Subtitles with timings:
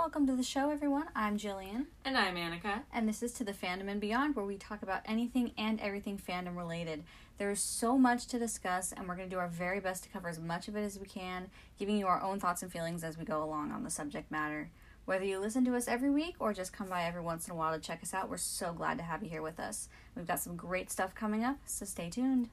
[0.00, 1.08] Welcome to the show, everyone.
[1.14, 2.84] I'm Jillian, And I'm Annika.
[2.90, 6.16] and this is To the Fandom and Beyond, where we talk about anything and everything
[6.16, 7.04] fandom related.
[7.36, 10.30] There's so much to discuss, and we're going to do our very best to cover
[10.30, 13.18] as much of it as we can, giving you our own thoughts and feelings as
[13.18, 14.70] we go along on the subject matter.
[15.04, 17.54] Whether you listen to us every week or just come by every once in a
[17.54, 19.90] while to check us out, we're so glad to have you here with us.
[20.16, 22.48] We've got some great stuff coming up, so stay tuned.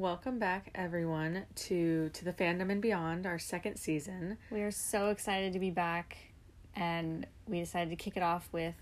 [0.00, 4.38] Welcome back, everyone, to to the fandom and beyond, our second season.
[4.50, 6.16] We are so excited to be back,
[6.74, 8.74] and we decided to kick it off with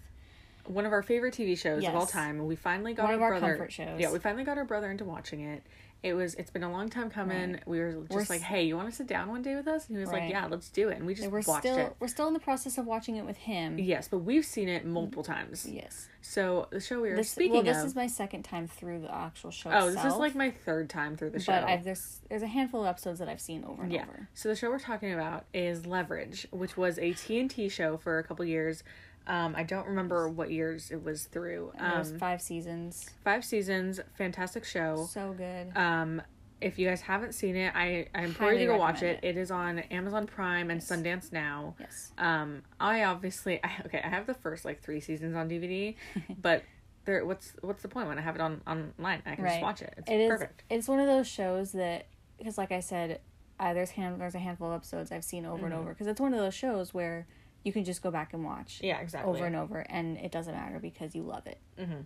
[0.67, 2.47] One of our favorite TV shows of all time.
[2.47, 3.57] We finally got One our of our brother.
[3.57, 3.99] comfort shows.
[3.99, 5.65] Yeah, we finally got our brother into watching it.
[6.01, 6.35] It was.
[6.37, 7.55] It's been a long time coming.
[7.55, 7.67] Right.
[7.69, 9.89] We were just We're like, "Hey, you want to sit down one day with us?"
[9.89, 10.23] And he was Right.
[10.23, 11.97] like, "Yeah, let's do it." And we just we're watched still it.
[11.99, 13.79] we're still in the process of watching it with him.
[13.81, 15.67] Yes, but we've seen it multiple times.
[15.69, 16.09] Yes.
[16.23, 17.87] So the show we were This speaking well, this of.
[17.87, 19.71] is my second time through the actual show.
[19.73, 21.53] oh, this is like my third time through the show.
[21.53, 24.03] But I've there's there's a handful of episodes that I've seen over and Yeah.
[24.03, 24.29] over.
[24.35, 28.23] So the show we're talking about is Leverage, which was a TNT show for a
[28.25, 28.85] couple years.
[29.29, 31.73] Um, I don't remember what years it was through.
[31.77, 33.09] And There was Um, five seasons.
[33.23, 35.05] five seasons, fantastic show.
[35.09, 35.77] So good.
[35.77, 36.23] Um,
[36.61, 39.29] if you guys haven't seen it, I I implore you to go watch recommend it.
[39.29, 40.91] It is on Amazon Prime and Yes.
[40.91, 41.77] Sundance now.
[41.79, 42.11] yes.
[42.19, 44.01] Um, I obviously I, okay.
[44.03, 45.95] I have the first like three seasons on DVD,
[46.43, 46.65] but
[47.05, 47.25] there.
[47.25, 49.23] What's what's the point when I have it on online?
[49.25, 49.51] I can Right.
[49.53, 49.95] just watch it.
[49.99, 50.29] It's It is.
[50.31, 50.65] perfect.
[50.71, 52.07] It's one of those shows that
[52.39, 53.21] because, like I said,
[53.61, 55.79] uh, there's hand there's a handful of episodes I've seen over and Mhm.
[55.79, 57.27] over because it's one of those shows where
[57.65, 59.33] you can just go back and watch Yeah, exactly.
[59.35, 61.59] over and over and it doesn't matter because you love it.
[61.79, 62.03] hmm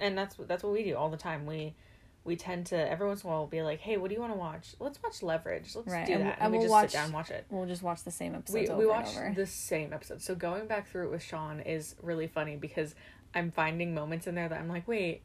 [0.00, 1.46] And that's that's what we do all the time.
[1.46, 1.74] We
[2.24, 4.32] we tend to every once in a while be like, "Hey, what do you want
[4.34, 4.74] to watch?
[4.78, 5.74] Let's watch Leverage.
[5.74, 7.30] Let's Right, do and that." we'll- and we we'll just watch- sit down and watch
[7.30, 7.46] it.
[7.50, 8.54] We'll just watch the same episode.
[8.60, 9.32] We over we and watch over.
[9.34, 10.20] the same episode.
[10.22, 12.94] So going back through it with Sean is really funny because
[13.34, 15.22] I'm finding moments in there that I'm like, "Wait,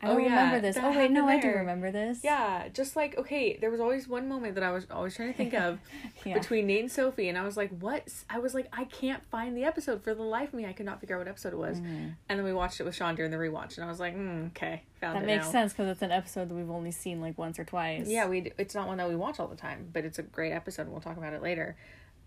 [0.00, 0.76] I don't oh, yeah, remember this.
[0.76, 1.58] that Oh wait, no, I happened do there.
[1.58, 2.20] remember this.
[2.22, 5.36] yeah." Just like okay, there was always one moment that I was always trying to
[5.36, 5.78] think of
[6.24, 6.34] yeah.
[6.38, 9.56] between Nate and Sophie, and I was like, "What?" I was like, "I can't find
[9.56, 10.66] the episode for the life of me.
[10.66, 12.14] I could not figure out what episode it was." Mhm.
[12.28, 14.48] And then we watched it with Sean during the rewatch, and I was like, mm,
[14.48, 16.92] "Okay, found That it That makes now." sense because it's an episode that we've only
[16.92, 18.06] seen like once or twice.
[18.08, 18.52] Yeah, we.
[18.58, 20.82] It's not one that we watch all the time, but it's a great episode.
[20.82, 21.76] and We'll talk about it later.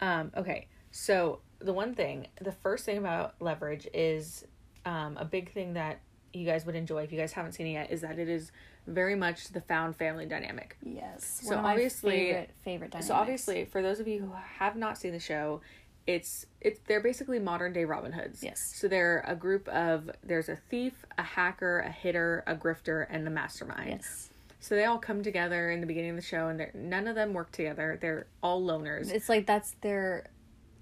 [0.02, 4.46] Um, okay, so the one thing, the first thing about Leverage is
[4.86, 6.00] um, a big thing that
[6.34, 8.52] you guys would enjoy if you guys haven't seen it yet is that it is
[8.88, 10.78] very much the found family dynamic.
[10.84, 11.42] Yes.
[11.44, 13.08] So one of my obviously- favorite favorite dynamics.
[13.08, 15.62] So obviously, for those of you who have not seen the show,
[16.08, 18.44] it's it's they're basically modern day Robin Hoods.
[18.44, 18.60] Yes.
[18.76, 23.26] So they're a group of there's a thief, a hacker, a hitter, a grifter, and
[23.26, 23.90] the mastermind.
[23.90, 24.30] Yes.
[24.60, 27.16] So they all come together in the beginning of the show, and they're, none of
[27.16, 27.98] them work together.
[28.00, 29.12] They're all loners.
[29.12, 30.28] It's like that's their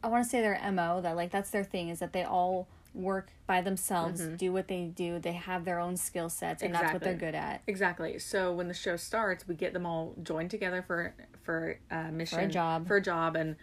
[0.04, 2.68] I want to say their MO that like that's their thing is that they all
[2.94, 5.20] work by themselves, do what they do.
[5.20, 7.20] They have their own skill sets and that's what they're Mm-hmm.
[7.20, 7.62] Good at.
[7.68, 8.20] Exactly.
[8.20, 11.14] So when the show starts, we get them all joined together for
[11.44, 12.88] for a mission, for a job.
[12.88, 13.56] for a job, and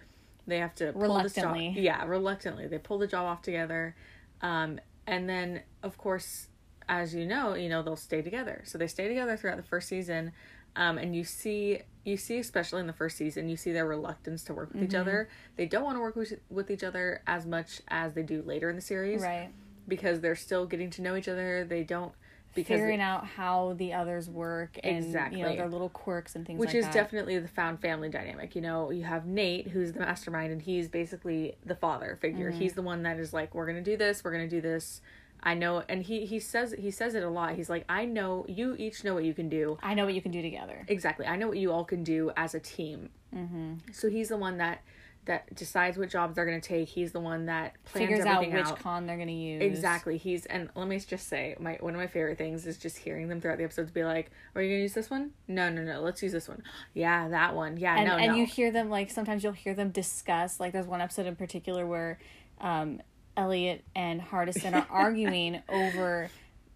[0.47, 1.45] they have to pull this job.
[1.55, 1.83] Reluctantly.
[1.83, 3.97] Yeah, reluctantly, they pull the job off together,
[4.43, 6.49] um, and then of course,
[6.89, 8.63] as you know, you know they'll stay together.
[8.65, 10.33] So they stay together throughout the first season,
[10.75, 14.45] um, and you see you see especially in the first season, you see their reluctance
[14.45, 15.01] to work with each Mm-hmm.
[15.01, 15.29] other.
[15.57, 18.71] They don't want to work with, with each other as much as they do later
[18.71, 19.51] in the series, Right.
[19.89, 21.65] because they're still getting to know each other.
[21.65, 22.13] They don't
[22.55, 25.43] because Figuring out how the others work and you Exactly.
[25.43, 26.95] know their little quirks and things which like is that.
[26.95, 30.89] definitely the found family dynamic you know you have nate who's the mastermind and he's
[30.89, 32.59] basically the father figure Mm-hmm.
[32.59, 35.03] he's the one that is like we're gonna do this we're gonna do this
[35.43, 38.45] i know and he he says he says it a lot he's like i know
[38.49, 40.85] you each know what you can do I know what you can do together.
[40.89, 43.75] exactly i know what you all can do as a team Mm-hmm.
[43.93, 44.81] so he's the one that
[45.27, 48.55] that decides what jobs they're gonna take he's the one that plans Figures out which
[48.65, 49.61] out con they're gonna use.
[49.61, 50.17] Exactly.
[50.17, 53.27] He's and let me just say my one of my favorite things is just hearing
[53.29, 55.33] them throughout the episodes be like, "Are you gonna use this one?
[55.49, 56.01] No, no, no.
[56.01, 56.63] Let's use this one.
[56.95, 57.77] Yeah, that one.
[57.77, 58.39] Yeah, and no, and no.
[58.39, 61.85] you hear them like sometimes you'll hear them discuss like there's one episode in particular
[61.85, 62.21] where
[62.61, 63.03] um
[63.37, 66.31] Elliot and Hardison are arguing over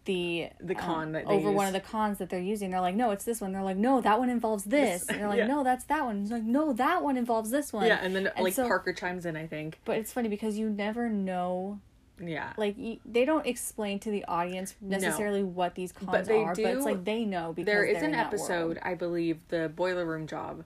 [0.06, 2.70] the The um, con that they over one of the cons that they're using.
[2.70, 3.52] They're like, no, it's this one.
[3.52, 5.06] They're like, no, that one involves this.
[5.08, 5.46] And they're like, yeah.
[5.46, 6.20] no, that's that one.
[6.20, 7.86] He's like, no, that one involves this one.
[7.86, 9.36] yeah, and then And like so- Parker chimes in.
[9.36, 9.78] I think.
[9.84, 11.80] But it's funny because you never know.
[12.22, 12.52] Yeah.
[12.56, 16.56] Like y- they don't explain to the audience necessarily what these cons they are, but
[16.56, 18.78] do- it's like they know because there is an that episode.
[18.82, 20.64] I believe, the boiler room job,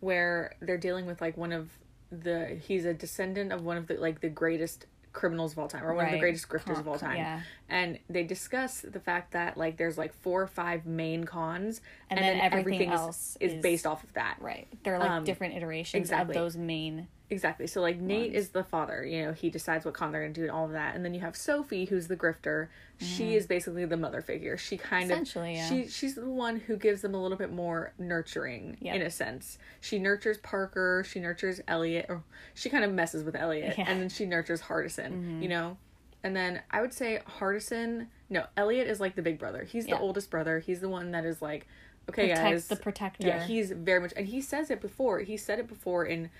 [0.00, 1.70] where they're dealing with like one of
[2.10, 5.84] the he's a descendant of one of the like the greatest criminals of all time
[5.84, 7.16] or one of the greatest grifters Con- of all time.
[7.16, 7.40] yeah.
[7.68, 11.80] And they discuss the fact that like there's like four or five main cons
[12.10, 14.36] And then everything else is, is is- based off of that.
[14.40, 14.68] Right.
[14.84, 16.34] They're like Um, different iterations exactly.
[16.36, 17.66] of those main Exactly.
[17.66, 20.42] So like Nate is the father, you know, he decides what con they're gonna do
[20.42, 20.94] and all of that.
[20.94, 22.68] And then you have Sophie, who's the grifter.
[22.98, 24.56] She is basically the mother figure.
[24.58, 25.22] She kind of Mm-hmm.
[25.22, 25.68] Essentially, yeah.
[25.68, 28.94] she she's the one who gives them a little bit more nurturing Yep.
[28.96, 29.58] in a sense.
[29.80, 32.22] She nurtures Parker, she nurtures Elliot, or
[32.54, 33.84] she kind of messes with Elliot, Yeah.
[33.84, 33.90] Mm-hmm.
[33.92, 35.78] and then she nurtures Hardison, you know?
[36.22, 39.64] And then I would say Hardison no, Elliot is like the big brother.
[39.64, 39.96] He's Yeah.
[39.96, 40.58] the oldest brother.
[40.60, 41.66] He's the one that is like
[42.08, 42.66] Okay, Protect guys.
[42.66, 43.26] the protector.
[43.28, 45.20] Yeah, he's very much, and he says it before.
[45.20, 46.30] He said it before in,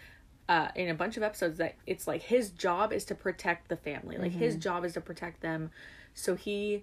[0.48, 3.76] uh, in a bunch of episodes that it's like his job is to protect the
[3.76, 4.16] family.
[4.18, 4.60] Like his Mm-hmm.
[4.60, 5.70] job is to protect them.
[6.14, 6.82] So he,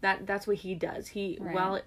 [0.00, 1.08] that that's what he does.
[1.08, 1.54] He Right.
[1.54, 1.80] while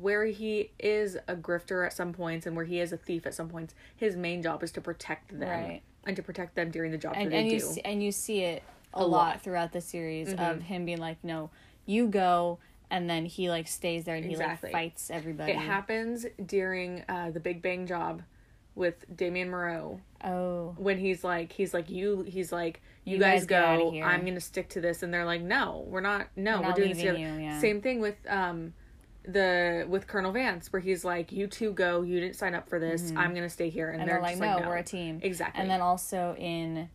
[0.00, 3.34] where he is a grifter at some points and where he is a thief at
[3.34, 5.82] some points, his main job is to protect them Right.
[6.04, 7.64] and to protect them during the job and that they and you do.
[7.66, 8.62] see, and you see it
[8.94, 9.28] a, A lot, lot.
[9.34, 9.42] Mm-hmm.
[9.42, 11.50] throughout the series of him being like, "No,
[11.84, 12.58] you go,"
[12.90, 14.70] and then he like stays there and Exactly.
[14.70, 15.52] he like fights everybody.
[15.52, 18.22] it happens during uh, the Big Bang Job
[18.74, 23.46] with Damien Moreau oh, when he's like he's like you he's like you, You guys,
[23.46, 26.68] guys go i'm gonna stick to this and they're like no we're not no We're
[26.68, 27.58] we're, doing this you, yeah.
[27.60, 28.74] same thing with um
[29.24, 32.78] the with colonel vance where he's like you two go you didn't sign up for
[32.78, 34.00] this i'm gonna stay here and, Mm-hmm.
[34.02, 36.88] and they're, they're like, "No, like no we're a team." exactly And then also in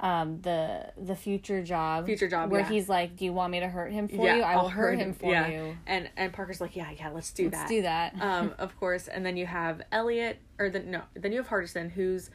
[0.00, 2.68] um the the future job Future Job, where yeah.
[2.68, 4.68] he's like do you want me to hurt him for yeah you i I'll will
[4.68, 5.48] hurt him for yeah.
[5.48, 7.56] you and and parker's like yeah yeah let's do that.
[7.56, 11.02] let's that do that um of course and then you have elliot or the no
[11.14, 12.30] then you have hardison who's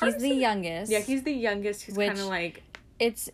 [0.00, 2.62] he's the youngest yeah he's the youngest who's kind of like
[2.98, 3.28] it's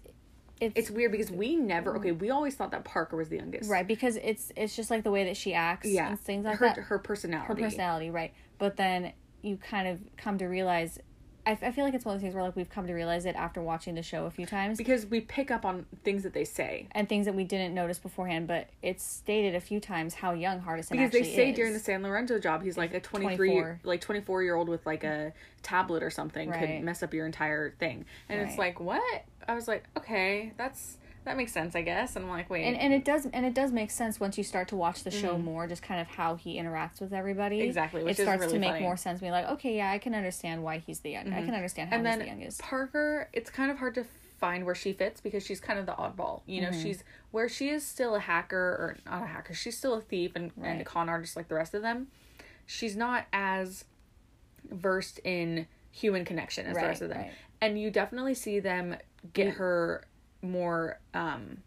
[0.59, 3.69] it's, it's weird because we never okay we always thought that parker was the youngest
[3.69, 6.57] right because it's it's just like the way that she acts yeah and things like
[6.57, 8.33] her, that her personality her personality, right?
[8.59, 9.13] But then
[9.43, 10.99] you kind of come to realize.
[11.47, 13.25] I, I feel like it's one of those things where like we've come to realize
[13.25, 16.33] it after watching the show a few times, because we pick up on things that
[16.35, 18.49] they say and things that we didn't notice beforehand.
[18.49, 21.57] But it's stated a few times how young Hardison because they say is.
[21.57, 23.81] during the San Lorenzo job he's like a 23 24.
[23.85, 25.33] like 24 year old with like a
[25.63, 26.59] tablet or something Right.
[26.59, 30.99] could mess up your entire thing and it's like what I was like okay that's
[31.27, 33.53] that makes sense I guess and I'm like wait and and it does and it
[33.53, 36.37] does make sense once you start to watch the show more, just kind of how
[36.37, 37.59] he interacts with everybody.
[37.59, 37.67] Mm-hmm.
[37.69, 38.83] Exactly, which it starts really to make funny.
[38.83, 39.21] more sense.
[39.21, 41.33] Being like, okay, yeah, I can understand why he's the young.
[41.33, 42.61] I can understand how and he's then the youngest.
[42.63, 44.05] Parker it's kind of hard to
[44.39, 46.71] find where she fits because she's kind of the oddball you Mm-hmm.
[46.73, 50.01] know she's where she is still a hacker or not a hacker she's still a
[50.01, 52.09] thief and, and a con artist like the rest of them
[52.67, 53.85] she's not as
[54.71, 57.33] versed in human connection as the rest of them right.
[57.63, 58.95] and you definitely see them
[59.33, 60.05] get her
[60.47, 61.59] more um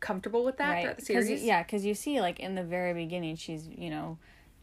[0.00, 2.62] comfortable with that right throughout the because series yeah because you see like in the
[2.62, 4.18] very beginning she's you know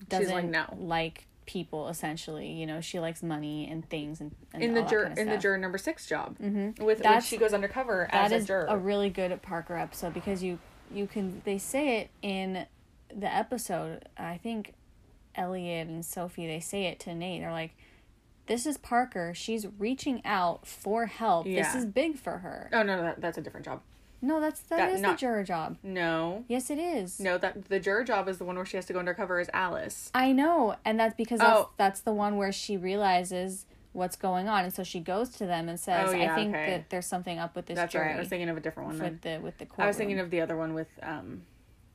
[0.10, 0.66] doesn't like, no.
[0.78, 5.06] like people essentially you know she likes money and things and, and in the juror
[5.06, 6.84] kind of in the juror number six job mm-hmm.
[6.84, 10.14] with That's- she goes undercover that as is a juror a really good Parker episode
[10.14, 10.60] because you
[10.92, 12.66] you can they say it in
[13.16, 14.74] the episode I think
[15.36, 17.76] Elliot and Sophie they say it to Nate they're like
[18.48, 23.02] this is Parker she's reaching out for help this is big for her oh no
[23.02, 23.82] that, that's a different job
[24.22, 27.70] no that's That- that is not- the juror job no yes it is no that
[27.70, 30.32] the juror job is the one where she has to go undercover as alice I
[30.32, 31.70] know, and that's because that's, Oh.
[31.78, 35.68] that's the one where she realizes what's going on, and so she goes to them
[35.70, 36.70] and says, Oh, yeah, "I think okay.
[36.72, 38.90] that there's something up with this that's jury right i was thinking of a different
[38.90, 39.12] one then.
[39.14, 41.42] with the with the courtroom." i was thinking of the other one with um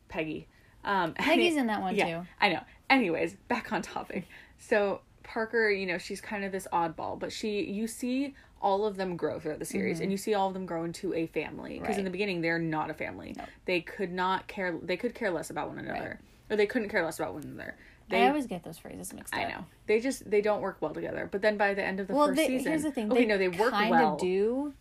[0.09, 0.47] peggy
[0.85, 2.27] um Peggy's in that one yeah, too.
[2.41, 2.61] I know.
[2.91, 4.27] Anyways, back on topic.
[4.59, 8.97] So Parker, you know, she's kind of this oddball, but she you see all of
[8.97, 11.79] them grow throughout the series and you see all of them grow into a family
[11.81, 12.05] because in Mm-hmm.
[12.05, 13.35] The beginning they're not a family.
[13.37, 13.45] No.
[13.65, 16.21] They could not care they could care less about one another.
[16.51, 17.77] Or they couldn't care less about one another.
[18.09, 19.41] They I always get those phrases mixed up.
[19.41, 19.65] I know.
[19.87, 21.29] They just they don't work well together.
[21.31, 23.11] But then by the end of the Well, first they, season, here's the thing.
[23.11, 24.17] okay, they no, they work kind well.
[24.17, 24.75] do.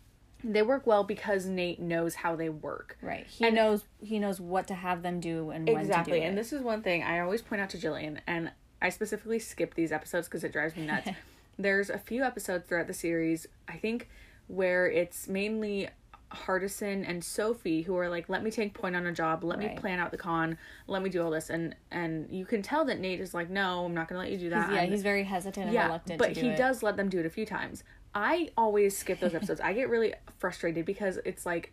[0.44, 2.98] They work well because Nate knows how they work.
[3.00, 3.26] Right.
[3.28, 6.26] He And- knows he knows what to have them do and when exactly to do
[6.26, 8.50] and this is one thing i always point out to jillian and
[8.82, 11.08] i specifically skip these episodes because it drives me nuts
[11.58, 14.08] there's a few episodes throughout the series i think
[14.48, 15.88] where it's mainly
[16.30, 19.68] hardison and sophie who are like let me take point on a job let me
[19.76, 22.98] plan out the con let me do all this and and you can tell that
[22.98, 25.24] nate is like no i'm not gonna let you do that yeah, I'm- he's very
[25.24, 26.56] hesitant and yeah, reluctant but to do he it.
[26.56, 27.84] does let them do it a few times.
[28.14, 29.58] I always skip those episodes.
[29.62, 31.72] I get really frustrated because it's like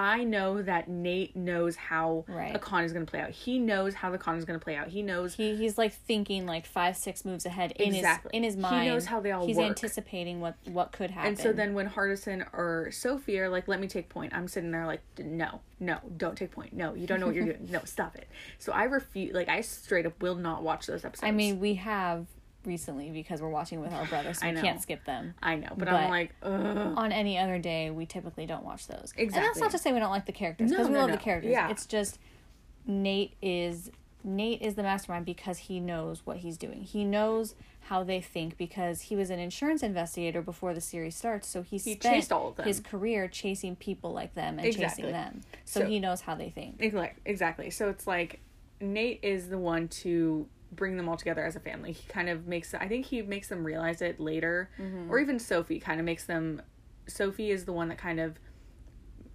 [0.00, 2.56] I know that Nate knows how Right.
[2.56, 3.30] a con is going to play out.
[3.30, 4.88] He knows how the con is going to play out.
[4.88, 8.30] He knows He he's like thinking like five six moves ahead in Exactly.
[8.32, 8.84] his in his mind.
[8.84, 9.66] He knows how they all He's work.
[9.66, 11.28] anticipating what what could happen.
[11.28, 14.70] and so then when Hardison or Sophie are like, "Let me take point," I'm sitting
[14.70, 16.72] there like, "No, no, don't take point.
[16.72, 17.68] No, you don't know what you're doing.
[17.70, 18.26] No, stop it."
[18.58, 19.34] So I refuse.
[19.34, 21.28] Like I straight up will not watch those episodes.
[21.28, 22.26] I mean, we have
[22.64, 25.34] recently because we're watching with our brother, so I we can't skip them.
[25.42, 26.94] I know, but, but- I'm like, ugh.
[26.96, 29.12] On any other day, we typically don't watch those.
[29.16, 29.24] Exactly.
[29.38, 31.10] And that's not to say we don't like the characters No, because we no, love
[31.10, 31.16] no.
[31.16, 31.50] the characters.
[31.52, 31.70] Yeah.
[31.70, 32.18] It's just
[32.86, 33.90] Nate is
[34.22, 36.82] Nate is the mastermind because he knows what he's doing.
[36.82, 41.48] He knows how they think because he was an insurance investigator before the series starts.
[41.48, 42.66] So he, He spent chased all of them.
[42.66, 45.04] his career chasing people like them and Exactly.
[45.04, 45.40] chasing them.
[45.64, 46.76] So, So- he knows how they think.
[46.80, 47.22] Exactly.
[47.24, 47.70] Exactly.
[47.70, 48.40] So it's like
[48.82, 51.92] Nate is the one to bring them all together as a family.
[51.92, 54.70] He kind of makes I think he makes them realize it later.
[54.78, 55.10] Mm-hmm.
[55.10, 56.62] Or even Sophie kind of makes them
[57.06, 58.38] Sophie is the one that kind of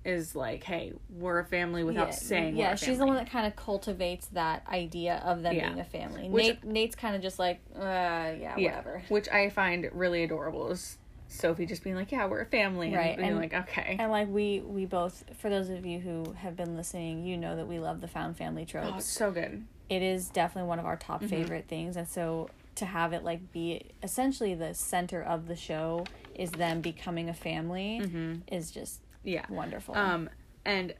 [0.05, 3.29] is like, "Hey, we're a family without saying yeah we're a she's the one that
[3.29, 5.67] kind of cultivates that idea of them Yeah.
[5.69, 9.27] being a family Which- nate nate's kind of just like uh yeah, yeah, whatever which
[9.29, 13.17] I find really adorable is Sophie just being like, "Yeah, we're a family." And Right,
[13.17, 16.55] being and- like, "Okay." and like we we both for those of you who have
[16.55, 18.93] been listening you know that we love the found family trope.
[18.95, 19.65] Oh, so good.
[19.89, 21.11] It is definitely one of our Mm-hmm.
[21.13, 25.55] top favorite things and so to have it like be essentially the center of the
[25.55, 29.45] show is them becoming a family is just Yeah.
[29.49, 30.29] wonderful Um,
[30.65, 30.93] and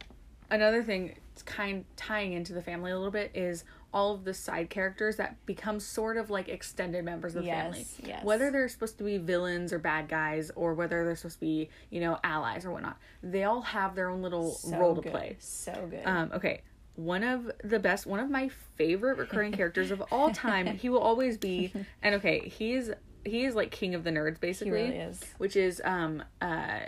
[0.52, 3.64] another thing, it's kind tying into the family a little bit, is
[3.94, 7.64] all of the side characters that become sort of like extended members of the Yes,
[7.64, 7.86] family.
[8.04, 8.24] yes.
[8.24, 11.70] Whether they're supposed to be villains or bad guys, or whether they're supposed to be
[11.90, 15.36] you know allies or whatnot, they all have their own little so role to play.
[15.40, 16.62] so good Um, okay.
[16.96, 20.66] One of the best, one of my favorite recurring characters of all time.
[20.78, 22.90] He will always be, and okay, he's
[23.26, 26.82] he is like king of the nerds he basically, really is which is um uh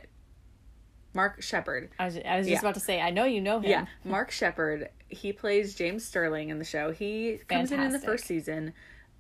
[1.14, 1.90] Mark Sheppard.
[1.98, 2.60] i was, I was just Yeah.
[2.60, 4.90] about to say i know you know him Yeah, Mark Sheppard.
[5.10, 6.92] He plays James Sterling in the show.
[6.92, 8.74] He comes in in the first season,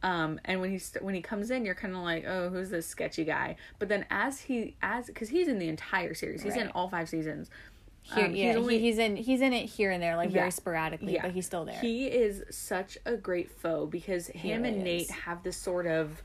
[0.04, 2.70] um, and when he st- when he comes in, you're kind of like, oh, who's
[2.70, 3.56] this sketchy guy?
[3.80, 7.08] But then as he as because he's in the entire series, he's in all five
[7.10, 7.50] seasons.
[8.16, 10.30] Here, Um, yeah, he's only- he, he's in he's in it here and there, like
[10.30, 10.40] Yeah.
[10.40, 11.24] very sporadically, Yeah.
[11.24, 11.80] but he's still there.
[11.80, 15.10] He is such a great foe because him really and Nate is.
[15.12, 16.22] have this sort of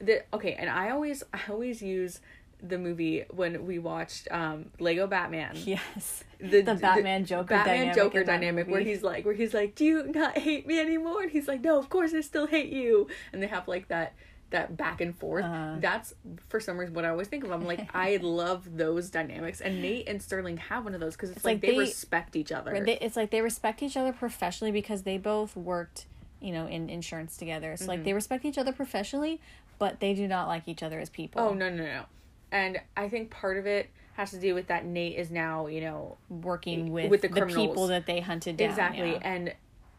[0.00, 2.20] the okay, and I always I always use
[2.62, 5.54] the movie when we watched um Lego Batman.
[5.64, 9.74] yes, the, The Batman Joker Batman dynamic Joker dynamic where he's like where he's like,
[9.74, 11.22] Do you not hate me anymore?
[11.22, 14.14] And he's like, No, of course I still hate you and they have like that
[14.50, 15.44] that back and forth.
[15.44, 15.76] Uh-huh.
[15.80, 16.14] That's
[16.48, 17.50] for some reason what I always think of.
[17.52, 21.30] I'm like, I love those dynamics, and Nate and Sterling have one of those because
[21.30, 22.82] it's, like, like they, they- respect each other.
[22.84, 26.06] They, it's like they respect each other professionally because they both worked,
[26.40, 27.76] you know, in insurance together.
[27.76, 27.88] So Mm-hmm.
[27.90, 29.40] like they respect each other professionally,
[29.78, 31.40] but they do not like each other as people.
[31.42, 32.02] oh no no no,
[32.50, 35.80] and I think part of it has to do with that Nate is now you
[35.80, 38.70] know working with, With the the, people that they hunted down.
[38.70, 39.20] exactly yeah.
[39.22, 39.54] and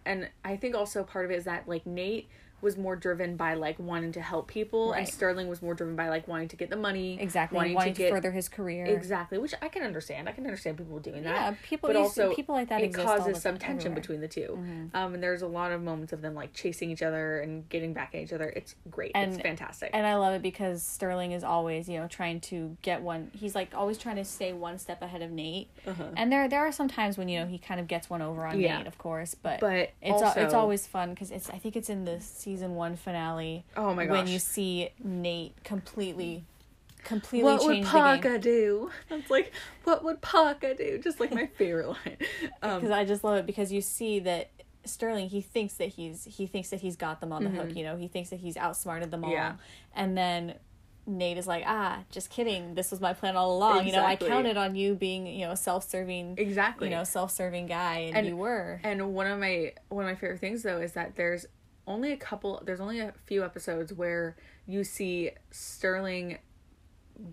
[0.06, 2.28] and i think also part of it is that like nate
[2.62, 6.10] was more driven by like wanting to help people and sterling was more driven by
[6.10, 8.86] like wanting to get the money exactly wanting, wanting, to to, get further his career.
[8.86, 11.88] exactly which i can understand i can understand people doing that Yeah, people.
[11.90, 13.96] but also people like that it causes some tension everywhere.
[14.02, 14.96] between the 2 Mm-hmm.
[14.96, 17.94] um and there's a lot of moments of them like chasing each other and getting
[17.94, 21.32] back at each other it's great it's And- fantastic And I love it because Sterling
[21.32, 23.32] is always, you know, trying to get one.
[23.34, 25.68] He's like always trying to stay one step ahead of Nate.
[25.88, 26.04] Uh-huh.
[26.16, 28.46] And there, there are some times when you know he kind of gets one over
[28.46, 28.78] on Yeah.
[28.80, 29.36] Nate, of course.
[29.36, 31.50] But, but it's also, al- it's always fun because it's.
[31.50, 34.18] I think it's in the season one finale oh my gosh!
[34.18, 36.44] when you see Nate completely,
[37.04, 38.02] completely what would change the game.
[38.02, 38.90] Parker do?
[39.12, 39.54] It's like,
[39.84, 40.98] what would Parker do?
[40.98, 42.18] Just like my favorite line.
[42.64, 44.50] Um, because I just love it because you see that
[44.84, 47.76] Sterling he thinks that he's he thinks that he's got them on the hook.
[47.76, 49.30] You know, he thinks that he's outsmarted them all.
[49.30, 49.38] Mm-hmm.
[49.38, 49.56] Yeah.
[49.94, 50.56] And then
[51.06, 52.76] Nate is like, ah, just kidding.
[52.76, 53.86] This was my plan all along.
[53.86, 56.90] You know, I counted on you being you know a self-serving, exactly.
[56.90, 58.82] you know, self-serving guy, and, And- you were.
[58.84, 61.46] And one of my one of my favorite things though is that there's
[61.90, 66.38] only a couple there's only a few episodes where you see Sterling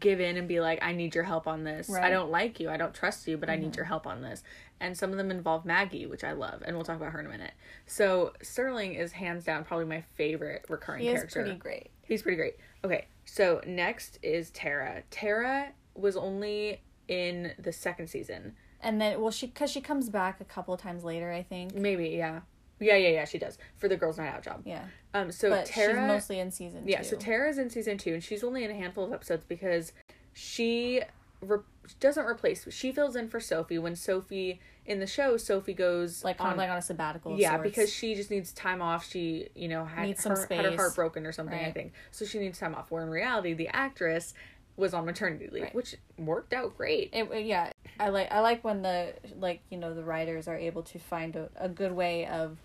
[0.01, 1.89] give in and be like I need your help on this.
[1.89, 2.03] I Right.
[2.05, 2.13] Mm-hmm.
[2.13, 2.69] don't like you.
[2.71, 4.43] I don't trust you, but I need your help on this.
[4.81, 7.27] And some of them involve Maggie, which I love, and we'll talk about her in
[7.27, 7.53] a minute.
[7.87, 11.43] So Sterling is hands down probably my favorite recurring He is character.
[11.45, 11.91] pretty great.
[12.03, 12.57] He's pretty great.
[12.85, 15.03] Okay, so next is Tara.
[15.11, 18.55] Tara was only in the second season.
[18.81, 21.75] And then, well, she because she comes back a couple of times later, I think.
[21.75, 22.41] Maybe, yeah.
[22.81, 23.59] Yeah, yeah, yeah, she does.
[23.77, 24.63] For the Girls Night Out job.
[24.65, 27.05] Yeah, Um so but Tara she's mostly in season Yeah, two.
[27.11, 29.93] so Tara's in season 2 and she's only in a handful of episodes because
[30.35, 31.01] she
[31.41, 31.59] re-
[32.01, 36.41] doesn't replace she fills in for Sophie when Sophie in the show Sophie goes like
[36.41, 37.39] on like on a sabbatical.
[37.39, 37.63] Yeah, sorts.
[37.71, 39.09] because she just needs time off.
[39.11, 41.93] She, you know, had, Needs some her, had her heart broken or something, I think.
[42.13, 42.91] So she needs time off.
[42.93, 44.33] Where in reality, the actress
[44.77, 45.75] was on maternity leave, Right.
[45.75, 47.11] which worked out great.
[47.15, 50.57] it, it- yeah i like i like when the like you know the writers are
[50.59, 52.59] able to find a, a good way of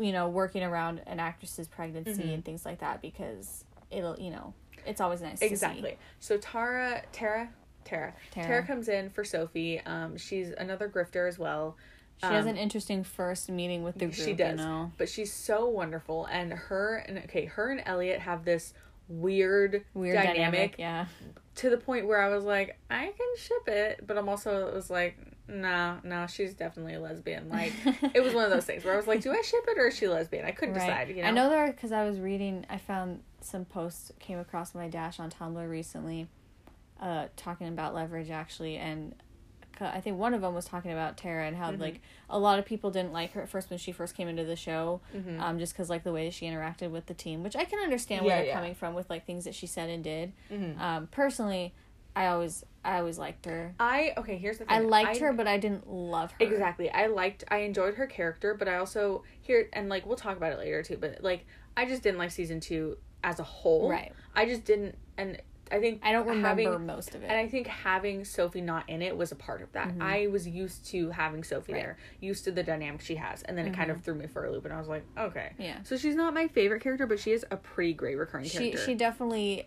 [0.00, 2.28] you know working around an actress's pregnancy Mm-hmm.
[2.34, 4.54] and things like that because it'll you know
[4.86, 5.46] it's always nice to see.
[5.46, 5.96] Exactly.
[6.20, 7.48] So Tara, Tara,
[7.84, 8.66] Tara, Tara, Tara.
[8.66, 9.80] comes in for Sophie.
[9.80, 11.76] Um, she's another grifter as well.
[12.20, 15.08] she has Um, an interesting first meeting with the group she does, you know but
[15.08, 16.26] she's so wonderful.
[16.26, 18.74] And her and okay, her and Elliot have this
[19.08, 21.06] weird, weird dynamic, dynamic, yeah
[21.56, 24.74] to the point where I was like, I can ship it, but I'm also it
[24.74, 25.16] was like,
[25.48, 27.48] no, no, she's definitely a lesbian.
[27.48, 27.72] Like
[28.14, 29.88] it was one of those things where I was like, do I ship it or
[29.88, 30.44] is she lesbian?
[30.44, 31.08] I couldn't decide.
[31.10, 32.64] You know, I know there because I was reading.
[32.70, 36.28] I found some posts came across my dash on Tumblr recently,
[37.00, 39.14] uh, talking about leverage actually, and
[39.80, 41.80] I think one of them was talking about Tara and how Mhm.
[41.80, 44.44] like a lot of people didn't like her at first when she first came into
[44.44, 45.40] the show, Mhm.
[45.40, 47.80] um, just because like the way that she interacted with the team, which I can
[47.80, 48.54] understand Yeah, where they're yeah.
[48.54, 50.32] coming from with like things that she said and did.
[50.50, 50.78] Mhm.
[50.80, 51.74] Um, personally,
[52.14, 53.74] I always I always liked her.
[53.80, 54.36] I okay.
[54.36, 54.76] Here's the thing.
[54.76, 56.36] I liked her, but I didn't love her.
[56.44, 56.90] Exactly.
[56.90, 60.52] I liked I enjoyed her character, but I also here and like we'll talk about
[60.52, 63.88] it later too, but like I just didn't like season 2 as a whole.
[63.90, 64.12] Right.
[64.34, 65.40] I just didn't and
[65.72, 67.26] I think I don't remember having, most of it.
[67.26, 69.94] and I think having Sophie not in it was a part of that.
[69.98, 71.72] I was used to having Sophie Mm-hmm.
[71.72, 71.82] Right.
[71.82, 74.44] there, used to the dynamic she has, and then it kind of threw me for
[74.44, 75.52] a loop and I was like, okay.
[75.58, 75.78] yeah.
[75.84, 78.78] So she's not my favorite character, but she is a pretty great recurring she character.
[78.84, 79.66] she definitely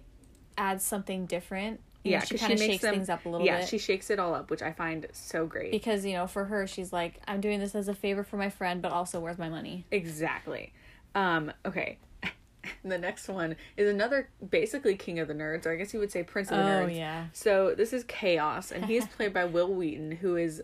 [0.56, 1.80] adds something different.
[2.08, 3.62] You yeah, know, she kind of makes shakes them- things up a little yeah, bit.
[3.62, 5.72] Yeah, she shakes it all up, which I find so great.
[5.72, 8.50] because you know, for her, she's like, I'm doing this as a favor for my
[8.50, 9.86] friend, but also where's my money?
[9.92, 10.74] Exactly.
[11.16, 12.00] Um, okay.
[12.84, 16.12] the next one is another basically king of the nerds, or I guess you would
[16.12, 16.84] say prince of the Nerds.
[16.84, 16.96] Oh nerds.
[16.98, 20.62] yeah, So this is Chaos, and he's played by Wil Wheaton, who is,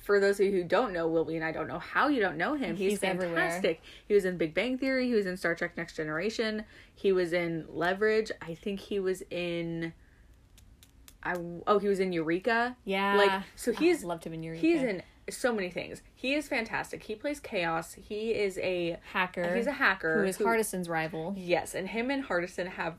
[0.00, 2.36] for those of you who don't know Wil Wheaton, I don't know how you don't
[2.36, 2.76] know him.
[2.76, 3.36] He's, He's everywhere.
[3.36, 3.80] fantastic.
[4.06, 5.08] He was in Big Bang Theory.
[5.08, 6.64] He was in Star Trek: Next Generation.
[6.94, 8.30] He was in Leverage.
[8.42, 9.92] I think he was in.
[11.22, 11.34] I
[11.66, 12.76] oh he was in Eureka.
[12.84, 13.16] yeah.
[13.16, 14.60] Like so oh, he's I loved him in Eureka.
[14.60, 16.02] he's in so many things.
[16.14, 17.02] He is fantastic.
[17.04, 17.94] He plays Chaos.
[17.94, 19.54] He is a hacker.
[19.54, 21.34] he's a hacker who is Hardison's rival.
[21.36, 22.94] Yes, and him and Hardison have,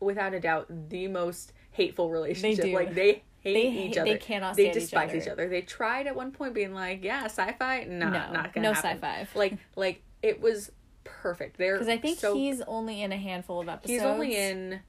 [0.00, 2.64] without a doubt, the most hateful relationship.
[2.66, 2.74] do.
[2.74, 4.12] Like they hate They each other.
[4.12, 5.18] they cannot They stand each despise other.
[5.18, 5.48] each other.
[5.48, 9.00] They tried at one point being like, "Yeah, sci-fi, no, No, not gonna no happen."
[9.00, 9.26] sci-fi.
[9.38, 10.70] Like, like it was
[11.04, 11.56] perfect.
[11.56, 13.90] They're Because I think so, he's only in a handful of episodes.
[13.92, 14.80] he's only in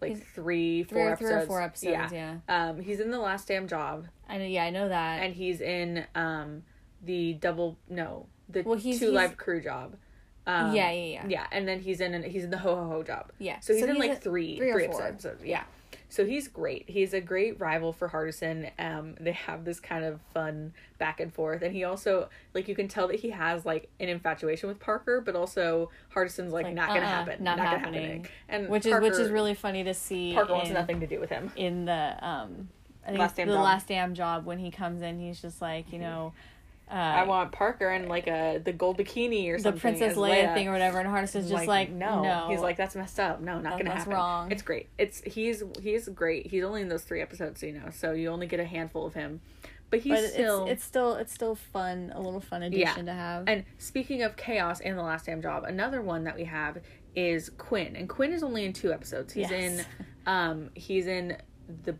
[0.00, 1.30] like He's- three, three four or episodes.
[1.32, 2.12] three or four episodes.
[2.12, 2.68] Yeah, yeah.
[2.68, 4.44] Um, he's in the Last Damn Job, I know.
[4.44, 5.22] Yeah, I know that.
[5.22, 6.62] and he's in um
[7.02, 9.96] the double no the Well, he's- two he's- live crew job.
[10.46, 12.88] Um, yeah, yeah, yeah, yeah, and then he's in an, he's in the ho ho
[12.88, 13.32] ho job.
[13.38, 13.60] yeah.
[13.60, 15.42] So he's in like a- three, three three episodes.
[15.42, 15.64] Yeah.
[16.14, 16.84] So he's great.
[16.88, 18.70] He's a great rival for Hardison.
[18.78, 22.76] Um, they have this kind of fun back and forth, and he also like you
[22.76, 26.74] can tell that he has like an infatuation with Parker, but also Hardison's like, Like,
[26.74, 28.10] not gonna uh-uh, happen, not gonna happening.
[28.22, 28.30] happen.
[28.48, 30.34] And which is which is really funny to see.
[30.34, 31.50] Parker wants nothing to do with him.
[31.56, 32.68] in the um
[33.04, 33.64] I think Last Damn the Job.
[33.64, 36.32] last damn job when he comes in he's just like you know
[36.90, 39.80] uh I want Parker and like a the gold bikini or the something.
[39.80, 40.54] princess Leia, Leia.
[40.54, 42.22] thing or whatever and Hardison's just like, no.
[42.22, 43.40] no He's like that's messed up.
[43.40, 44.12] No, not That- gonna that's happen.
[44.12, 44.52] wrong.
[44.52, 44.88] It's great.
[44.98, 46.46] It's he's he's great.
[46.48, 49.14] He's only in those three episodes, you know, so you only get a handful of
[49.14, 49.40] him.
[49.90, 53.12] But he's but still it's it's still it's still fun a little fun addition to
[53.12, 56.78] have And speaking of chaos and the last damn job, another one that we have
[57.14, 59.32] is Quinn, and Quinn is only in two episodes.
[59.32, 59.52] He's Yes.
[59.80, 59.84] in,
[60.26, 61.36] um, he's in
[61.84, 61.94] the,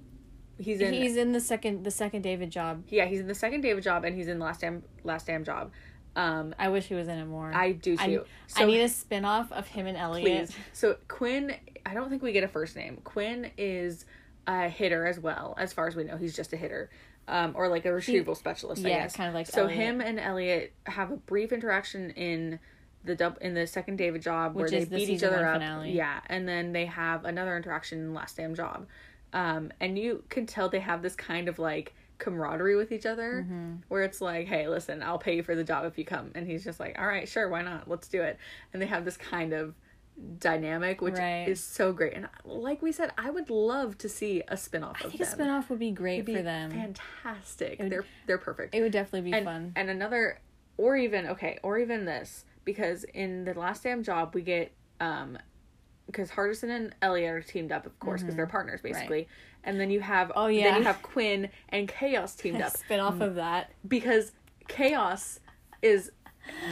[0.59, 3.63] he's in, he's in the second the second David job yeah, he's in the second
[3.63, 5.71] David job, and he's in the last damn last damn job.
[6.17, 8.25] Um, I wish he was in it more I do I, too.
[8.57, 10.57] I need a spin-off of him and Elliot please.
[10.73, 12.99] So Quinn, I don't think we get a first name.
[13.03, 14.05] Quinn is
[14.47, 16.17] a hitter as well, as far as we know.
[16.17, 16.89] He's just a hitter,
[17.27, 18.85] um, or like a retrieval specialist.
[18.85, 19.17] I yeah, guess.
[19.17, 19.77] kind of like So Elliot.
[19.79, 22.61] him and Elliot have a brief interaction in
[23.03, 25.55] the dub in the second David job where they the beat each other up.
[25.55, 25.93] finale.
[25.93, 28.87] Yeah, and then they have another interaction in Last Damn Job,
[29.35, 33.45] um, and you can tell they have this kind of like camaraderie with each other
[33.45, 33.73] Mm-hmm.
[33.89, 36.31] where it's like hey listen i'll pay you for the job if you come.
[36.35, 37.89] And he's just like all right sure why not?
[37.89, 38.39] Let's do it.
[38.73, 39.75] And they have this kind of
[40.39, 41.49] dynamic which Right.
[41.49, 42.15] is so great.
[42.15, 45.25] And like we said i would love to see a spin-off I of think a
[45.25, 45.33] them.
[45.33, 46.71] spin-off would be great It'd be for them.
[46.71, 47.81] fantastic.
[47.81, 48.75] Would- they're they're perfect.
[48.75, 49.73] It would definitely be and, fun.
[49.77, 50.41] and another
[50.77, 55.37] or even okay or even this because in the last damn job we get um
[56.07, 59.29] because Hardison and Elliot are teamed up of course because they're partners basically
[59.65, 60.39] and then you have Mm-hmm.
[60.39, 60.79] Oh, then yeah.
[60.79, 64.33] you have Quinn and Chaos teamed up spin-off of that because
[64.69, 65.41] Chaos
[65.83, 66.11] is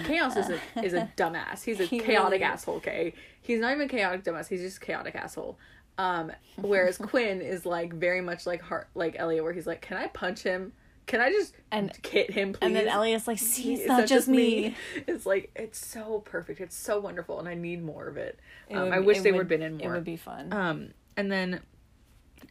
[0.05, 1.65] Chaos is a is a dumbass.
[1.65, 2.77] He's a He chaotic really asshole.
[2.77, 4.49] Okay, he's not even chaotic dumbass.
[4.49, 5.59] He's just a chaotic asshole.
[5.99, 9.97] Um, whereas Quinn is like very much like heart like Elliot, where he's like, "Can
[9.97, 10.73] I punch him?
[11.07, 14.07] Can I just And- hit him, please?" and then Elliot's like see it's It's not
[14.07, 16.61] just me It's like it's so perfect.
[16.61, 18.39] It's so wonderful, and I need more of it.
[18.69, 19.93] It Um, would I wish they would have been in more.
[19.93, 20.53] It would be fun.
[20.53, 21.61] Um, and then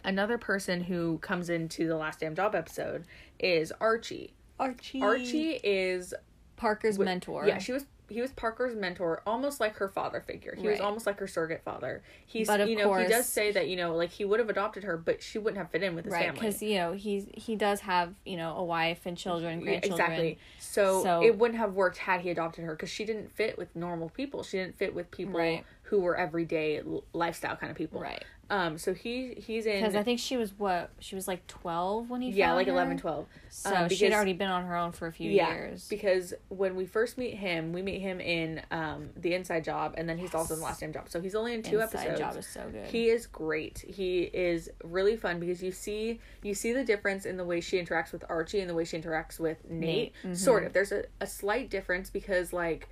[0.04, 3.06] another person who comes into the last damn job episode
[3.40, 4.34] is Archie.
[4.60, 5.02] Archie.
[5.02, 6.14] Archie is
[6.58, 7.48] Parker's mentor.
[7.48, 7.86] Yeah, she was.
[8.12, 10.56] He was Parker's mentor, almost like her father figure.
[10.58, 12.04] He was almost like her surrogate father.
[12.26, 14.84] He's, But you know, he does say that you know, like he would have adopted
[14.84, 16.40] her, but she wouldn't have fit in with his right family.
[16.40, 20.02] because you know he's he does have you know a wife and children, Yeah, grandchildren.
[20.12, 20.40] exactly.
[20.60, 23.76] So, So- it wouldn't have worked had he adopted her because she didn't fit with
[23.76, 24.44] normal people.
[24.44, 25.64] She didn't fit with people Right.
[25.92, 28.00] Who were everyday lifestyle kind of people.
[28.00, 28.24] Right.
[28.50, 28.78] Um.
[28.78, 32.22] So he he's in Because I think she was what she was like twelve when
[32.22, 32.72] he yeah like her.
[32.72, 33.26] 11, 12.
[33.50, 35.90] So um, she'd already been on her own for a few yeah, years.
[35.90, 40.08] because when we first meet him, we meet him in um the Inside Job, and
[40.08, 41.10] then he's also in the Last Damn Job.
[41.10, 42.20] So he's only in two Inside episodes.
[42.20, 42.88] Job is so good.
[42.88, 43.84] He is great.
[43.86, 47.82] He is really fun because you see you see the difference in the way she
[47.82, 50.14] interacts with Archie and the way she interacts with Nate.
[50.24, 50.38] Nate, mhm.
[50.38, 50.72] Sort of.
[50.72, 52.88] There's a, a slight difference because like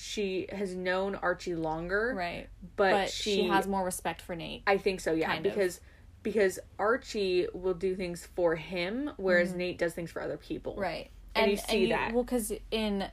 [0.00, 4.62] she has known Archie longer, right, but, but, she, she, has more respect for Nate.
[4.66, 5.52] I think so, yeah, kind of.
[5.52, 5.80] because
[6.22, 10.72] because Archie will do things for him, whereas Nate does things for other people.
[10.72, 10.82] Mm-hmm.
[10.82, 11.10] Right.
[11.34, 12.12] And you see that.
[12.12, 13.08] Well, because in in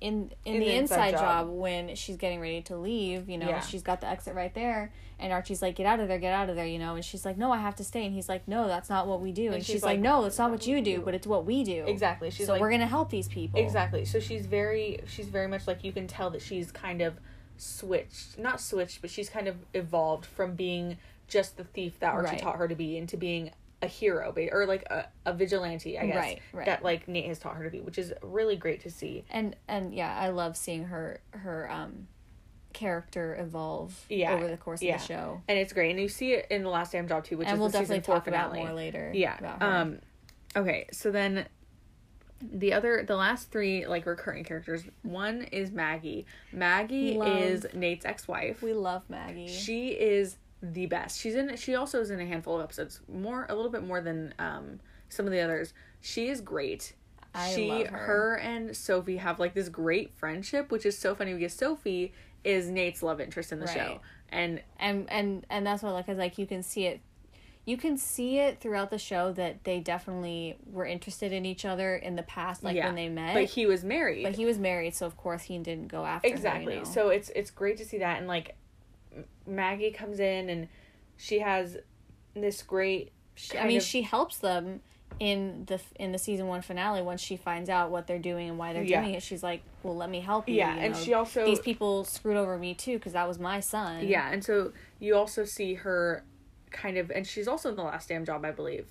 [0.00, 1.56] in, In the, the inside, inside job, job.
[1.56, 3.60] when she's getting ready to leave, you know, Yeah.
[3.60, 4.92] she's got the exit right there,
[5.24, 7.24] and Archie's like, "Get out of there, get out of there," you know, and she's
[7.24, 9.52] like, "No, I have to stay," and he's like, "No, that's not what we do,"
[9.52, 11.64] and, she's, she's like, like, "No, it's not what you do, but it's what we
[11.64, 12.30] do." Exactly.
[12.30, 13.58] She's so like we're gonna help these people.
[13.58, 14.04] Exactly.
[14.04, 17.18] So she's very she's very much like you can tell that she's kind of
[17.56, 22.32] switched, not switched, but she's kind of evolved from being just the thief that Archie
[22.32, 22.38] Right.
[22.38, 26.16] taught her to be into being a hero or like a, a vigilante, I guess.
[26.16, 26.66] Right, right.
[26.66, 29.24] That like Nate has taught her to be, which is really great to see.
[29.30, 32.08] And and yeah, I love seeing her her um
[32.74, 34.96] character evolve Yeah, over the course yeah.
[34.96, 35.42] of the show.
[35.48, 35.90] And it's great.
[35.92, 37.78] And you see it in the last damn job too, which and is we'll the
[37.78, 39.10] season definitely four talk about more later.
[39.14, 39.56] Yeah.
[39.60, 40.00] Um
[40.54, 41.46] okay, so then
[42.42, 46.26] the other the last three like recurring characters, one is Maggie.
[46.52, 47.42] Maggie Love.
[47.42, 48.60] is Nate's ex-wife.
[48.62, 49.48] we love Maggie.
[49.48, 51.18] She is the best.
[51.20, 51.56] She's in.
[51.56, 54.80] She also is in a handful of episodes, more a little bit more than um
[55.08, 55.72] some of the others.
[56.00, 56.94] She is great.
[57.34, 58.36] I she, love her.
[58.36, 62.12] and Sophie have like this great friendship, which is so funny because Sophie
[62.44, 63.74] is Nate's love interest in the Right.
[63.76, 67.00] show, and and and and that's what I like is like you can see it
[67.66, 71.96] you can see it throughout the show that they definitely were interested in each other
[71.96, 74.22] in the past like yeah, when they met but he was married.
[74.22, 76.76] but he was married so of course he didn't go after her, you exactly.
[76.76, 76.84] know.
[76.84, 78.54] So it's it's great to see that, and like
[79.46, 80.68] Maggie comes in and
[81.16, 81.78] she has
[82.34, 83.12] this great.
[83.36, 84.80] She- I mean of- she helps them
[85.20, 88.58] in the in the season one finale once she finds out what they're doing and
[88.58, 89.00] why they're Yeah.
[89.00, 91.44] doing it she's like well let me help you Yeah, you and know, she also
[91.44, 95.14] these people screwed over me too because that was my son Yeah, and so you
[95.14, 96.24] also see her
[96.70, 98.86] kind of and she's also in the last damn job, I believe.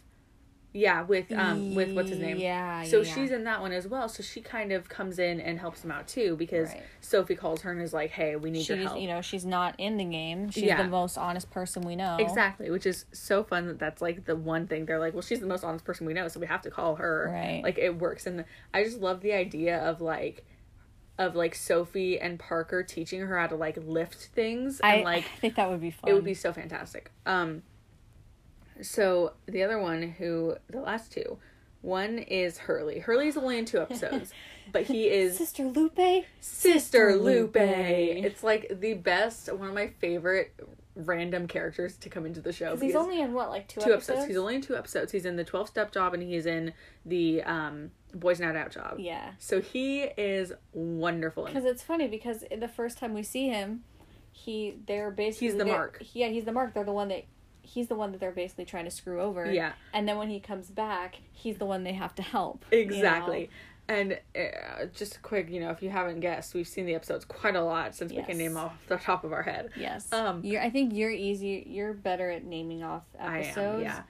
[0.75, 2.37] Yeah, with um with what's his name?
[2.37, 3.13] yeah So yeah.
[3.13, 4.09] she's in that one as well.
[4.09, 6.81] So she kind of comes in and helps him out too because Right.
[6.99, 9.45] Sophie calls her and is like, "Hey, we need she's your help." you know she's
[9.45, 10.81] not in the game she's Yeah.
[10.81, 14.35] the most honest person we know Exactly, which is so fun that that's like the
[14.35, 16.63] one thing they're like, well, she's the most honest person we know, so we have
[16.63, 17.29] to call her.
[17.31, 17.61] Right.
[17.63, 20.43] Like it works, and I just love the idea of like,
[21.19, 25.25] of like Sophie and Parker teaching her how to like lift things and I, like
[25.37, 27.11] I think that would be fun it would be so fantastic.
[27.27, 27.61] Um,
[28.81, 31.37] so the other one, who the last two,
[31.81, 32.99] one is Hurley.
[32.99, 34.31] Hurley's only in two episodes,
[34.71, 36.25] but he is Sister Lupe.
[36.39, 37.55] Sister Lupe.
[37.55, 40.53] It's like the best, one of my favorite
[40.95, 42.77] random characters to come into the show.
[42.77, 44.09] He's only in what, like two, two episodes?
[44.09, 44.27] episodes.
[44.27, 45.11] He's only in two episodes.
[45.11, 46.73] He's in the twelve step job and he's in
[47.05, 48.99] the um Boys Night Out job.
[48.99, 49.31] Yeah.
[49.39, 51.45] So he is wonderful.
[51.45, 53.83] Because it's funny because the first time we see him,
[54.31, 56.01] he they're basically He's the mark.
[56.13, 56.73] Yeah, he's the mark.
[56.73, 57.25] They're the one that
[57.63, 59.51] he's the one that they're basically trying to screw over.
[59.51, 59.73] Yeah.
[59.93, 62.65] And then when he comes back, he's the one they have to help.
[62.71, 62.95] you know?
[62.95, 63.49] Exactly.
[63.87, 67.25] And uh, just a quick, you know, if you haven't guessed, we've seen the episodes
[67.25, 69.71] quite a lot since we can name off the top of our head.
[69.75, 70.11] Yes.
[70.13, 71.65] Um, you're, I think you're easy.
[71.67, 73.79] You're better at naming off I episodes.
[73.79, 74.03] am, yeah.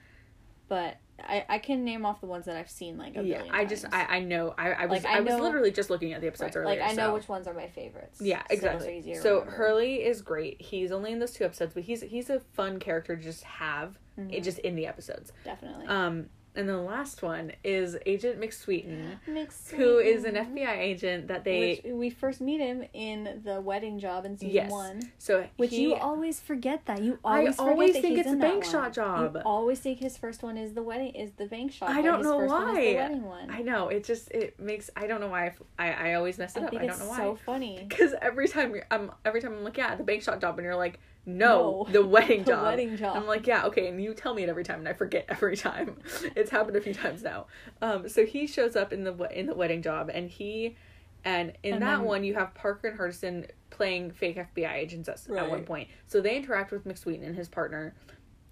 [0.68, 3.54] But I, I can name off the ones that I've seen like a Yeah, billion
[3.54, 3.94] I just times.
[3.94, 6.26] I, I know I, I was Like, I I, was literally just looking at the
[6.26, 6.80] episodes Right, earlier.
[6.80, 8.20] Like I know so- which ones are my favorites.
[8.20, 8.98] Yeah, So exactly.
[8.98, 9.42] easier So.
[9.42, 10.60] Hurley is great.
[10.60, 13.98] He's only in those two episodes, but he's he's a fun character to just have
[14.18, 14.30] Mm-hmm.
[14.32, 15.32] it just in the episodes.
[15.44, 15.86] definitely.
[15.88, 21.44] Um, and the last one is Agent McSweeten, Mix who is an FBI agent that
[21.44, 24.70] they Which we first meet him in the wedding job in season yes.
[24.70, 25.02] one.
[25.18, 27.02] So Which he, you always forget that.
[27.02, 29.34] You I always forget always think it's a bank shot job.
[29.34, 31.90] You always think his first one is the wedding is the bank shot.
[31.90, 33.08] I don't know One why.
[33.22, 33.50] one.
[33.50, 36.62] I know it just it makes I don't know why I I always mess it
[36.62, 36.74] I up.
[36.74, 37.16] I don't know why.
[37.18, 37.86] so funny.
[37.94, 40.64] Because um, every time I'm every time I'm like yeah the bank shot job and
[40.64, 42.62] you're like no, No, the wedding the job.
[42.64, 43.16] wedding job.
[43.16, 45.56] I'm like yeah okay and you tell me it every time and I forget every
[45.56, 45.96] time.
[46.36, 47.46] It's happened a few times now.
[47.82, 50.76] Um so he shows up in the in the wedding job and he
[51.24, 55.08] and in And that then- one you have Parker and Hardison playing fake FBI agents
[55.08, 55.88] at, at one point.
[56.06, 57.94] So they interact with McSweeten and his partner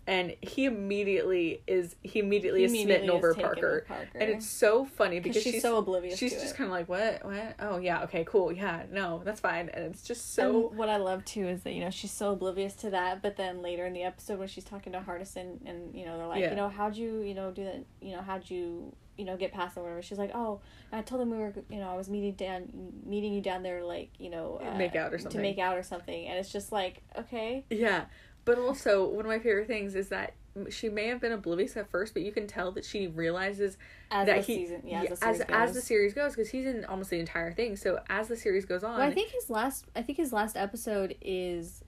[0.06, 3.84] and he immediately is he immediately He is immediately smitten is over Parker.
[3.86, 4.08] Parker.
[4.16, 7.54] and it's so funny because she's so oblivious She's just kind of like, what, what?
[7.60, 10.68] Oh yeah, okay, cool, yeah, no, that's fine, and it's just so.
[10.70, 13.36] and what I love too is that you know she's so oblivious to that, but
[13.36, 16.40] then later in the episode when she's talking to Hardison and you know they're like,
[16.40, 16.50] Yeah.
[16.50, 17.84] you know, how'd you you know do that?
[18.00, 20.58] You know, how'd you you know get past or whatever she's like oh
[20.90, 22.66] i told them we were you know i was meeting down
[23.04, 25.76] meeting you down there like you know uh, Make out or something to make out
[25.76, 28.06] or something and it's just like okay Yeah,
[28.44, 30.34] but also one of my favorite things is that
[30.68, 33.78] she may have been oblivious at first, but you can tell that she realizes
[34.10, 35.74] as that the he season yeah, as the as series as goes.
[35.74, 37.74] the series goes because he's in almost the entire thing.
[37.76, 40.56] So as the series goes on, well, i think his last i think his last
[40.56, 41.82] episode is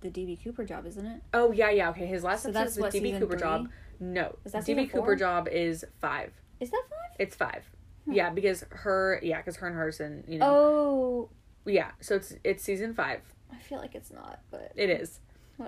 [0.00, 2.06] the db cooper job isn't it oh yeah, yeah, okay.
[2.06, 3.40] His last So episode is the what, DB Cooper three?
[3.40, 3.68] job.
[4.00, 6.32] No, Is that DB Cooper job is five.
[6.60, 7.64] is that five It's five.
[8.04, 8.12] Hmm.
[8.12, 11.30] Yeah, because her yeah, because her and Hardison, you know, oh
[11.66, 11.90] yeah.
[12.00, 13.20] So it's it's season five.
[13.52, 15.18] i feel like it's not but It is.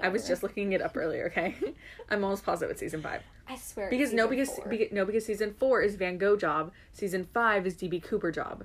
[0.02, 1.26] I was just looking it up earlier.
[1.26, 1.54] Okay,
[2.11, 3.22] I'm almost positive it's season five.
[3.48, 6.72] i swear Because no, because, because no, because season four is Van Gogh job.
[6.92, 8.64] Season five is DB Cooper job.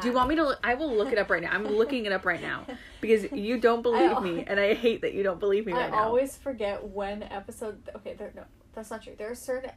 [0.00, 0.44] Do you want me to?
[0.44, 1.50] Look, I will look it up right now.
[1.52, 2.66] I'm looking it up right now
[3.00, 5.76] because you don't believe al- me, and I hate that you don't believe me I
[5.76, 6.04] right now.
[6.04, 7.88] always forget when episode.
[7.96, 8.42] Okay, there no,
[8.74, 9.14] that's not true.
[9.16, 9.70] There are certain.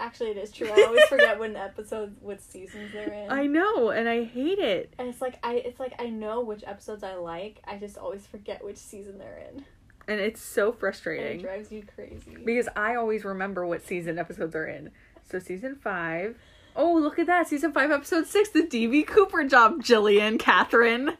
[0.00, 0.68] Actually, it is true.
[0.68, 3.30] I always forget when episodes, what seasons they're in.
[3.30, 4.94] I know, and I hate it.
[4.98, 7.60] and it's like I, it's like I know which episodes I like.
[7.64, 9.64] I just always forget which season they're in.
[10.08, 12.36] And it's so And it drives you crazy.
[12.44, 14.90] because I always remember what season episodes are in.
[15.30, 16.36] So season five.
[16.74, 17.46] Oh, look at that!
[17.48, 19.82] Season five, episode six, the DB Cooper job.
[19.82, 21.18] Jillian, Catherine.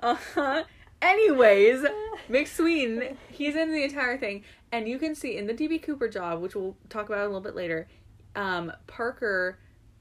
[0.00, 0.64] Uh huh.
[1.02, 1.84] Anyways,
[2.30, 6.40] McSween, he's in the entire thing, and you can see in the DB Cooper job,
[6.40, 7.88] which we'll talk about a little bit later.
[8.34, 9.58] Um, Parker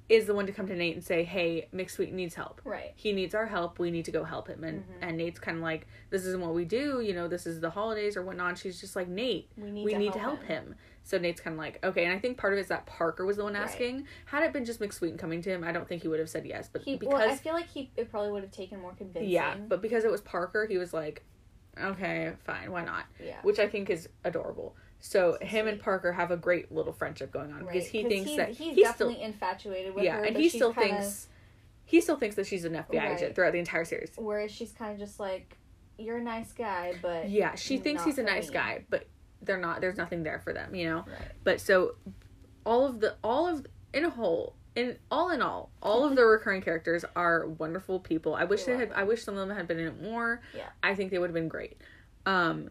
[0.07, 2.61] is the one to come to Nate and say, "Hey, McSweet needs help.
[2.63, 2.93] Right.
[2.95, 3.79] He needs our help.
[3.79, 4.93] We need to go help him." And Mhm.
[5.01, 7.01] and Nate's kind of like, "This isn't what we do.
[7.01, 9.91] You know, this is the holidays or whatnot." She's just like, "Nate, We need we
[9.93, 10.65] to need help to help him.
[10.67, 10.75] him.
[11.01, 13.25] So Nate's kind of like, okay, and I think part of it is that Parker
[13.25, 13.63] was the one Right.
[13.63, 14.05] asking.
[14.25, 16.45] Had it been just McSweeten coming to him, I don't think he would have said
[16.45, 16.67] yes.
[16.71, 19.29] But He, because well, I feel like he it probably would have taken more convincing.
[19.31, 21.23] yeah, but because it was Parker, he was like,
[21.81, 23.05] okay, fine, why not?
[23.23, 23.37] yeah.
[23.43, 24.75] Which I think is adorable.
[24.99, 25.79] So him and.
[25.79, 27.73] Parker have a great little friendship going on Right.
[27.73, 30.49] because he thinks he's, that he's, he definitely still infatuated with yeah, her, and he
[30.49, 31.27] still kinda, thinks
[31.85, 33.17] he still thinks that she's an FBI Right.
[33.17, 34.11] agent throughout the entire series.
[34.15, 35.57] Whereas she's kind of just like,
[35.99, 38.53] you're a nice guy, but Yeah, she thinks he's a nice me.
[38.55, 39.05] guy, but
[39.41, 39.81] they're not.
[39.81, 40.97] There's nothing there for them, you know.
[41.07, 41.31] Right.
[41.43, 41.95] But so
[42.65, 46.25] all of the all of in a whole in all in all, all of the
[46.25, 48.35] recurring characters are wonderful people.
[48.35, 50.41] I wish they had I wish some of them had been in it more.
[50.55, 50.69] Yeah.
[50.83, 51.77] I think they would have been great.
[52.25, 52.69] Um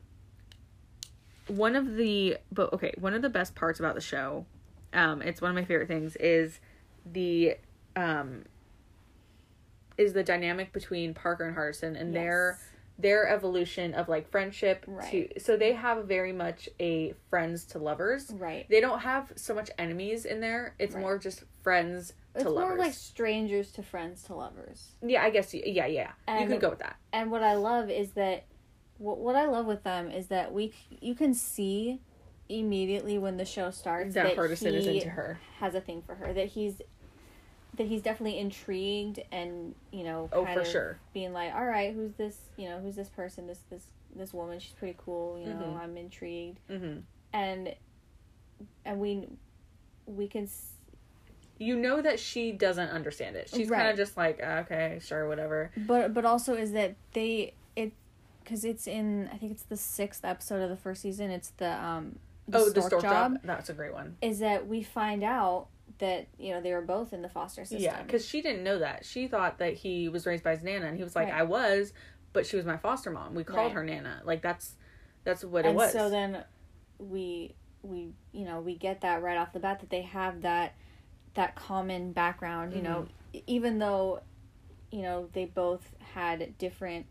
[1.49, 4.47] one of the but okay, one of the best parts about the show,
[4.93, 6.61] um, it's one of my favorite things, is
[7.11, 7.57] the
[7.97, 8.45] um
[9.97, 12.23] is the dynamic between Parker and Hardison and Yes.
[12.23, 12.59] their
[13.03, 15.35] evolution of like friendship Right.
[15.35, 18.67] to so they have very much a friends to lovers right.
[18.71, 21.01] they don't have so much enemies in there it's Right.
[21.01, 24.93] more just friends It's to more like strangers to friends to lovers.
[25.03, 28.13] yeah i guess yeah yeah you could go with that And what I love is
[28.13, 28.45] that
[28.99, 32.01] what what I love with them is that we you can see
[32.49, 36.15] immediately when the show starts that that Hardison is into her has a thing for
[36.15, 36.81] her that he's
[37.77, 40.99] that he's definitely intrigued and you know oh for of sure.
[41.13, 44.59] being like all right who's this you know who's this person this this this woman?
[44.61, 45.79] She's pretty cool you know Mhm.
[45.83, 46.59] I'm intrigued.
[46.69, 46.99] Hmm
[47.33, 47.75] and
[48.85, 49.27] and we
[50.07, 50.71] we can s-
[51.59, 53.51] you know that she doesn't understand it.
[53.55, 55.71] She's kind of just like okay sure whatever.
[55.77, 57.93] But but also is that they it
[58.43, 61.31] because it's in I think it's the sixth episode of the first season.
[61.31, 62.19] It's the um
[62.53, 63.39] oh the stork job.
[63.45, 64.17] that's a great one.
[64.23, 65.67] Is that we find out
[65.99, 68.79] that you know they were both in the foster system yeah because she didn't know
[68.79, 71.41] that she thought that he was raised by his nana and he was like Right.
[71.41, 71.93] i was
[72.33, 73.73] but she was my foster mom we called Right.
[73.75, 74.75] her nana like that's
[75.23, 76.43] that's what it and was so then
[76.99, 80.75] we we you know we get that right off the bat that they have that
[81.35, 83.37] that common background you know Mm-hmm.
[83.39, 84.21] e- even though
[84.91, 87.07] you know they both had different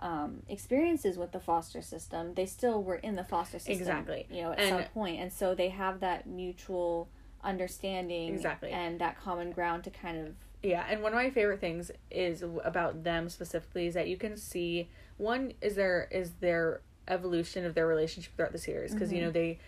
[0.00, 4.26] um, experiences with the foster system they still were in the foster system Exactly.
[4.30, 7.08] you know at And- some point and so they have that mutual
[7.44, 8.70] understanding Exactly.
[8.70, 12.42] and that common ground to kind of Yeah, and one of my favorite things is
[12.64, 17.74] about them specifically is that you can see one is their is their evolution of
[17.74, 19.24] their relationship throughout the series because you Mhm.
[19.26, 19.58] know they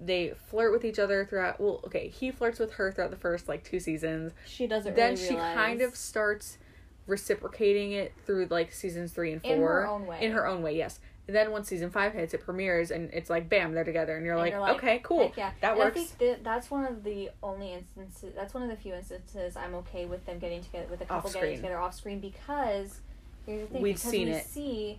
[0.00, 1.58] they flirt with each other throughout.
[1.58, 4.32] Well, okay, he flirts with her throughout the first like two seasons.
[4.46, 6.58] she doesn't then really she kind of starts
[7.06, 10.18] reciprocating it through like seasons three and four In her own way.
[10.20, 11.00] In her own way, yes.
[11.26, 14.34] Then once season five hits, it premieres and it's like bam, they're together, and you're,
[14.34, 15.52] And like, you're like, okay, cool, yeah.
[15.60, 15.96] that And works.
[15.96, 18.34] I think that that's one of the only instances.
[18.34, 21.28] That's one of the few instances I'm okay with them getting together with a couple
[21.28, 21.44] Off-screen.
[21.44, 23.00] getting together off screen because
[23.46, 24.46] here's the thing: We've seen we it.
[24.46, 24.98] see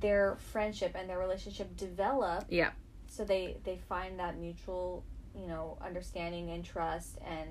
[0.00, 2.44] their friendship and their relationship develop.
[2.48, 2.70] Yeah.
[3.08, 5.02] So they they find that mutual,
[5.34, 7.48] you know, understanding and trust and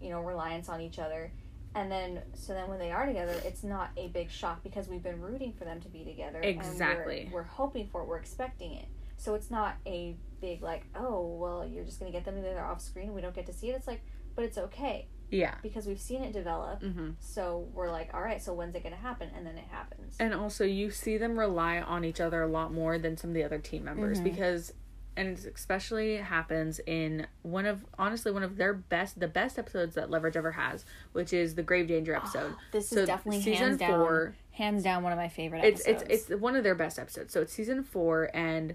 [0.00, 1.30] you know reliance on each other.
[1.78, 5.02] And then, so then when they are together, it's not a big shock because we've
[5.02, 6.38] been rooting for them to be together.
[6.40, 7.30] and we're- Exactly.
[7.32, 8.08] we're hoping for it.
[8.08, 8.86] We're expecting it.
[9.16, 12.80] So it's not a big like, oh well, you're just gonna get them together off
[12.80, 13.14] screen.
[13.14, 13.74] We don't get to see it.
[13.76, 14.00] It's like,
[14.36, 15.54] but it's okay Yeah.
[15.62, 16.80] because we've seen it develop.
[16.82, 17.10] Mm-hmm.
[17.20, 19.30] So we're like, all right, so when's it gonna happen?
[19.36, 20.16] And then it happens.
[20.20, 23.34] And also, you see them rely on each other a lot more than some of
[23.34, 24.24] the other team members Mhm.
[24.24, 24.72] because,
[25.18, 29.94] and it especially happens in one of honestly one of their best, the best episodes
[29.96, 32.54] that Leverage ever has, which is the Grave Danger episode.
[32.72, 35.86] this so is definitely season hands down, four- hands down one of my favorite It's
[35.86, 36.10] episodes.
[36.10, 37.32] it's it's one of their best episodes.
[37.32, 38.74] So it's season four, and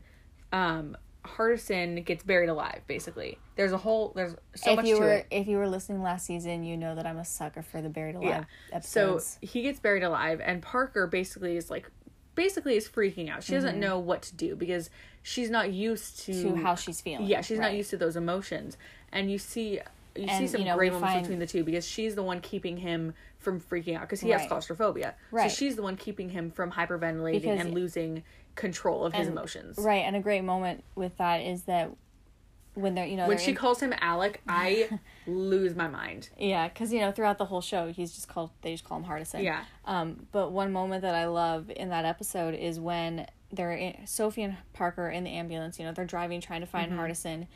[0.51, 2.81] um, Hardison gets buried alive.
[2.87, 5.27] Basically, there's a whole there's so if much you to were it.
[5.31, 8.15] if you were listening last season, you know that I'm a sucker for the buried
[8.15, 8.79] alive Yeah.
[8.81, 9.37] So episodes.
[9.41, 11.89] he gets buried alive, and Parker basically is like,
[12.35, 13.43] basically is freaking out.
[13.43, 14.89] She doesn't know what to do because
[15.21, 16.55] she's not used to, Mm-hmm.
[16.57, 17.27] to how she's feeling.
[17.27, 18.77] yeah, she's not used to those emotions,
[19.11, 19.79] and you see.
[20.15, 22.39] You see some you know, great moments find- between the two because she's the one
[22.39, 25.15] keeping him from freaking out because he has claustrophobia.
[25.31, 25.49] Right.
[25.49, 29.35] So she's the one keeping him from hyperventilating Because- and losing control of his And-
[29.35, 29.75] emotions.
[29.79, 31.89] Right, and a great moment with that is that
[32.75, 34.89] when they're you know When they're she in- calls him Alec, I
[35.27, 36.29] lose my mind.
[36.37, 39.05] yeah, because you know throughout the whole show he's just called they just call him
[39.05, 39.43] Hardison.
[39.43, 39.63] Yeah.
[39.85, 44.41] Um, but one moment that I love in that episode is when they're in, Sophie
[44.43, 45.77] and Parker in the ambulance.
[45.79, 47.47] You know they're driving trying to find Hardison,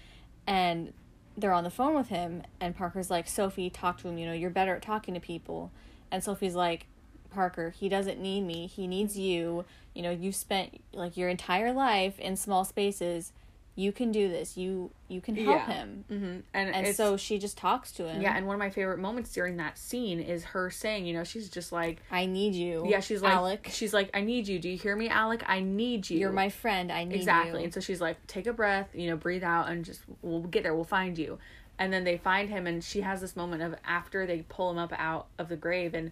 [0.45, 0.93] and
[1.36, 2.43] they're on the phone with him.
[2.60, 4.17] And Parker's like, "Sophie, talk to him.
[4.17, 5.71] You know you're better at talking to people."
[6.12, 6.86] And Sophie's like,
[7.32, 8.67] "Parker, he doesn't need me.
[8.67, 9.65] He needs you.
[9.95, 13.34] You know you spent like your entire life in small spaces."
[13.79, 14.57] You can do this.
[14.57, 15.65] You you can help Yeah.
[15.71, 16.03] him.
[16.09, 18.23] hmm And, And so she just talks to him.
[18.23, 21.23] yeah, and one of my favorite moments during that scene is her saying, you know,
[21.23, 22.85] she's just like, I need you.
[22.87, 23.69] yeah, she's like, Alec.
[23.71, 24.57] she's like, I need you.
[24.57, 25.43] Do you hear me, Alec?
[25.45, 26.17] I need you.
[26.17, 26.91] You're my friend.
[26.91, 27.59] I need exactly.
[27.59, 27.65] you.
[27.65, 30.63] And so she's like, take a breath, you know, breathe out, and just we'll get
[30.63, 30.73] there.
[30.73, 31.37] We'll find you.
[31.77, 34.79] And then they find him, and she has this moment of after they pull him
[34.79, 36.11] up out of the grave, and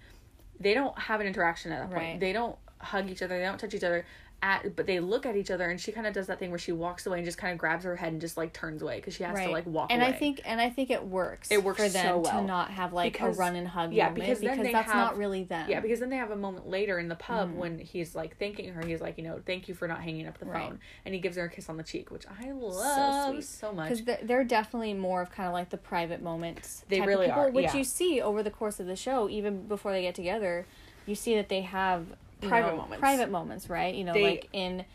[0.59, 2.09] they don't have an interaction at that point.
[2.11, 2.19] Right.
[2.19, 3.39] They don't hug each other.
[3.39, 4.05] They don't touch each other.
[4.41, 6.59] At, but they look at each other, and she kind of does that thing where
[6.59, 8.97] she walks away and just kind of grabs her head and just like turns away
[8.97, 10.11] because she has to like walk and away.
[10.11, 11.49] I think and I think it works.
[11.49, 12.41] It works for them so well.
[12.41, 14.95] to not have like Because- a run and hug yeah, moment because then that's have-
[14.95, 15.67] not really them.
[15.69, 17.57] Yeah, because then they have a moment later in the pub mm-hmm.
[17.57, 18.85] when he's like thanking her.
[18.85, 20.69] He's like, you know, thank you for not hanging up the Right.
[20.69, 23.43] phone, and he gives her a kiss on the cheek, which I love sweet.
[23.45, 23.89] so, much.
[23.89, 26.83] because they're, they're definitely more of kind of like the private moments.
[26.87, 27.77] They really people, are, which yeah.
[27.77, 30.65] you see over the course of the show, even before they get together.
[31.07, 32.07] You see that they have
[32.41, 32.99] Private know, moments.
[32.99, 33.93] Private moments, right?
[33.95, 34.85] You know, They- like in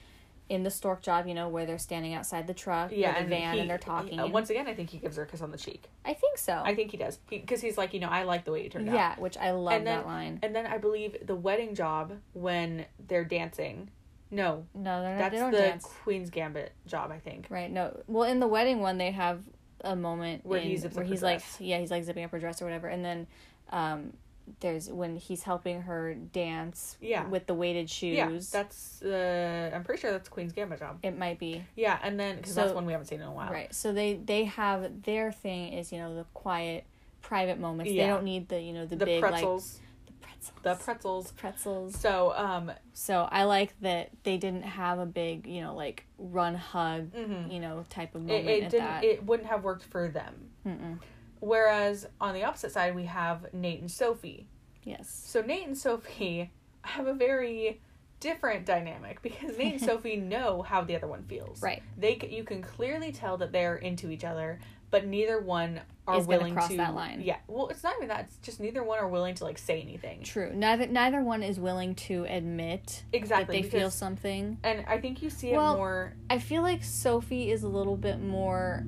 [0.49, 3.29] in the stork job, you know, where they're standing outside the truck, yeah, the and
[3.29, 4.15] van, he- and they're talking.
[4.15, 5.85] he- uh, once again, I think he gives her a kiss on the cheek.
[6.05, 6.61] I think so.
[6.65, 8.89] I think he does because he's like, you know, I like the way you turned
[8.89, 8.95] out.
[8.97, 10.41] yeah, which I love And then- that line.
[10.43, 13.91] And then I believe the wedding job when they're dancing.
[14.33, 15.31] No, No, they're not.
[15.31, 15.85] that's They the dance.
[15.85, 17.47] Queen's Gambit job, I think.
[17.49, 17.71] Right.
[17.71, 18.01] No.
[18.09, 19.43] Well, in the wedding one, they have
[19.83, 22.41] a moment Where in- he zips where he's like, yeah, he's like zipping up her
[22.41, 23.29] dress or whatever, and then
[23.71, 24.15] um,
[24.61, 27.27] there's when he's helping her dance Yeah.
[27.29, 28.17] with the weighted shoes.
[28.17, 30.99] Yeah, that's uh, I'm pretty sure that's Queen's Gambit job.
[31.03, 33.51] it might be Yeah, and then because that's one we haven't seen in a while.
[33.53, 33.73] right.
[33.75, 36.85] So they they have their thing is you know the quiet
[37.23, 37.93] private moments.
[37.93, 38.05] Yeah.
[38.07, 40.53] They don't need the you know the, The big pretzels, like the pretzels.
[40.63, 41.33] the pretzels.
[41.33, 41.95] pretzels.
[42.01, 46.55] So, um, So I like that they didn't have a big you know like run
[46.55, 47.53] hug mhm.
[47.53, 48.85] you know type of it, moment it at didn't.
[48.87, 49.05] that.
[49.05, 50.35] It wouldn't have worked for them.
[50.67, 50.99] Mm-mm.
[51.41, 54.47] Whereas on the opposite side, we have Nate and Sophie.
[54.85, 55.23] Yes.
[55.27, 56.51] So Nate and Sophie
[56.83, 57.81] have a very
[58.21, 61.63] different dynamic because Nate and Sophie know how the other one feels.
[61.63, 61.83] Right.
[61.99, 66.27] They you can clearly tell that they're into each other, but neither one are Is
[66.27, 67.23] willing cross to that line.
[67.23, 67.37] Yeah.
[67.47, 68.27] Well, it's not even that.
[68.27, 70.23] It's just neither one are willing to like say anything.
[70.23, 70.53] True.
[70.55, 73.63] Neither neither one is willing to admit Exactly.
[73.63, 74.59] that they feel something.
[74.63, 76.15] And I think you see it Well, more.
[76.29, 78.85] I feel like Sophie is a little bit more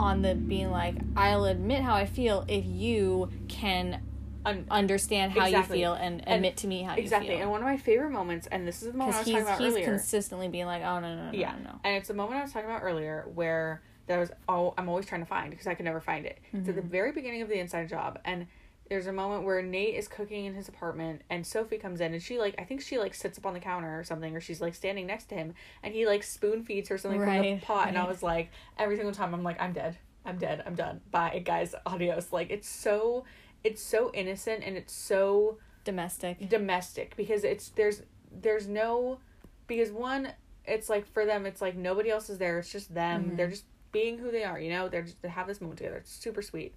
[0.00, 4.02] on the being like, I'll admit how I feel if you can
[4.46, 5.80] Un- understand how Exactly.
[5.80, 7.02] you feel and And- admit to me how exactly.
[7.02, 7.18] you feel.
[7.18, 7.42] Exactly.
[7.42, 9.58] And one of my favorite moments, and this is the moment I was talking about
[9.60, 9.84] he's earlier.
[9.84, 11.52] consistently being like, oh, no, no, no, yeah.
[11.62, 11.80] no, no.
[11.84, 15.04] And it's the moment I was talking about earlier where that was oh I'm always
[15.04, 16.38] trying to find because I can never find it.
[16.54, 16.90] It's at the Mm-hmm.
[16.90, 18.46] very beginning of the inside job and
[18.90, 22.20] there's a moment where Nate is cooking in his apartment and Sophie comes in and
[22.22, 24.60] she like I think she like sits up on the counter or something or she's
[24.60, 27.88] like standing next to him and he like spoon feeds her something from the pot
[27.88, 29.96] and I was like every single time I'm like I'm dead.
[30.26, 30.62] I'm dead.
[30.66, 31.00] I'm done.
[31.10, 31.74] Bye guys.
[31.86, 32.32] Adios.
[32.32, 33.24] Like it's so
[33.64, 36.48] it's so innocent and it's so Domestic.
[36.48, 38.02] domestic because it's there's
[38.42, 39.18] there's no
[39.68, 40.32] because one
[40.66, 43.36] it's like for them it's like nobody else is there it's just them Mhm.
[43.36, 45.96] they're just being who they are you know they're just they have this moment together
[45.96, 46.74] it's super sweet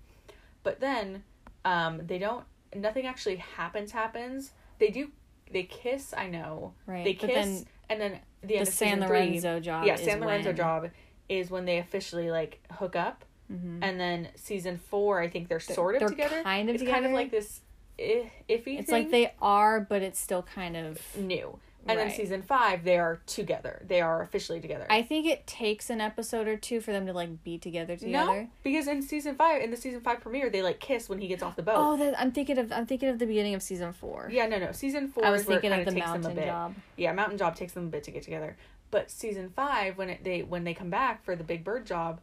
[0.63, 1.23] but then
[1.65, 2.43] um they don't
[2.75, 5.09] nothing actually happens happens they do
[5.51, 7.03] they kiss i know Right.
[7.03, 9.85] they but kiss then and then the, the end of San season three, Lorenzo job.
[9.85, 10.89] yeah san lorenzo when- job
[11.29, 13.79] is when they officially like hook up Mhm.
[13.81, 17.05] and then season four i think they're sort of they're together kind of it's kind
[17.05, 17.59] of like this
[17.99, 18.77] iffy thing.
[18.79, 20.99] It's thing like they are, but it's still kind of.
[21.15, 22.15] new And then Right.
[22.15, 23.81] season five, they are together.
[23.85, 24.85] They are officially together.
[24.89, 28.41] I think it takes an episode or two for them to like be together together.
[28.43, 31.27] no, because in season five, in the season five premiere, they like kiss when he
[31.27, 31.75] gets off the boat.
[31.77, 34.29] Oh, that, I'm thinking of I'm thinking of the beginning of season four.
[34.31, 34.71] Yeah, no, no.
[34.71, 36.75] Season four I was is where it thinking of the takes them a mountain job.
[36.95, 38.55] Yeah, Mountain Job takes them a bit to get together.
[38.89, 42.21] But season five, when it they when they come back for the Big Bird job,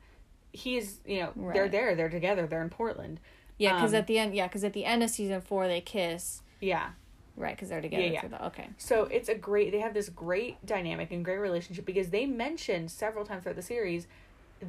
[0.53, 3.21] he is you know they're there, they're together, they're in Portland.
[3.59, 5.83] Yeah, because Um, at the end, yeah, because at the end of season four they
[5.83, 6.91] kiss, Yeah,
[7.37, 7.55] right?
[7.57, 8.03] Because they're together.
[8.03, 8.21] Yeah, yeah.
[8.21, 8.69] through the- okay.
[8.79, 9.73] so it's a great.
[9.73, 13.63] They have this great dynamic and great relationship because they mentioned several times throughout the
[13.63, 14.07] series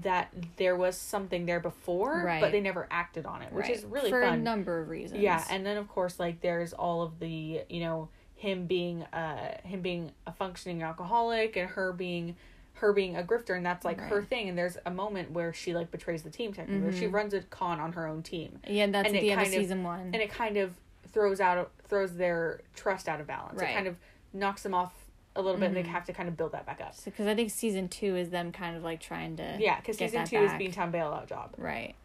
[0.03, 2.39] that there was something there before, Right.
[2.39, 3.75] but they never acted on it, which right.
[3.75, 5.19] is really for a number of reasons.
[5.21, 9.57] Yeah, and then of course like there's all of the you know him being uh
[9.63, 12.35] him being a functioning alcoholic and her being
[12.75, 15.75] her being a grifter and that's like her thing and there's a moment where she
[15.75, 18.87] like betrays the team technically where she runs a con on her own team yeah,
[18.87, 19.99] that's and at the end of kind of- season one.
[19.99, 20.73] and it kind of
[21.13, 23.59] throws out throws their trust out of balance.
[23.59, 23.71] Right.
[23.71, 23.95] it kind of
[24.33, 24.93] knocks them off
[25.35, 25.83] a little bit and Mhm.
[25.83, 26.93] they have to kind of build that back up.
[27.05, 30.25] Because I think season two is them kind of like trying to yeah because season
[30.25, 30.59] two is back.
[30.59, 31.53] Beantown bailout job.
[31.57, 31.95] Right.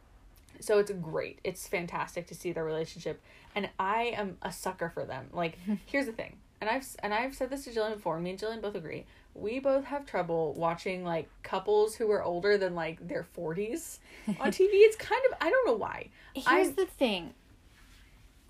[0.61, 1.39] so it's great.
[1.45, 3.21] It's fantastic to see their relationship.
[3.55, 5.29] And i am a sucker for them.
[5.33, 6.37] Like here's the thing.
[6.61, 8.19] And i've and i've said this to jillian before.
[8.21, 9.05] Me and jillian both agree.
[9.35, 13.99] We both have trouble watching like couples who are older than like their 40s
[14.29, 16.09] on tv it's kind of i don't know why.
[16.35, 17.35] Here's I- the thing.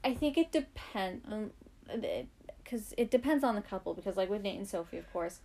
[0.06, 1.26] I think it depends,
[1.88, 3.92] because um, it depends on the couple.
[3.92, 5.40] Because like with Nate and Sophie, of course,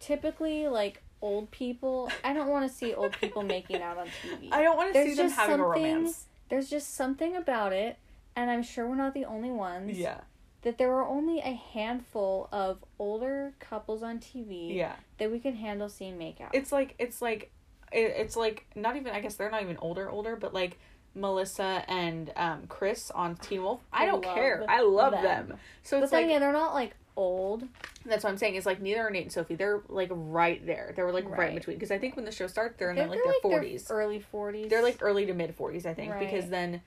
[0.00, 2.10] typically like old people.
[2.24, 4.48] I don't want to see old people making out on TV.
[4.52, 7.98] i don't want to see them having a romance There's just something about it,
[8.36, 9.98] and I'm sure we're not the only ones.
[9.98, 10.20] yeah
[10.62, 15.56] That there are only a handful of older couples on TV yeah that we can
[15.56, 16.54] handle seeing make out.
[16.54, 17.50] it's like it's like
[17.92, 20.78] it, it's like not even i guess they're not even older older but like
[21.14, 25.58] melissa and um chris on teen wolf i don't love care i love them, them.
[25.82, 27.62] so but it's then like again, they're not like old.
[28.04, 28.56] That's what I'm saying.
[28.56, 29.54] Is like neither are Nate and Sophie.
[29.54, 30.92] They're like right there.
[30.96, 31.54] They were like right, in Right.
[31.54, 31.76] between.
[31.76, 33.90] Because I think when the show starts, they're in They're, their, like they're their forties.
[33.90, 34.68] early forties.
[34.68, 36.12] They're like early to mid forties, I think.
[36.12, 36.18] Right.
[36.28, 36.80] Because then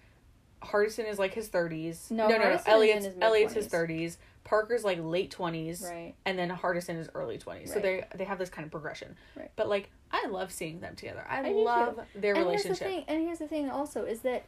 [0.62, 2.08] Hardison is like his thirties.
[2.10, 2.60] No, no, no, no.
[2.66, 4.18] Elliot's his Elliot's his thirties.
[4.44, 5.84] Parker's like late twenties.
[5.86, 6.14] right.
[6.26, 7.74] And then Hardison is early twenties.
[7.74, 9.16] So they they have this kind of progression.
[9.36, 9.52] Right.
[9.56, 11.26] But like I love seeing them together.
[11.30, 12.80] I, I love their and relationship.
[12.80, 13.04] here's the thing.
[13.08, 14.44] And here's the thing also is that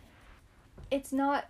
[0.90, 1.46] it's not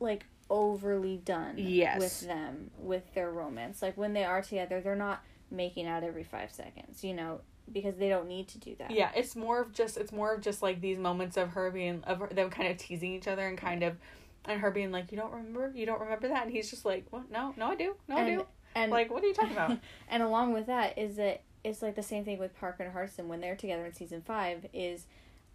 [0.00, 1.54] like overly done.
[1.58, 2.00] Yes.
[2.00, 6.24] With them with their romance, like when they are together, they're not making out every
[6.24, 7.04] five seconds.
[7.04, 7.40] You know,
[7.72, 8.90] because they don't need to do that.
[8.90, 12.02] Yeah, it's more of just it's more of just like these moments of her being
[12.06, 13.96] of her, them kind of teasing each other and kind of
[14.44, 15.72] and her being like, "You don't remember?
[15.74, 17.30] You don't remember that?" And he's just like, "What?
[17.30, 17.94] No, no, I do.
[18.08, 19.78] No, I do." and Like, what are you talking about?
[20.08, 23.26] and along with that is that it's like the same thing with Parker and Hardison
[23.26, 24.66] when they're together in season five.
[24.72, 25.06] Is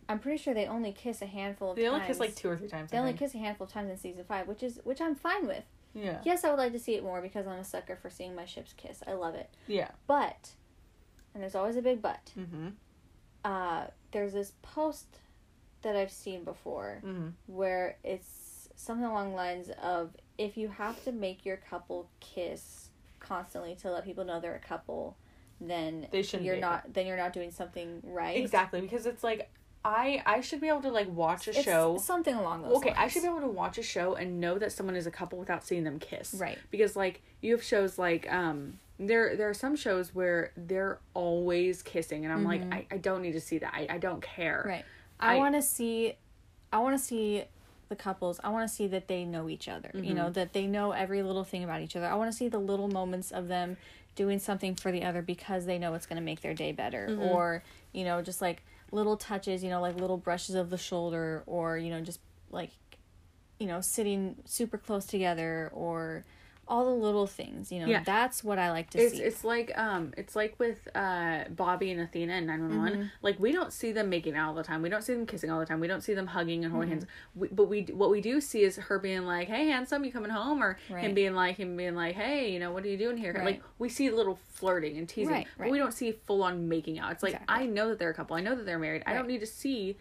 [0.09, 1.93] I'm pretty sure they only kiss a handful of they times.
[1.93, 2.91] only kiss like two or three times.
[2.91, 3.19] They I only think.
[3.19, 5.63] kiss a handful of times in season five, which is which I'm fine with.
[5.95, 6.19] Yeah.
[6.23, 8.45] Yes, I would like to see it more because I'm a sucker for seeing my
[8.45, 9.03] ships kiss.
[9.07, 9.49] I love it.
[9.67, 9.91] Yeah.
[10.07, 10.49] But,
[11.33, 12.31] and there's always a big but.
[12.37, 12.69] Mm-hmm.
[13.43, 15.07] Uh, there's this post
[15.81, 17.29] that I've seen before Mm-hmm.
[17.47, 22.89] where it's something along the lines of if you have to make your couple kiss
[23.19, 25.15] constantly to let people know they're a couple,
[25.61, 28.37] then They shouldn't you're not then you're not doing something right.
[28.37, 29.49] Exactly, because it's like
[29.85, 31.97] I I should be able to like watch a It's show.
[32.01, 32.99] something along those Okay, lines.
[32.99, 35.37] I should be able to watch a show and know that someone is a couple
[35.37, 36.33] without seeing them kiss.
[36.33, 36.57] Right.
[36.71, 41.81] Because like you have shows like um there there are some shows where they're always
[41.81, 43.73] kissing and I'm like I, I don't need to see that.
[43.73, 44.59] I, I don't care.
[44.59, 44.69] Mm-hmm.
[44.69, 44.85] Right.
[45.19, 46.13] I, I- want to see
[46.71, 47.43] I want to see
[47.89, 48.39] the couples.
[48.43, 49.91] I want to see that they know each other.
[49.93, 52.07] You know, that they know every little thing about each other.
[52.07, 53.77] I want to see the little moments of them
[54.15, 57.15] doing something for the other because they know it's going to make their day better
[57.19, 61.43] or, you know, just like little touches, you know, like little brushes of the shoulder
[61.45, 62.19] or, you know, just
[62.51, 62.71] like
[63.59, 66.25] you know, sitting super close together or
[66.67, 67.87] all the little things, you know.
[67.87, 68.03] Yeah.
[68.05, 69.21] That's what I like to It's see.
[69.23, 72.99] it's like um it's like with uh Bobby and Athena in 911.
[72.99, 73.07] Mm-hmm.
[73.21, 74.81] Like we don't see them making out all the time.
[74.81, 75.79] We don't see them kissing all the time.
[75.81, 76.99] We don't see them hugging and holding Mm-hmm.
[76.99, 77.07] hands.
[77.35, 80.31] We, but we what we do see is her being like, "Hey, handsome, you coming
[80.31, 83.17] home?" or him being like him being like, "Hey, you know, what are you doing
[83.17, 83.43] here?" Right.
[83.45, 86.69] Like we see a little flirting and teasing, Right, but we don't see full on
[86.69, 87.11] making out.
[87.11, 87.55] It's like Exactly.
[87.63, 88.35] I know that they're a couple.
[88.37, 89.03] I know that they're married.
[89.05, 89.97] I don't need to see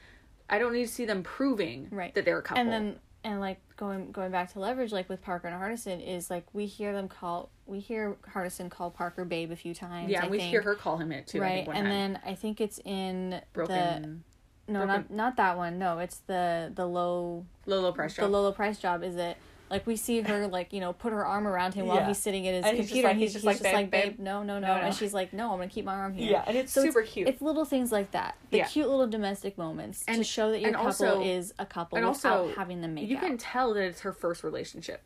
[0.51, 2.15] I don't need to see them proving Right.
[2.15, 2.61] that they're a couple.
[2.63, 6.31] and then and like going going back to leverage like with parker and hardison is
[6.31, 10.21] like we hear them call we hear hardison call parker babe a few times yeah,
[10.21, 11.41] I and we think, hear her call him it too.
[11.41, 11.85] Right and time.
[11.85, 14.25] then i think it's in broken
[14.67, 18.31] the no not not that one no it's the the low low press the job.
[18.31, 19.37] low low price job is it
[19.73, 22.07] like we see her like you know put her arm around him while Yeah.
[22.09, 23.75] he's sitting at his And he's computer like- and he's he's, just he's like, just
[23.75, 24.81] like "Babe, babe, no, no no No, no.
[24.83, 27.03] and she's like no i'm gonna keep my arm here yeah, and it's So super
[27.03, 27.27] cute.
[27.27, 28.67] it's little things like that the Yeah.
[28.69, 32.39] cute little domestic moments to show that your couple also- is a couple and without
[32.41, 35.03] also, having them make you out can tell that it's her first relationship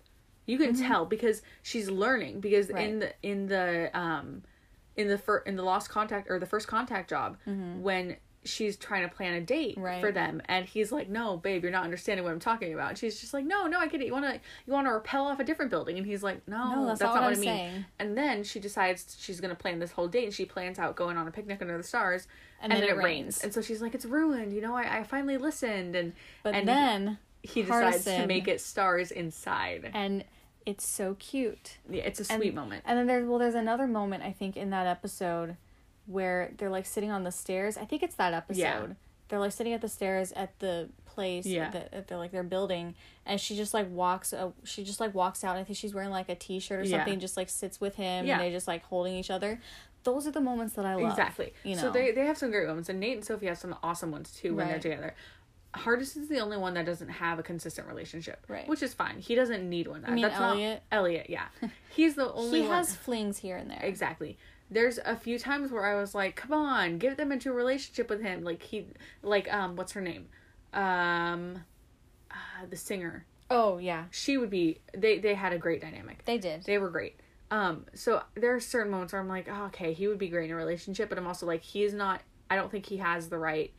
[0.47, 2.89] You can tell because she's learning because Right.
[2.89, 4.43] in the in the um
[4.97, 8.17] in the fir- in the lost contact or the first contact job when
[8.49, 9.77] she's trying to plan a date.
[9.77, 10.01] Right.
[10.01, 12.99] for them and he's like no babe you're not understanding what i'm talking about and
[12.99, 14.35] she's just like no no i get it you want to
[14.67, 17.09] you want to repel off a different building and he's like no, No, that's, that's
[17.15, 17.85] not, what what i mean saying.
[17.99, 20.97] and then she decides she's going to plan this whole date and she plans out
[20.97, 22.27] going on a picnic under the stars
[22.63, 23.25] and, And then, then it rains.
[23.25, 23.45] rains.
[23.45, 26.67] and so she's like it's ruined you know i, I finally listened and But and
[26.69, 30.25] then he decides to make it stars inside and
[30.65, 31.79] it's so cute.
[31.89, 34.57] yeah it's a And- sweet moment And then there's well, there's another moment I think
[34.57, 35.57] in that episode
[36.07, 37.77] where they're like sitting on the stairs.
[37.77, 38.61] I think it's that episode.
[38.61, 38.87] Yeah.
[39.29, 41.71] They're like sitting at the stairs at the place Yeah.
[41.71, 42.95] that, that they're like they're building,
[43.25, 44.33] and she just like walks.
[44.33, 45.53] Uh, she just like walks out.
[45.57, 46.99] And I think she's wearing like a t-shirt or Yeah.
[46.99, 47.19] something.
[47.21, 48.35] Just like sits with him, Yeah.
[48.35, 49.61] and they just like holding each other.
[50.05, 51.11] Those are the moments that I love.
[51.11, 51.53] Exactly.
[51.65, 51.83] You know.
[51.83, 54.31] So they they have some great moments, and Nate and Sophie have some awesome ones
[54.33, 55.15] too when they're together
[55.75, 58.67] Hardest is the only one that doesn't have a consistent relationship, Right.
[58.67, 59.19] which is fine.
[59.19, 60.05] He doesn't need one.
[60.09, 60.83] You mean That's Elliot?
[60.91, 61.27] not Elliot.
[61.29, 61.49] Yeah,
[61.91, 62.77] he's the only he one.
[62.79, 63.81] has flings here and there.
[63.83, 64.39] Exactly.
[64.71, 68.11] There's a few times where I was like, "Come on, get them into a relationship
[68.11, 68.87] with him." Like he,
[69.23, 70.27] like um, what's her name?
[70.73, 71.65] Um,
[72.31, 73.25] uh, the singer.
[73.51, 74.81] Oh yeah, She would be.
[74.93, 76.25] They they had a great dynamic.
[76.25, 76.65] they did.
[76.65, 77.15] They were great.
[77.51, 80.47] Um, so there are certain moments where I'm like, oh, okay, he would be great
[80.47, 82.23] in a relationship, but I'm also like, he is not.
[82.51, 83.73] I don't think he has the right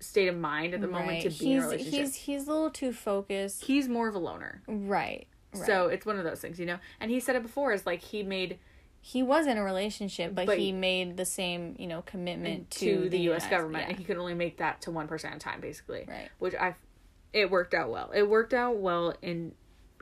[0.00, 2.00] state of mind at the moment to be he's in a relationship.
[2.00, 3.64] he's he's a little too focused.
[3.64, 4.62] He's more of a loner.
[4.66, 5.26] Right.
[5.54, 5.66] right.
[5.66, 6.78] So it's one of those things, you know.
[7.00, 8.58] And he said it before, is like he made
[9.00, 13.04] he was in a relationship, but, But- he made the same, you know, commitment to,
[13.04, 13.44] to, the, U.S.
[13.44, 13.88] United- government, yeah.
[13.90, 16.04] and he could only make that to one person at a time, basically.
[16.06, 16.28] Right.
[16.38, 16.74] Which I,
[17.32, 18.10] it worked out well.
[18.14, 19.52] It worked out well in,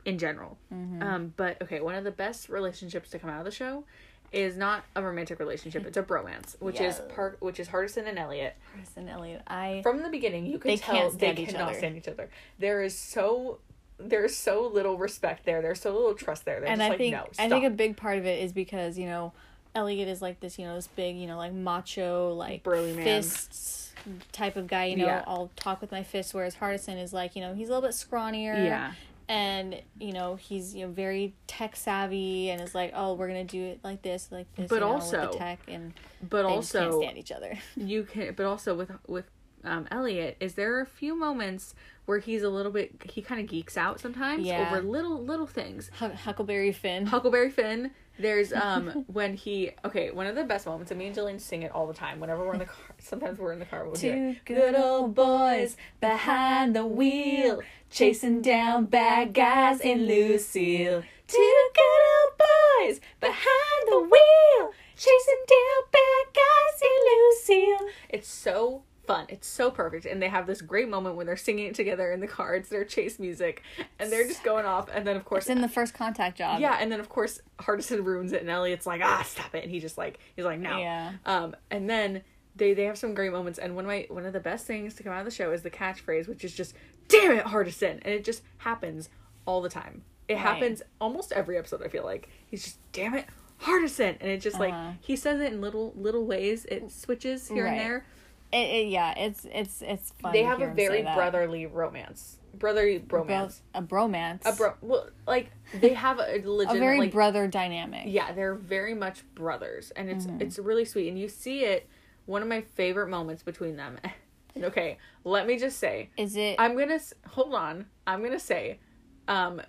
[0.05, 0.57] in general.
[0.73, 1.01] Mm-hmm.
[1.01, 3.85] Um, but okay, one of the best relationships to come out of the show,
[4.31, 5.85] is not a romantic relationship.
[5.85, 8.55] It's a bromance, which is part, which is Hardison and Elliot.
[8.73, 11.77] Chris and Elliot, I From the beginning, you can tell they cannot other.
[11.77, 12.29] stand each other.
[12.59, 13.59] There is so.
[13.99, 15.61] There's so little respect there.
[15.61, 16.59] There's so little trust there.
[16.61, 18.97] They're and I like, think no, I think a big part of it is because
[18.97, 19.33] you know
[19.75, 23.03] Elliot is like this, you know, this big, you know, like macho, like Burly man.
[23.05, 23.93] fists
[24.31, 24.85] type of guy.
[24.85, 25.23] You know, Yeah.
[25.27, 26.33] I'll talk with my fists.
[26.33, 28.55] Whereas Hardison is like, you know, he's a little bit scrawnier.
[28.65, 28.93] Yeah.
[29.27, 33.43] And you know he's you know very tech savvy and is like oh we're gonna
[33.43, 35.93] do it like this like this But you know, also- with the tech and
[36.27, 39.25] But they just can't also, stand each other you can but also with with
[39.63, 41.75] um Elliot is there are a few moments
[42.09, 44.67] where he's a little bit he kind of geeks out sometimes Yeah.
[44.71, 45.91] over little little things.
[45.99, 47.91] Huck- Huckleberry Finn Huckleberry Finn.
[48.17, 50.89] There's um when he okay one of the best moments.
[50.91, 52.83] And me and Jillian sing it all the time whenever we're in the car.
[52.99, 53.85] Sometimes we're in the car.
[53.85, 61.03] We'll hear Two good old boys behind the wheel, chasing down bad guys in Lucille.
[61.27, 67.87] Two good old boys behind the wheel, chasing down bad guys in Lucille.
[68.09, 69.25] It's so fun.
[69.29, 70.05] It's so perfect.
[70.05, 72.53] And they have this great moment when they're singing it together in the car.
[72.55, 73.63] It's their chase music.
[73.97, 74.87] And they're just going off.
[74.93, 76.59] And then, of course, It's in the first contact job.
[76.61, 79.71] yeah, and then of course Hardison ruins it, and Elliot's like, ah, stop it, and
[79.71, 80.77] he just like he's like, no.
[80.77, 81.13] Yeah.
[81.25, 82.21] Um, and then
[82.55, 84.93] they they have some great moments, and one of my one of the best things
[84.95, 86.75] to come out of the show is the catchphrase, which is just,
[87.07, 89.09] damn it, Hardison, and it just happens
[89.45, 90.03] all the time.
[90.27, 90.41] It Right.
[90.41, 91.81] happens almost every episode.
[91.83, 93.25] I feel like he's just, damn it,
[93.63, 94.91] Hardison, and it just like Uh-huh.
[95.01, 96.65] he says it in little little ways.
[96.65, 97.71] It switches here Right.
[97.71, 98.05] and there.
[98.51, 100.33] It, it, yeah, it's it's it's fun.
[100.33, 103.59] they have a very brotherly romance, brotherly Bro- bromance.
[103.75, 108.03] a bromance, A bro, well, like they have a legitimate a very like brother dynamic.
[108.07, 110.41] yeah they're very much brothers and it's Mm-hmm.
[110.41, 111.87] it's really sweet and you see it
[112.25, 113.99] one of my favorite moments between them
[114.63, 116.55] okay let me just say Is it?
[116.57, 118.79] i'm gonna hold on i'm gonna say
[119.27, 119.61] um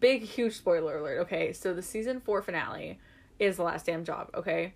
[0.00, 2.98] big huge spoiler alert okay so the season four finale
[3.38, 4.72] is the last damn job okay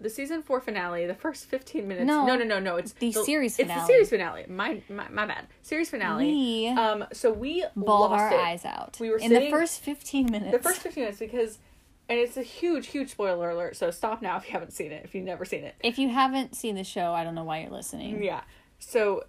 [0.00, 2.24] the season four finale the first 15 minutes No.
[2.26, 3.78] no no no no it's The series Finale.
[3.78, 8.12] it's the series finale my my, my bad series finale we um so we bawled
[8.12, 8.38] our it.
[8.38, 8.96] eyes out.
[9.00, 10.52] We were in the first fifteen minutes.
[10.52, 11.58] the first 15 minutes because
[12.08, 15.04] and it's a huge huge spoiler alert so stop now if you haven't seen it
[15.04, 17.60] if you've never seen it If you haven't seen the show, I don't know why
[17.62, 18.22] you're listening.
[18.22, 18.42] yeah
[18.78, 19.24] so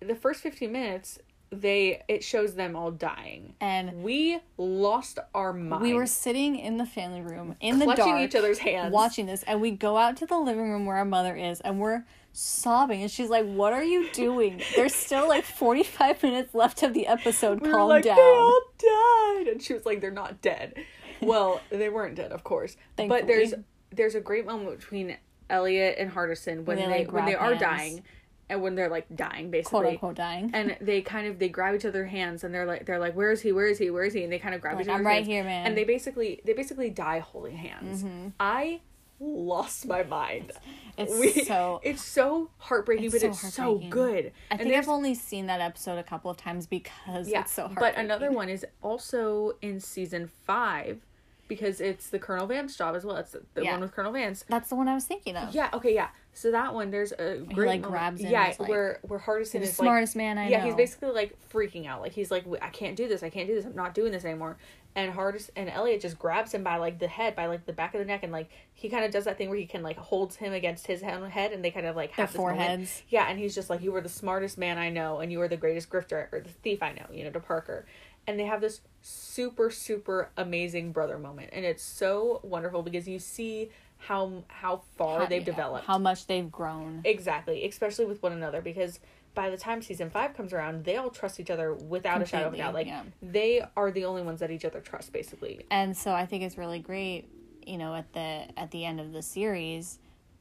[0.00, 1.18] the first 15 minutes
[1.60, 6.76] they it shows them all dying And we lost our mind we were sitting in
[6.76, 10.16] the family room in the dark, each other's hands watching this, and we go out
[10.18, 13.72] to the living room where our mother is, and we're sobbing, and she's like, "What
[13.72, 14.60] are you doing?
[14.76, 17.60] There's still like 45 minutes left of the episode.
[17.60, 20.74] we were Calm like down." they all died and she was like they're not dead
[21.20, 23.54] well they weren't dead of course but there's
[23.92, 25.16] there's a great moment between
[25.50, 27.60] elliot and hardison when they, they, like, when they are hands.
[27.60, 28.02] dying
[28.50, 30.50] and when they're like dying basically quote unquote dying.
[30.52, 33.30] and they kind of they grab each other's hands and they're like they're like where
[33.30, 34.88] is he where is he where is he and they kind of grab Like, each
[34.90, 35.00] other's hands.
[35.00, 38.28] "I'm right hands here, man." and they basically they basically die holding hands Mm-hmm.
[38.40, 38.80] i
[39.20, 40.50] lost my mind.
[40.98, 41.80] It's We- so.
[41.84, 44.32] it's so heartbreaking, It's but so it's so good.
[44.50, 47.62] I think I've only seen that episode a couple of times because yeah, it's so
[47.68, 47.76] hard.
[47.78, 51.00] but another one is also in season five
[51.46, 53.16] because it's the Colonel Vance job as well.
[53.16, 53.72] It's the, the Yeah.
[53.72, 54.44] one with Colonel Vance.
[54.48, 55.54] That's the one I was thinking of.
[55.54, 55.68] Yeah.
[55.72, 55.94] Okay.
[55.94, 56.08] Yeah.
[56.36, 59.52] So that one, there's a great like, moment- grabs him Yeah, like, where where Hardison
[59.52, 60.64] the is like smartest man I yeah, know.
[60.66, 62.00] he's basically like freaking out.
[62.02, 63.22] Like he's like, I can't do this.
[63.22, 63.64] I can't do this.
[63.64, 64.56] I'm not doing this anymore.
[64.96, 67.94] And Hardis and Elliot just grabs him by like the head, by like the back
[67.94, 69.96] of the neck, and like he kind of does that thing where he can like
[69.96, 72.58] holds him against his own head, and they kind of like Their have this moment.
[72.58, 73.02] foreheads.
[73.08, 75.48] Yeah, and he's just like, you were the smartest man I know, and you were
[75.48, 77.06] the greatest grifter or the thief I know.
[77.12, 77.86] You know, to Parker,
[78.28, 83.18] and they have this super super amazing brother moment, and it's so wonderful because you
[83.18, 83.70] see
[84.06, 85.86] how how far How- they've yeah, developed.
[85.86, 87.00] How much they've grown.
[87.04, 89.00] Exactly, especially with one another because
[89.34, 92.48] by the time season five comes around, they all trust each other without a shadow
[92.48, 92.74] of a doubt.
[92.74, 93.02] Like yeah.
[93.20, 95.66] they are the only ones that each other trust, basically.
[95.70, 97.28] and so I think it's really great.
[97.66, 99.98] You know, at the at the end of the series,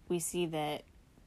[0.09, 0.83] we see that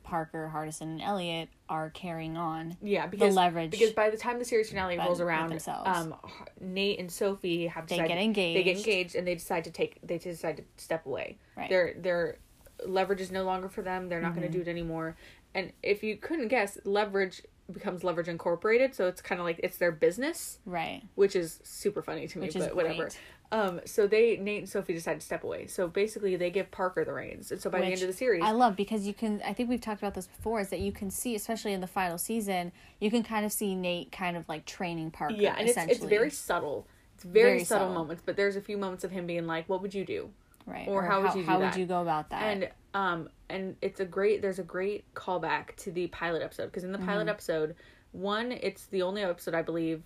[0.07, 2.77] Parker, Hardison, and Elliot are carrying on.
[2.81, 6.15] Yeah, because leverage Because by the time the series finale rolls around, um,
[6.61, 8.87] Nate and Sophie have They decided, get They get engaged.
[8.89, 9.99] engaged, and they decide to take.
[10.03, 11.39] They decide to step away.
[11.57, 11.69] Right.
[11.69, 12.39] Their their
[12.87, 14.09] leverage is no longer for them.
[14.09, 14.41] They're not Mm-hmm.
[14.41, 15.17] going to do it anymore.
[15.55, 17.43] And if you couldn't guess, leverage
[17.73, 18.95] becomes leverage incorporated.
[18.95, 20.61] So it's kind of like it's their business.
[20.65, 21.03] Right.
[21.17, 23.09] which is super funny to me, Which but whatever.
[23.53, 25.67] Um, so they Nate and Sophie decide to step away.
[25.69, 28.43] So basically, they give Parker the reins, and so by the end of the series,
[28.43, 29.41] I love because you can.
[29.47, 30.61] I think we've talked about this before.
[30.61, 33.75] Is that you can see, especially in the final season, you can kind of see
[33.75, 35.35] Nate kind of like training Parker.
[35.35, 35.95] yeah, and it's essentially.
[35.97, 36.87] it's very subtle.
[37.15, 37.95] It's very, Very subtle, subtle.
[38.03, 40.31] moments, but there's a few moments of him being like, "What would you do?"
[40.67, 40.87] right.
[40.89, 41.73] or how would you do how that?
[41.75, 42.43] would you go about that?
[42.43, 44.43] And um, and it's a great.
[44.43, 47.07] There's a great callback to the pilot episode because in the Mm-hmm.
[47.07, 47.75] pilot episode,
[48.13, 50.03] one, it's the only episode I believe,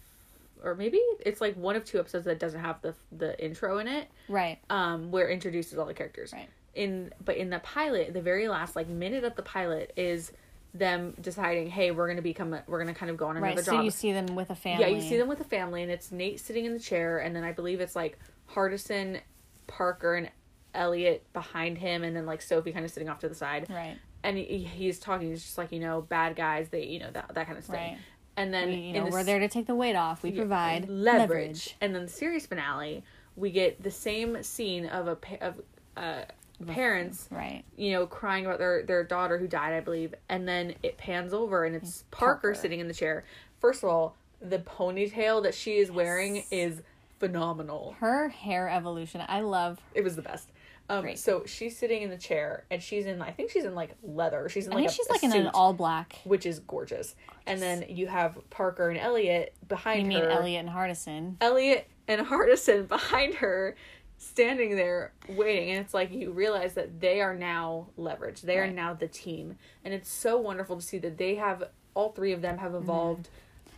[0.63, 3.89] or maybe it's like one of two episodes that doesn't have the the intro in
[3.89, 4.09] it.
[4.29, 4.59] right.
[4.71, 6.49] um where it introduces all the characters Right.
[6.75, 10.33] in but in the pilot the very last like minute of the pilot is
[10.73, 13.65] them deciding hey we're gonna become a, we're gonna kind of go on another Right.
[13.65, 14.85] So job you see them with a family.
[14.85, 17.35] yeah you see them with a family and it's nate sitting in the chair and
[17.35, 18.19] then i believe it's like
[18.55, 19.21] hardison
[19.67, 20.31] parker and
[20.75, 23.97] elliot behind him and then like sophie kind of sitting off to the side Right.
[24.23, 27.35] and he, he's talking he's just like you know bad guys they you know that,
[27.35, 27.99] that kind of thing Right.
[28.37, 30.23] And then you know, the we're there to take the weight off.
[30.23, 31.21] We yeah, provide leverage.
[31.29, 31.77] leverage.
[31.81, 33.03] And then the series finale,
[33.37, 35.61] we get the same scene of a pa- of
[35.97, 36.23] uh,
[36.67, 37.65] parents, Right.
[37.77, 41.33] you know, crying about their their daughter who died, I believe, and then it pans
[41.33, 42.55] over and it's Parker, Parker.
[42.55, 43.25] sitting in the chair.
[43.61, 46.83] First of all, the ponytail that she is wearing is
[47.19, 47.95] phenomenal.
[48.01, 49.79] Her hair evolution, I love.
[49.95, 50.49] It was the best.
[50.91, 51.19] Um, Great.
[51.21, 54.49] so she's sitting in the chair and she's in, I think she's in like leather.
[54.49, 56.19] She's in Like I like think a, she's like in an all black.
[56.25, 57.15] which is gorgeous.
[57.47, 60.29] And then you have Parker and Elliot behind You her.
[60.31, 61.37] Elliot and Hardison.
[61.41, 63.77] Elliot and Hardison behind her
[64.19, 68.43] standing there waiting and it's like you realize that they are now leveraged.
[68.43, 71.65] they are now the team and it's so wonderful to see that they have
[71.95, 73.31] all three of them have evolved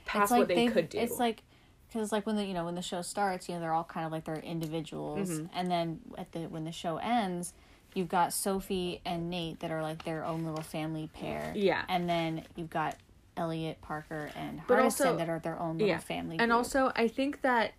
[0.05, 1.43] past what they could do It's like
[1.93, 4.07] because like when the you know when the show starts, you know they're all kind
[4.07, 5.47] of like they're individuals, Mm-hmm.
[5.55, 7.53] and then at the when the show ends,
[7.95, 11.53] you've got Sophie and Nate that are like their own little family pair.
[11.55, 11.83] Yeah.
[11.89, 12.97] and then you've got
[13.37, 16.37] Elliot, Parker, and But Hardison also- that are their own little yeah family.
[16.39, 16.57] and group.
[16.59, 17.73] also i think that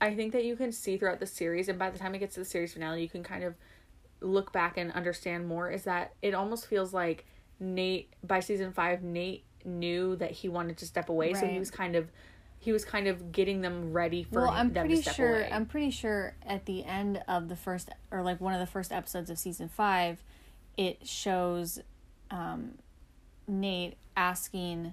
[0.00, 2.34] i think that you can see throughout the series and by the time it gets
[2.34, 3.54] to the series finale you can kind of
[4.20, 7.24] look back and understand more is that it almost feels like
[7.58, 11.70] nate by season five nate knew that he wanted to step away so he was
[11.70, 12.08] kind of
[12.60, 15.30] he was kind of getting them ready for well, I'm them pretty to step sure.
[15.30, 15.48] away.
[15.50, 18.92] I'm pretty sure at the end of the first, or like one of the first
[18.92, 20.22] episodes of season five,
[20.76, 21.80] it shows
[22.30, 22.72] um,
[23.48, 24.92] Nate asking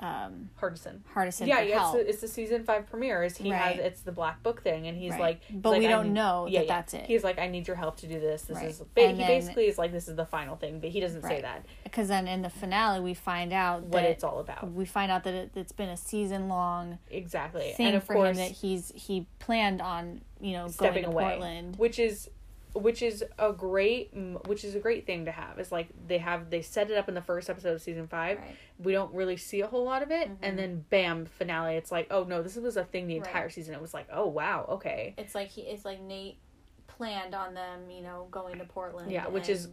[0.00, 0.98] um, Hardison.
[1.14, 3.22] Hardison yeah, yeah, it's the, it's the season five premiere.
[3.24, 3.76] Is he Right.
[3.76, 5.20] has it's the black book thing, and he's Right.
[5.20, 7.06] like, But he's we like, I don't know that that's it.
[7.06, 8.42] He's like, I need your help to do this.
[8.42, 8.66] This Right.
[8.66, 8.80] is.
[8.94, 11.40] Ba- he then- basically is like, this is the final thing, but he doesn't say
[11.40, 11.64] that.
[11.84, 14.70] Because then in the finale, we find out What that it's all about.
[14.70, 18.14] we find out that it, it's been a season long Exactly, thing and of for
[18.14, 21.76] course, him that he's he planned on you know stepping going to away, Portland.
[21.78, 22.28] which is,
[22.76, 24.10] which is a great,
[24.46, 25.58] which is a great thing to have.
[25.58, 28.38] It's like they have they set it up in the first episode of season five.
[28.38, 28.56] Right.
[28.78, 30.56] We don't really see a whole lot of it, and mm-hmm.
[30.56, 31.76] then bam, finale.
[31.76, 33.26] It's like, oh no, this was a thing the Right.
[33.26, 33.74] entire season.
[33.74, 36.38] It was like, oh wow, okay, It's like he it's like Nate
[36.86, 39.10] planned on them you know going to Portland.
[39.10, 39.68] yeah, which is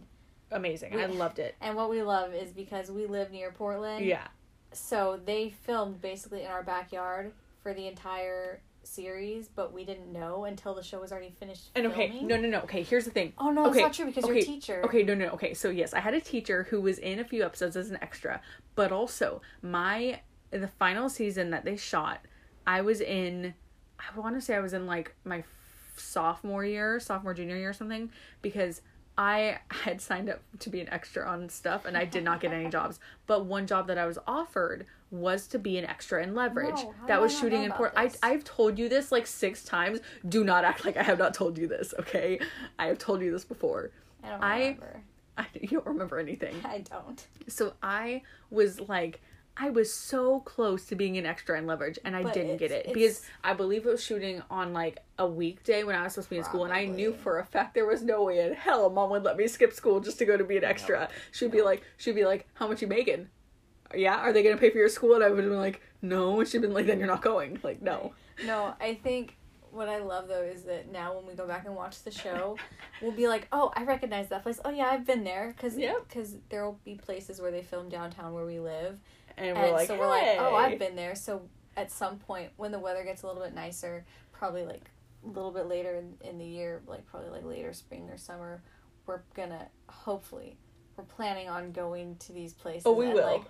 [0.50, 0.98] amazing.
[0.98, 1.54] I loved it.
[1.60, 4.04] And what we love is because we live near Portland.
[4.04, 4.26] Yeah.
[4.72, 7.32] So they filmed basically in our backyard
[7.62, 11.86] for the entire series, but we didn't know until the show was already finished And
[11.88, 12.26] okay, filming.
[12.28, 12.60] no, no, no.
[12.60, 13.32] Okay, here's the thing.
[13.38, 14.82] Oh no, okay, it's not true because you're a teacher.
[14.84, 15.26] Okay, no, no.
[15.30, 17.98] Okay, so yes, I had a teacher who was in a few episodes as an
[18.02, 18.40] extra,
[18.74, 20.20] but also my
[20.50, 22.20] the final season that they shot,
[22.66, 23.54] I was in.
[23.98, 25.44] I want to say I was in like my
[25.96, 28.10] sophomore year, sophomore junior year or something,
[28.42, 28.82] because
[29.16, 32.52] I had signed up to be an extra on stuff and I did not get
[32.52, 32.98] any jobs.
[33.26, 36.74] But one job that I was offered was to be an extra in leverage.
[36.74, 37.92] No, that was I shooting in Port.
[37.96, 40.00] I I've told you this like six times.
[40.28, 42.40] Do not act like I have not told you this, okay?
[42.78, 43.90] I have told you this before.
[44.22, 45.02] I don't I- remember.
[45.38, 46.54] I you don't remember anything.
[46.64, 47.26] I don't.
[47.48, 49.20] So I was like,
[49.56, 52.72] I was so close to being an extra in leverage, and I But didn't get
[52.72, 56.28] it because I believe it was shooting on like a weekday when I was supposed
[56.28, 58.54] to be in school, and I knew for a fact there was no way in
[58.54, 61.08] hell mom would let me skip school just to go to be an extra.
[61.30, 63.28] She'd be like, she'd be like, "How much you making?
[63.94, 66.40] Yeah, are they gonna pay for your school?" And I would have been like, "No,"
[66.40, 68.12] and she'd been like, "Then you're not going." Like, no.
[68.44, 69.36] No, I think
[69.70, 72.56] what I love though is that now when we go back and watch the show,
[73.02, 74.60] we'll be like, "Oh, I recognize that place.
[74.64, 76.08] Oh yeah, I've been there." Because Yep.
[76.48, 78.98] there will be places where they film downtown where we live,
[79.36, 81.42] And, and, we're like, so we're like, "Oh, I've been there." So
[81.76, 84.90] at some point when the weather gets a little bit nicer, probably like
[85.24, 88.62] a little bit later in, in the year, like probably like later spring or summer,
[89.06, 90.56] we're gonna hopefully
[90.96, 92.82] we're planning on going to these places.
[92.86, 93.26] Oh, we and, will.
[93.26, 93.44] Like,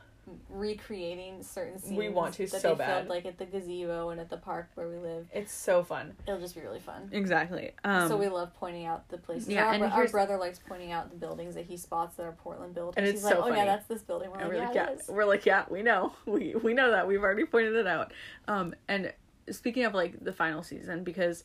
[0.48, 2.94] recreating certain scenes We want to that so they bad.
[2.96, 6.14] filmed like at the gazebo and at the park where we live It's so fun.
[6.26, 7.72] it'll just be really fun Exactly.
[7.84, 10.92] Um, so we love pointing out the places yeah, our, and our brother likes pointing
[10.92, 13.42] out the buildings that he spots that are portland buildings And he's it's like so
[13.44, 15.08] oh yeah that's this building we're And like, we're yeah, like, yeah, it is.
[15.08, 18.12] we're like, yeah, we know, we we know that we've already pointed it out.
[18.48, 19.12] Um, and
[19.50, 21.44] speaking of like the final season, because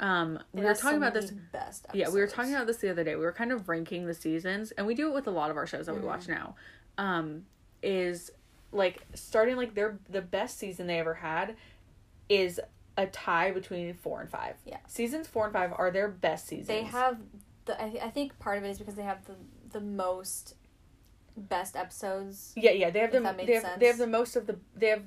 [0.00, 1.30] um, we It were talking some about this.
[1.30, 3.14] the best Yeah, we were talking about this the other day.
[3.16, 5.56] We were kind of ranking the seasons, and we do it with a lot of
[5.58, 6.04] our shows that we Mhm.
[6.06, 6.54] watch now.
[6.96, 7.44] Um,
[7.82, 8.30] is
[8.72, 11.56] like starting like their the best season they ever had
[12.28, 12.60] is
[12.96, 14.56] a tie between four and five.
[14.64, 14.78] Yeah.
[14.86, 16.68] seasons four and five are their best seasons.
[16.68, 17.18] they have
[17.64, 19.34] the I, I think part of it is because they have the
[19.72, 20.54] the most
[21.36, 24.46] best episodes Yeah, yeah, they have If the they have, they have the most of
[24.46, 25.02] the they have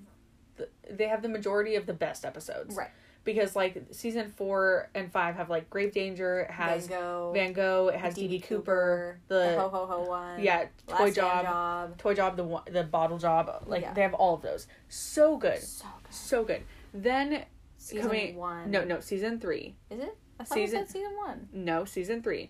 [0.57, 2.75] the, they have the majority of the best episodes.
[2.75, 2.89] right
[3.25, 7.53] Because like season 4 and 5 have like Grave Danger, it has Van Gogh Van
[7.53, 12.13] Gogh, it has DB Cooper, the ho ho ho one yeah, Toy Job, job Toy
[12.13, 13.93] Job the the bottle job, like Yeah.
[13.93, 14.67] they have all of those.
[14.89, 15.59] So good.
[15.61, 16.63] so good So good.
[16.93, 17.45] Then
[17.77, 19.75] season coming- one no, no, season 3.
[19.89, 22.49] is it I thought Season- said season one No, season 3.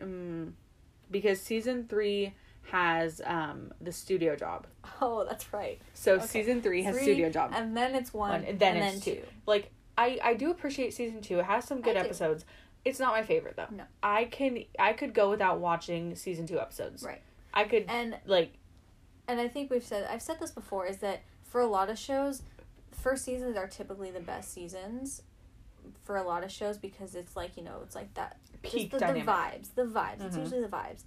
[0.00, 0.54] Um,
[1.10, 4.66] because season 3 has um the studio job.
[5.00, 6.26] oh that's right So Okay.
[6.26, 7.50] season 3 has Three, studio job.
[7.54, 9.22] and then it's one, One, and then and it's then two.
[9.46, 11.40] like I I do appreciate season 2.
[11.40, 12.06] It has some good I do.
[12.06, 12.44] episodes.
[12.84, 13.66] It's not my favorite though.
[13.70, 13.84] No.
[14.02, 17.02] I can I could go without watching season 2 episodes.
[17.02, 17.20] Right.
[17.52, 18.52] I could and like
[19.26, 21.98] and I think we've said I've said this before is that for a lot of
[21.98, 22.42] shows,
[22.92, 25.22] first seasons are typically the best seasons
[26.04, 28.98] for a lot of shows because it's like you know it's like that peak the,
[28.98, 30.40] the vibes the vibes it's Mhm.
[30.40, 31.02] usually the vibes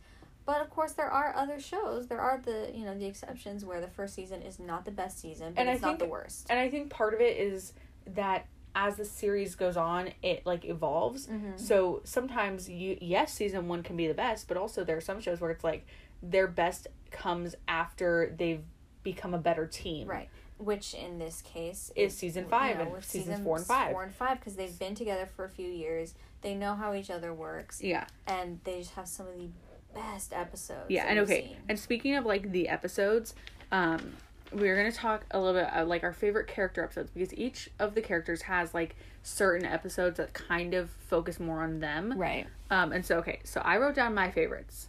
[0.45, 3.79] but of course there are other shows there are the you know the exceptions where
[3.81, 6.47] the first season is not the best season but And I it's not the worst
[6.49, 7.73] And I think part of it is
[8.07, 11.27] that as the series goes on, it like evolves.
[11.27, 11.57] mm-hmm.
[11.57, 15.21] So sometimes you yes, season 1 can be the best, but also there are some
[15.21, 15.85] shows where it's like
[16.23, 18.63] their best comes after they've
[19.03, 20.07] become a better team.
[20.07, 23.91] right which in this case Is season five and seasons season four and five.
[23.91, 27.09] four and five because they've been together for a few years they know how each
[27.09, 28.05] other works Yeah.
[28.27, 29.49] and they just have some of the
[29.93, 31.47] best episodes Yeah, and okay.
[31.47, 31.57] seen.
[31.69, 33.35] And speaking of like the episodes,
[33.71, 34.13] um,
[34.51, 37.95] we're gonna talk a little bit uh, like our favorite character episodes because each of
[37.95, 42.13] the characters has like certain episodes that kind of focus more on them.
[42.17, 44.87] right Um, and so okay, so I wrote down my favorites,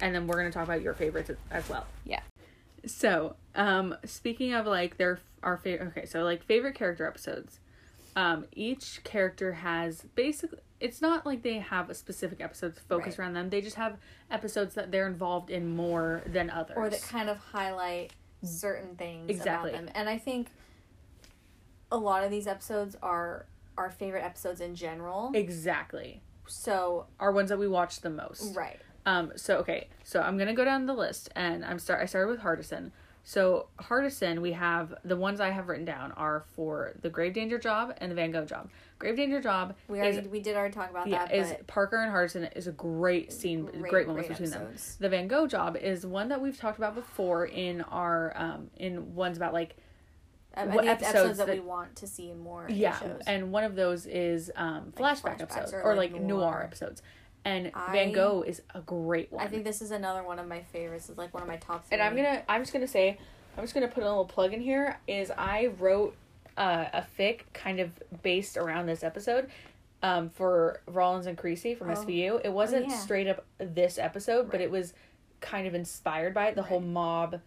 [0.00, 1.86] and then we're gonna talk about your favorites as- as well.
[2.04, 2.20] Yeah.
[2.86, 7.60] So, um, speaking of like their our favorite, okay, so like favorite character episodes,
[8.16, 10.58] um, each character has basically.
[10.84, 13.24] It's not like they have a specific episode focused Right.
[13.24, 13.48] around them.
[13.48, 13.96] They just have
[14.30, 16.76] episodes that they're involved in more than others.
[16.76, 18.12] or that kind of highlight
[18.42, 19.70] certain things Exactly.
[19.70, 19.92] about them.
[19.94, 20.48] And I think
[21.90, 23.46] a lot of these episodes are
[23.78, 25.30] our favorite episodes in general.
[25.34, 28.54] exactly So are ones that we watch the most.
[28.54, 29.32] right, Um.
[29.36, 29.88] So okay.
[30.02, 32.02] So I'm gonna go down the list, and I'm start.
[32.02, 32.90] I started with Hardison.
[33.26, 37.58] So Hardison, we have the ones I have written down are for the Grave Danger
[37.58, 38.68] job and the Van Gogh job.
[38.98, 41.34] Grave Danger job we is we did already talk about yeah that.
[41.34, 44.68] is Parker and Hardison is a great scene, great, moments between them.
[45.00, 49.14] The Van Gogh job is one that we've talked about before in our um in
[49.14, 49.76] ones about like
[50.56, 52.66] I what episodes episodes that, that- we want to see more.
[52.68, 53.22] in yeah, shows.
[53.26, 56.40] and one of those is um Like flashback episodes or, or, like, like, noir.
[56.40, 56.62] noir.
[56.62, 57.02] episodes.
[57.44, 59.44] And I- Van Gogh is a great one.
[59.44, 61.08] I think this is another one of my favorites.
[61.08, 61.86] It's like one of my top.
[61.86, 61.98] Three.
[61.98, 63.18] and I'm gonna I'm just gonna say
[63.56, 66.16] I'm just gonna put a little plug in here is I wrote
[66.56, 67.90] uh, a fic kind of
[68.22, 69.50] based around this episode
[70.02, 71.94] um, for Rollins and Carisi from Oh.
[71.94, 72.40] SVU.
[72.44, 72.96] It wasn't yeah.
[72.98, 74.92] straight up this episode, but it was
[75.40, 76.54] kind of inspired by it.
[76.54, 77.40] The whole mob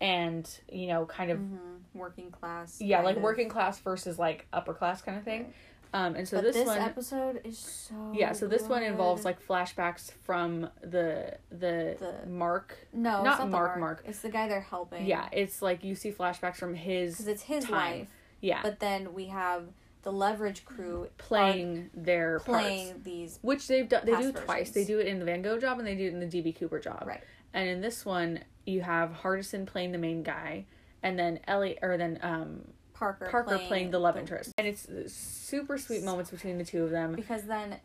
[0.00, 1.58] and you know kind of Mhm.
[1.94, 2.80] working class.
[2.80, 3.22] yeah like of.
[3.22, 5.52] working class versus like upper class kind of thing.
[5.94, 9.24] Um, and so but this, this, one, episode is so yeah, so this one involves
[9.26, 12.78] like flashbacks from the the, The- Mark.
[12.94, 13.80] no, not not Mark, Mark.
[13.80, 14.02] Mark.
[14.06, 15.04] It's the guy they're helping.
[15.06, 17.98] Yeah, it's like you see flashbacks from his because it's his time.
[18.00, 18.08] wife.
[18.40, 19.64] yeah But then we have
[20.02, 24.06] the leverage crew playing their playing parts, these which they've done.
[24.06, 24.70] They do past twice.
[24.70, 26.58] They do it in the Van Gogh job and they do it in the DB
[26.58, 27.04] Cooper job.
[27.06, 27.22] right.
[27.54, 30.64] And in this one, you have Hardison playing the main guy,
[31.02, 32.62] and then Ellie or then um
[33.02, 34.52] Parker Parker playing, the love the- interest.
[34.58, 37.14] And it's super sweet moments between the two of them.
[37.14, 37.78] because then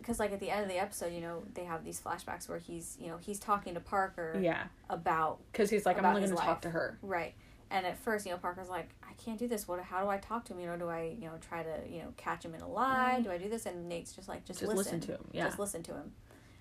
[0.00, 2.58] because like at the end of the episode you know they have these flashbacks where
[2.58, 6.34] he's you know he's talking to parker Yeah, about because he's like, I'm only going
[6.34, 6.98] to talk to her.
[7.02, 7.34] right.
[7.70, 9.66] And at first you know parker's like i can't do this.
[9.68, 10.60] What how do i talk to him?
[10.60, 13.14] You know do i you know try to you know catch him in a lie?
[13.14, 13.24] Mm-hmm.
[13.24, 13.66] Do i do this?
[13.66, 15.00] And nate's just like just, Just listen, listen.
[15.08, 15.44] to him, yeah.
[15.44, 16.12] just listen to him.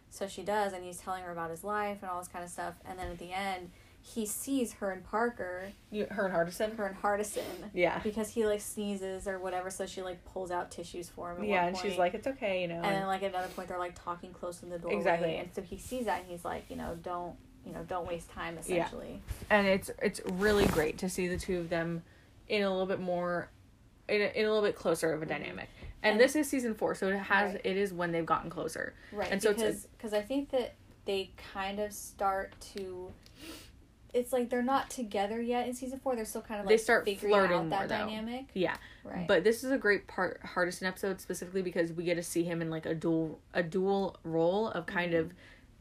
[0.09, 2.49] So she does and he's telling her about his life and all this kind of
[2.51, 2.73] stuff.
[2.85, 3.71] And then at the end
[4.07, 6.77] he sees her and parker You, her and Hardison.
[6.77, 7.41] her and hardison
[7.73, 11.43] Yeah, because he like sneezes or whatever so she like pulls out tissues for him
[11.43, 12.75] yeah, and she's like, it's okay, you know.
[12.75, 14.97] And then like at another point they're like talking close in the doorway.
[14.97, 15.35] Exactly.
[15.37, 17.35] And so he sees that and he's like, you know, don't
[17.65, 18.75] you know, don't waste time Yeah.
[18.83, 19.21] essentially.
[19.49, 22.03] and it's it's really great to see the two of them
[22.47, 23.49] in a little bit more
[24.07, 25.33] in a, in a little bit closer of a mm-hmm.
[25.41, 25.69] dynamic
[26.03, 27.61] and, And- this is season four so it has Right.
[27.65, 29.31] it is when they've gotten closer Right.
[29.31, 30.75] And so it's because cause I think that
[31.05, 33.11] they kind of start to
[34.15, 36.15] it's like they're not together yet in season four.
[36.15, 38.05] They're still kind of like They start figuring flirting out that more, though.
[38.07, 38.45] dynamic.
[38.53, 39.27] yeah Right.
[39.27, 42.61] but this is a great part hardest episode specifically because we get to see him
[42.61, 45.31] in like a dual a dual role of kind of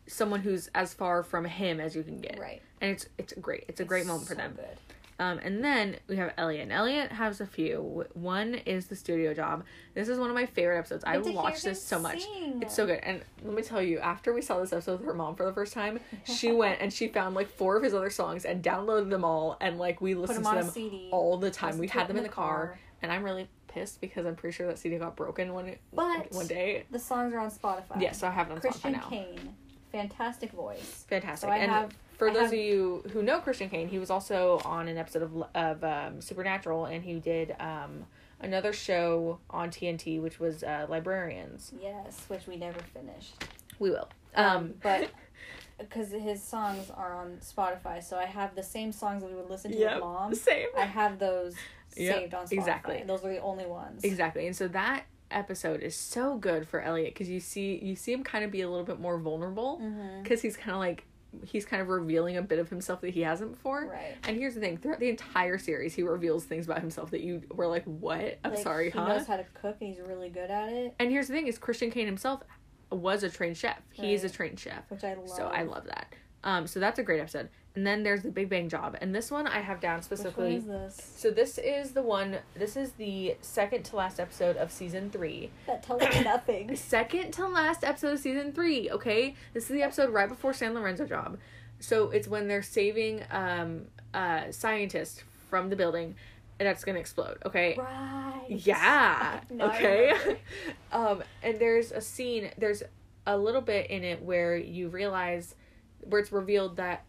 [0.06, 2.40] someone who's as far from him as you can get Mm-hmm.
[2.42, 2.62] right.
[2.82, 4.76] and it's it's great it's a great moment for them Good.
[5.18, 6.62] Um, and then we have Elliot.
[6.62, 8.04] And Elliot has a few.
[8.14, 9.64] One is the studio job.
[9.94, 11.04] This is one of my favorite episodes.
[11.04, 12.22] I hear watched this so much.
[12.24, 12.60] sing.
[12.62, 12.98] It's so good.
[13.02, 15.52] And let me tell you, after we saw this episode with her mom for the
[15.52, 19.10] first time, she went and she found like four of his other songs and downloaded
[19.10, 19.56] them all.
[19.60, 21.08] And like we listened them to them CD.
[21.12, 21.78] all the time.
[21.78, 22.78] We had them in the car.
[23.02, 26.46] And I'm really pissed because I'm pretty sure that CD got broken one But one
[26.46, 26.84] day.
[26.90, 28.00] the songs are on Spotify.
[28.00, 29.08] Yes, so I have it on Christian Spotify now.
[29.10, 29.54] Kane,
[29.92, 31.04] fantastic voice.
[31.08, 31.48] Fantastic.
[31.48, 33.98] So I and have- for I those have- of you who know Christian Kane, he
[33.98, 38.04] was also on an episode of of um, Supernatural, and he did um,
[38.40, 41.72] another show on TNT, which was uh, Librarians.
[41.80, 43.34] Yes, which we never finished.
[43.78, 44.08] We will.
[44.36, 45.10] Um, Um, but
[45.78, 49.50] because his songs are on Spotify, so I have the same songs that we would
[49.50, 50.34] listen to Yep, with mom.
[50.34, 50.68] same.
[50.76, 51.54] I have those
[51.96, 52.52] Yep, saved on Spotify.
[52.52, 53.02] exactly.
[53.06, 54.02] Those are the only ones.
[54.04, 58.12] Exactly, and so that episode is so good for Elliot because you see you see
[58.12, 60.22] him kind of be a little bit more vulnerable Mm-hmm.
[60.22, 61.04] because he's kind of like
[61.44, 63.86] he's kind of revealing a bit of himself that he hasn't before.
[63.90, 64.16] Right.
[64.24, 67.42] And here's the thing: throughout the entire series, he reveals things about himself that you
[67.52, 68.38] were like, "What?
[68.44, 70.94] I'm Like, sorry, he huh?" knows how to cook and he's really good at it,
[70.98, 72.42] And here's the thing: is Christian Kane himself
[72.90, 73.80] was a trained chef.
[73.92, 74.88] He is a trained chef.
[74.90, 75.28] which I love.
[75.28, 76.14] So I love that.
[76.44, 77.48] Um, so that's a great episode.
[77.76, 80.18] And then there's the Big Bang Job, and this one I have down Which one
[80.18, 80.54] specifically.
[80.56, 81.12] is this?
[81.16, 82.38] So this is the one.
[82.54, 85.50] This is the second to last episode of season three.
[85.66, 86.76] That tells me nothing.
[86.94, 88.90] Second to last episode of season three.
[88.90, 91.36] Okay, this is the episode right before San Lorenzo Job.
[91.80, 96.14] So it's when they're saving um uh scientist from the building
[96.58, 97.38] and that's gonna explode.
[97.44, 97.74] Okay.
[97.76, 98.44] Right.
[98.48, 99.40] Yeah.
[99.50, 100.38] Now I okay.
[100.92, 102.50] um, and there's a scene.
[102.56, 102.82] There's
[103.26, 105.54] a little bit in it where you realize
[106.02, 107.04] where it's revealed that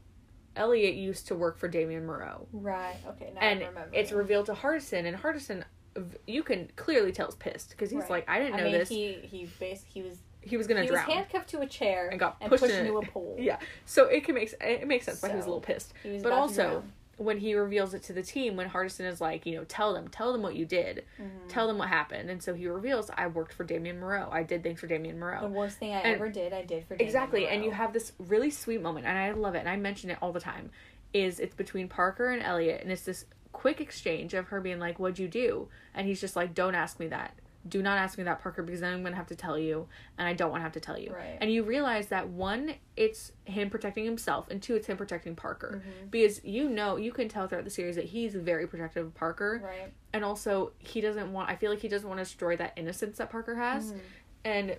[0.55, 2.95] Elliot used to work for Damien Moreau, Right.
[3.07, 3.31] Okay.
[3.33, 3.89] Now and I remember.
[3.95, 5.63] it's revealed to Hardison, and Hardison,
[6.27, 8.09] you can clearly tell is pissed because he's Right.
[8.09, 8.89] like, I didn't I know mean, this.
[8.89, 11.05] he he bas- he was he was gonna he drown.
[11.07, 13.35] was handcuffed to a chair And got and pushed pushed, in into a pool.
[13.39, 15.93] yeah, so it can make it makes sense why he was a little pissed.
[16.03, 16.83] He was But also.
[17.17, 20.07] When he reveals it to the team, when Hardison is like, you know, tell them,
[20.09, 21.47] tell them what you did, Mhm.
[21.47, 24.27] tell them what happened, and so he reveals, I worked for Damien Moreau.
[24.31, 25.41] I did things for Damien Moreau.
[25.41, 27.93] the worst thing I And- ever did, I did for Damon Exactly, and you have
[27.93, 30.71] this really sweet moment, and I love it, and I mention it all the time.
[31.13, 34.99] Is it's between Parker and Elliot, and it's this quick exchange of her being like,
[34.99, 37.33] "What'd you do?" and he's just like, "Don't ask me that.
[37.67, 39.87] Do not ask me that, Parker, because then I'm gonna have to tell you,
[40.17, 41.37] and I don't want to have to tell you." Right.
[41.41, 45.81] And you realize that one, it's him protecting himself, and two, it's him protecting Parker,
[45.83, 46.11] Mhm.
[46.11, 49.61] because you know you can tell throughout the series that he's very protective of Parker,
[49.63, 49.91] right.
[50.13, 51.49] and also he doesn't want.
[51.49, 53.93] I feel like he doesn't want to destroy that innocence that Parker has.
[53.93, 53.99] Mhm.
[54.43, 54.77] And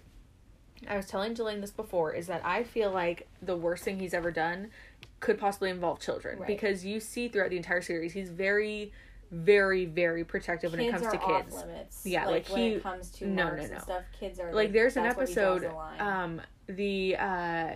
[0.86, 4.14] I was telling Jillian this before is that I feel like the worst thing he's
[4.14, 4.70] ever done
[5.18, 6.46] could possibly involve children Right.
[6.46, 8.92] because you see throughout the entire series he's very,
[9.30, 11.54] very, very protective when it comes to kids.
[11.54, 12.02] limits.
[12.04, 13.78] Yeah, like, like, when he- it comes to no, no, and no.
[13.78, 17.72] stuff, kids are Like there's an episode, the um, the uh,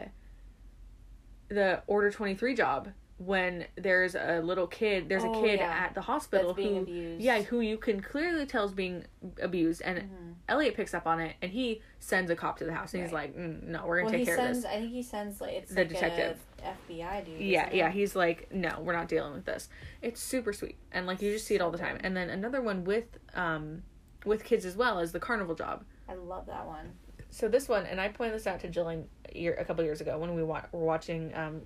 [1.49, 2.89] the Order Twenty Three job
[3.25, 5.71] when there's a little kid, there's Oh, a kid yeah.
[5.71, 7.21] at the hospital That's being who, abused.
[7.23, 9.05] yeah, who you can clearly tell is being
[9.43, 10.35] abused, and Mhm.
[10.49, 13.13] Elliot picks up on it and he sends a cop to the house and he's
[13.13, 14.59] like, mm, no, we're gonna well, take care sends.
[14.59, 14.73] of this.
[14.73, 16.39] I think he sends like it's The like detective.
[16.65, 17.41] FBI dude.
[17.41, 17.89] Yeah, yeah.
[17.89, 17.93] it?
[17.93, 19.69] He's like, no, we're not dealing with this.
[20.01, 21.99] It's super sweet, and like you just see it all the time.
[22.03, 23.83] And then another one with um,
[24.25, 25.85] with kids as well as the carnival job.
[26.09, 26.95] I love that one.
[27.29, 30.01] So this one, and I pointed this out to Jillian a, year, a couple years
[30.01, 31.63] ago when we wa- were watching um,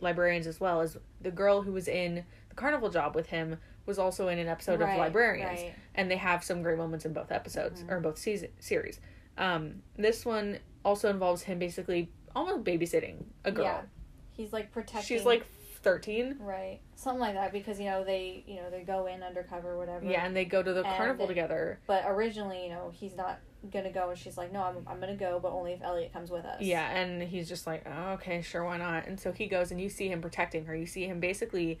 [0.00, 3.98] Librarians as well, is the girl who was in the carnival job with him was
[3.98, 5.74] also in an episode Right, of Librarians, right.
[5.94, 7.92] and they have some great moments in both episodes Mm-hmm.
[7.92, 9.00] or both season series.
[9.38, 13.64] Um, this one also involves him basically almost babysitting a girl.
[13.64, 13.80] Yeah.
[14.32, 15.02] He's like protecting.
[15.16, 15.46] She's like
[15.82, 16.36] thirteen.
[16.40, 19.78] right, something like that because you know they you know they go in undercover or
[19.78, 20.04] whatever.
[20.04, 21.78] Yeah, and they go to the carnival they- together.
[21.86, 23.38] But originally, you know, he's not
[23.70, 26.30] gonna go, and she's like, "No, I'm I'm gonna go, but only if Elliot comes
[26.30, 29.06] with us." Yeah, and he's just like, oh, okay, sure, why not?
[29.06, 30.74] And so he goes, and you see him protecting her.
[30.74, 31.78] You see him basically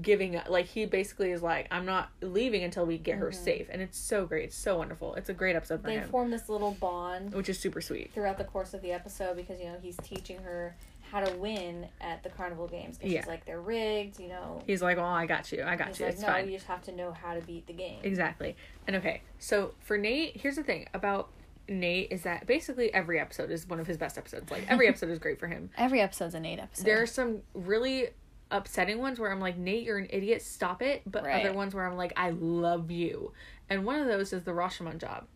[0.00, 3.44] giving, like, he basically is like, I'm not leaving until we get her mm-hmm.
[3.44, 3.68] safe.
[3.70, 4.44] And it's so great.
[4.44, 5.14] It's so wonderful.
[5.14, 8.12] It's a great episode They him, form this little bond which is super sweet.
[8.12, 10.76] throughout the course of the episode because you know he's teaching her
[11.14, 12.98] how to win at the carnival games.
[12.98, 13.20] Because Yeah.
[13.20, 14.60] she's like, they're rigged, you know.
[14.66, 15.62] He's like, well, I got you.
[15.62, 16.06] I got He's you.
[16.06, 16.46] like, It's no, fine.
[16.46, 18.00] you just have to know how to beat the game.
[18.02, 18.56] Exactly.
[18.88, 21.30] And okay, so for Nate, here's the thing about
[21.68, 24.50] Nate is that basically every episode is one of his best episodes.
[24.50, 25.70] Like, every episode is great for him.
[25.76, 26.84] Every episode's an eight episode.
[26.84, 28.08] There are some really
[28.50, 31.02] upsetting ones where I'm like, Nate, you're an idiot, stop it.
[31.06, 31.44] But Right.
[31.44, 33.32] other ones where I'm like, I love you.
[33.70, 35.26] And one of those is the Rashomon job.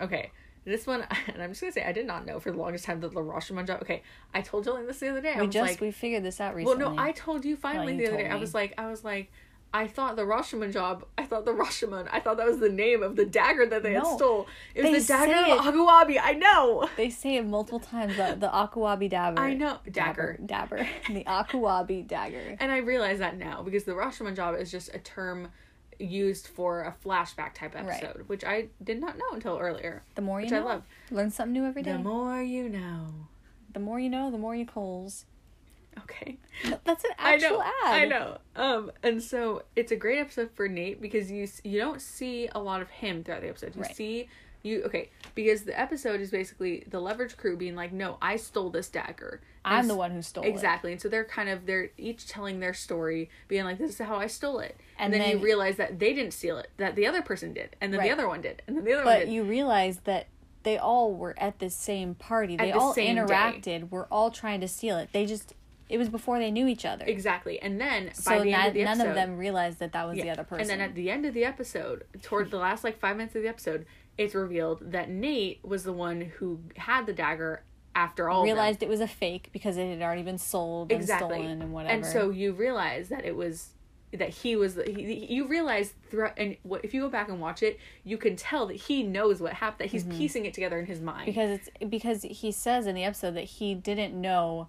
[0.00, 0.30] Okay.
[0.64, 3.00] This one, and I'm just gonna say, I did not know for the longest time
[3.00, 3.80] that the Rashomon job.
[3.82, 4.02] Okay,
[4.34, 5.32] I told Jillian this the other day.
[5.32, 6.84] I we was just like, we figured this out recently.
[6.84, 8.28] well, no, I told you finally you the other day.
[8.28, 9.30] I was like, I was like,
[9.72, 11.04] I thought the Rashomon job.
[11.16, 12.08] I thought the Rashomon.
[12.10, 14.46] I thought that was the name of the dagger that they had No, stole.
[14.74, 15.74] It was the dagger of it.
[15.74, 16.18] Aguabi.
[16.20, 16.88] I know.
[16.96, 18.16] They say it multiple times.
[18.16, 19.40] The, the Akuabi dabber.
[19.40, 20.38] I know dagger.
[20.44, 20.88] Dabber.
[21.08, 22.56] The Akuabi dagger.
[22.58, 25.48] And I realize that now because the Rashomon job is just a term
[26.00, 28.02] used for a flashback type Right.
[28.02, 30.02] episode, which I did not know until earlier.
[30.14, 30.82] The more you Which I love.
[31.10, 31.92] learn something new every day.
[31.92, 33.06] The more you know.
[33.72, 35.26] the more you know, the more you coals.
[35.98, 36.38] Okay.
[36.84, 37.64] That's an I actual know.
[37.84, 37.94] ad.
[37.94, 38.38] I know.
[38.56, 42.58] Um, and so it's a great episode for Nate because you you don't see a
[42.60, 43.74] lot of him throughout the episode.
[43.76, 43.94] You Right.
[43.96, 44.28] see
[44.62, 48.70] you okay because the episode is basically the leverage crew being like, no, I stole
[48.70, 49.40] this dagger.
[49.64, 50.48] I'm the one who stole it.
[50.48, 50.92] Exactly.
[50.92, 54.16] And so they're kind of they're each telling their story, being like, "This is how
[54.16, 57.06] I stole it," And and, then, you realize that they didn't steal it, that the
[57.06, 58.06] other person did, and then Right.
[58.08, 60.26] the other one did, and then the other one But you realize that
[60.62, 62.56] they all were at the same party.
[62.56, 63.22] They the all same day.
[63.22, 63.90] interacted.
[63.90, 65.10] We're all trying to steal it.
[65.12, 65.54] They just
[65.88, 67.04] it was before they knew each other.
[67.04, 67.60] exactly.
[67.60, 70.06] And then So by the not, end of the none of them realized that that
[70.06, 70.60] was the other person.
[70.60, 73.42] And then at the end of the episode, toward the last like five minutes of
[73.42, 73.86] the episode,
[74.16, 77.64] it's revealed that Nate was the one who had the dagger
[77.94, 78.44] after all.
[78.44, 81.72] realized it was a fake because it had already been sold and exactly, stolen and
[81.72, 81.94] whatever.
[81.94, 83.70] And so you realize that it was
[84.12, 84.76] that he was.
[84.86, 88.36] He, you realize throughout, and what if you go back and watch it, you can
[88.36, 89.88] tell that he knows what happened.
[89.88, 91.20] That he's piecing it together in his mind.
[91.20, 91.30] Mm-hmm.
[91.30, 94.68] because it's because he says in the episode that he didn't know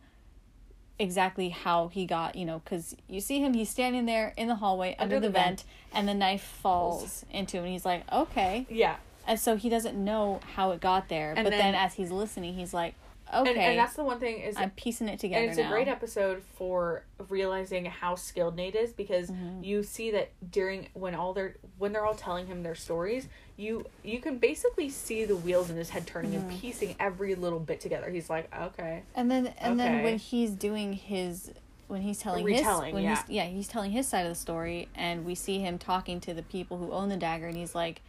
[0.99, 4.53] exactly how he got you know because you see him he's standing there in the
[4.53, 5.63] hallway under, the, the vent, vent.
[5.95, 9.97] and the knife falls into him and he's like okay yeah, and so he doesn't
[9.97, 12.93] know how it got there And but then, then- as he's listening he's like
[13.34, 15.67] okay and, and that's the one thing is i'm piecing it together and it's now.
[15.67, 19.63] a great episode for realizing how skilled Nate is because Mm-hmm.
[19.63, 23.27] you see that during when all they're when they're all telling him their stories,
[23.57, 26.49] you you can basically see the wheels in his head turning Mm-hmm.
[26.49, 28.09] and piecing every little bit together.
[28.09, 31.51] He's like, okay, And then and then when he's doing his
[31.88, 33.15] when he's telling Retelling, his when yeah.
[33.27, 36.34] he's yeah, he's telling his side of the story and we see him talking to
[36.34, 38.01] the people who own the dagger and he's like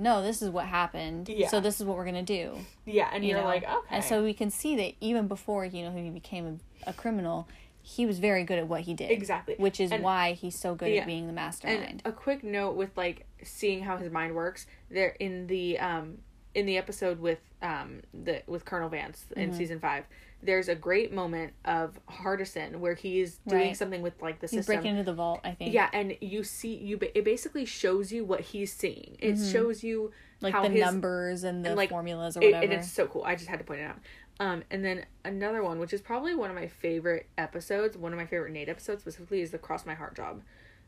[0.00, 1.28] no, this is what happened.
[1.28, 1.48] Yeah.
[1.48, 2.56] So this is what we're gonna do.
[2.86, 3.44] yeah, and You you're know?
[3.46, 6.90] like, okay, And so we can see that even before you know he became a,
[6.90, 7.46] a criminal,
[7.82, 9.10] he was very good at what he did.
[9.10, 9.54] Exactly.
[9.58, 11.02] Which is And- why he's so good Yeah.
[11.02, 12.02] at being the and mastermind.
[12.04, 16.18] a quick note with like seeing how his mind works there in the um
[16.54, 19.58] in the episode with um the with Colonel Vance in Mm-hmm.
[19.58, 20.04] season five.
[20.42, 23.76] There's a great moment of Hardison where he's doing Right.
[23.76, 24.76] something with like the he's system.
[24.76, 25.74] breaking into the vault, I think.
[25.74, 29.16] Yeah, and you see, you it basically shows you what he's seeing.
[29.20, 30.12] It shows you
[30.42, 30.54] Mm-hmm.
[30.56, 32.64] Like the his, numbers and the and, like, formulas or it, whatever.
[32.64, 33.22] and it's so cool.
[33.24, 33.98] I just had to point it out.
[34.40, 38.18] Um, and then another one, which is probably one of my favorite episodes, one of
[38.18, 40.40] my favorite Nate episodes specifically, is the Cross My Heart job.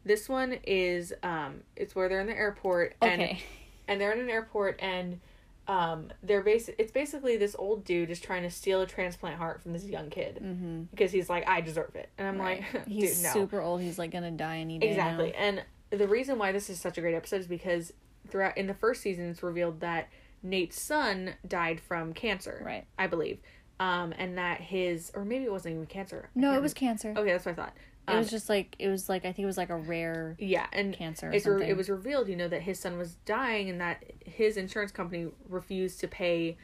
[0.07, 3.43] This one is um, it's where they're in the airport and okay.
[3.87, 5.21] and they're in an airport and
[5.69, 9.63] um they're base it's basically this old dude is trying to steal a transplant heart
[9.63, 10.83] from this young kid Mm-hmm.
[10.91, 12.63] because he's like I deserve it and I'm Right.
[12.73, 13.81] like dude he's no super old.
[13.81, 14.89] He's like gonna die any day.
[14.89, 14.93] now.
[14.93, 15.35] Exactly.
[15.35, 17.93] And the reason why this is such a great episode is because
[18.29, 20.09] throughout in the first season it's revealed that
[20.43, 22.61] Nate's son died from cancer.
[22.65, 22.87] Right.
[22.99, 23.39] I believe.
[23.79, 26.29] Um and that his or maybe it wasn't even cancer.
[26.35, 27.15] No, it was cancer.
[27.17, 27.75] Okay, that's what I thought.
[28.09, 30.35] It Um, was just like it was like I think it was like a rare
[30.39, 33.71] yeah, and cancer it's re- it was revealed, you know, that his son was dying
[33.71, 36.57] and that his insurance company refused to pay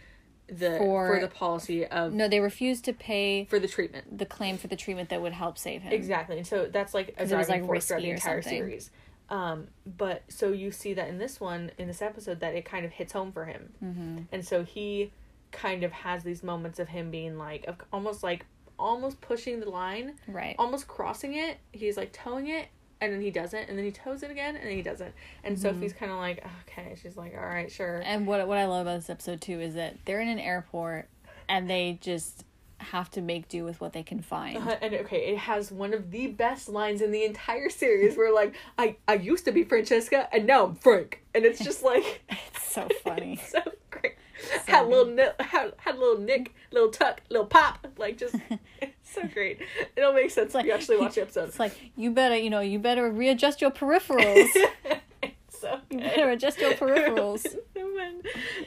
[0.48, 4.16] the For- for, the policy of no, they refused to pay for the treatment.
[4.18, 5.92] the claim for the treatment that would help save him.
[5.92, 6.38] Exactly.
[6.38, 8.90] And so that's like a it was, driving like, force throughout the entire series.
[9.30, 12.86] Um, but so you see that in this one, in this episode, that it kind
[12.86, 14.18] of hits home for him, Mm-hmm.
[14.32, 15.12] and so he
[15.52, 18.46] kind of has these moments of him being like, of almost like,
[18.78, 20.54] almost pushing the line, Right.
[20.58, 21.58] almost crossing it.
[21.72, 22.68] He's like towing it,
[23.00, 25.14] and then he doesn't, and then he tows it again, and then he doesn't.
[25.44, 25.60] And Mhm.
[25.60, 26.94] Sophie's kind of like, okay.
[27.00, 28.02] She's like, all right, sure.
[28.04, 31.08] And what what I love about this episode too is that they're in an airport
[31.48, 32.44] and they just
[32.80, 34.56] have to make do with what they can find.
[34.56, 38.32] Uh, and okay, it has one of the best lines in the entire series where
[38.32, 42.22] like I I used to be Francesca and now I'm Frank, and it's just like
[42.30, 43.32] It's so funny.
[43.34, 43.60] it's so
[43.90, 44.14] great.
[44.66, 48.36] Had a little had had a little nick, little tuck, little pop, like just
[49.02, 49.60] so great.
[49.96, 51.48] It'll make sense like- if you actually watch the episode.
[51.48, 54.48] It's like you better, you know, you better readjust your peripherals.
[55.48, 57.44] so you better adjust your peripherals.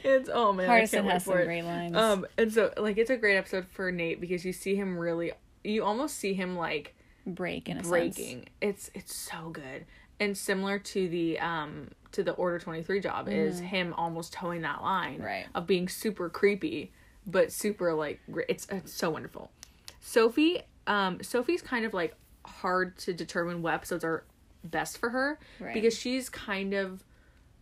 [0.04, 1.44] it's oh man, Hardison has some it.
[1.44, 1.96] great lines.
[1.96, 5.32] Um, and so like it's a great episode for Nate because you see him really,
[5.64, 6.94] you almost see him like
[7.26, 7.88] break in a sense.
[7.88, 8.46] breaking.
[8.60, 9.86] It's it's so good.
[10.22, 14.82] And similar to the um to the Order 23 job is him almost towing that
[14.82, 15.24] line Mm-hmm.
[15.24, 15.46] Right.
[15.54, 16.92] of being super creepy
[17.26, 19.50] but super like it's it's so wonderful.
[20.00, 22.14] Sophie um Sophie's kind of like
[22.44, 24.24] hard to determine what episodes are
[24.64, 25.74] best for her Right.
[25.74, 27.04] because she's kind of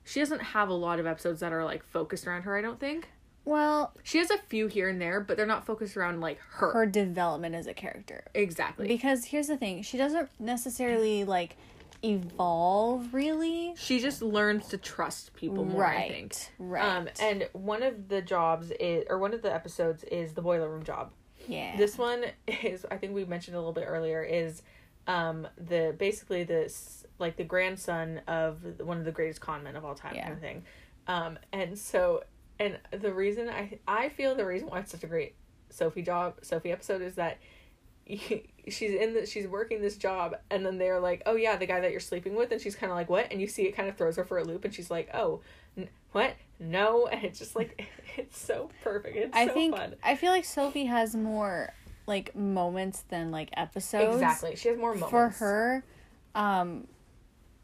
[0.05, 2.81] she doesn't have a lot of episodes that are like focused around her, I don't
[2.81, 3.09] think.
[3.45, 6.73] Well, She has a few here and there, but they're not focused around like her.
[6.73, 8.25] her development as a character.
[8.35, 8.87] exactly.
[8.89, 11.57] Because here's the thing, she doesn't necessarily like
[12.03, 13.75] evolve really.
[13.77, 16.85] she just learns to trust people more i think right.
[16.85, 20.69] um and one of the jobs is or one of the episodes is the boiler
[20.71, 21.13] room job
[21.47, 21.77] Yeah.
[21.77, 22.25] this one
[22.63, 24.63] is i think we mentioned a little bit earlier is
[25.07, 29.85] um the basically this like the grandson of one of the greatest con men of
[29.85, 30.23] all time Yeah.
[30.25, 30.63] kind of thing
[31.07, 32.23] um and so
[32.59, 35.35] and the reason i i feel the reason why it's such a great
[35.71, 37.39] sophie job sophie episode is that
[38.69, 41.81] she's in the she's working this job and then they're like oh yeah the guy
[41.81, 43.89] that you're sleeping with and she's kind of like what and you see it kind
[43.89, 45.41] of throws her for a loop and she's like oh
[45.77, 49.95] n- what no and it's just like it's so perfect it's I so think fun
[50.03, 51.73] I feel like Sophie has more
[52.07, 54.15] like moments than like episodes.
[54.15, 55.85] exactly she has more moments For her,
[56.35, 56.89] um,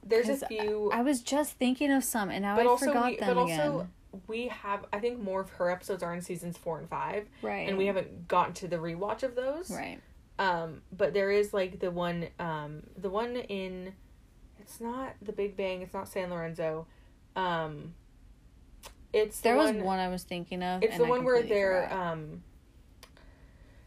[0.04, 3.06] there's a few I was just thinking of some, and now but I also forgot
[3.06, 3.60] we, them but again.
[3.60, 3.88] also
[4.26, 7.68] we have i think more of her episodes are in seasons four and five right.
[7.68, 10.00] and we haven't gotten to the rewatch of those right.
[10.38, 13.94] Um but there is like the one um the one in
[14.60, 16.86] it's not the big bang it's not san lorenzo
[17.36, 17.94] um
[19.12, 20.82] it's the There was one, one I was thinking of.
[20.82, 22.12] it's the I one where they're forgot.
[22.12, 22.42] um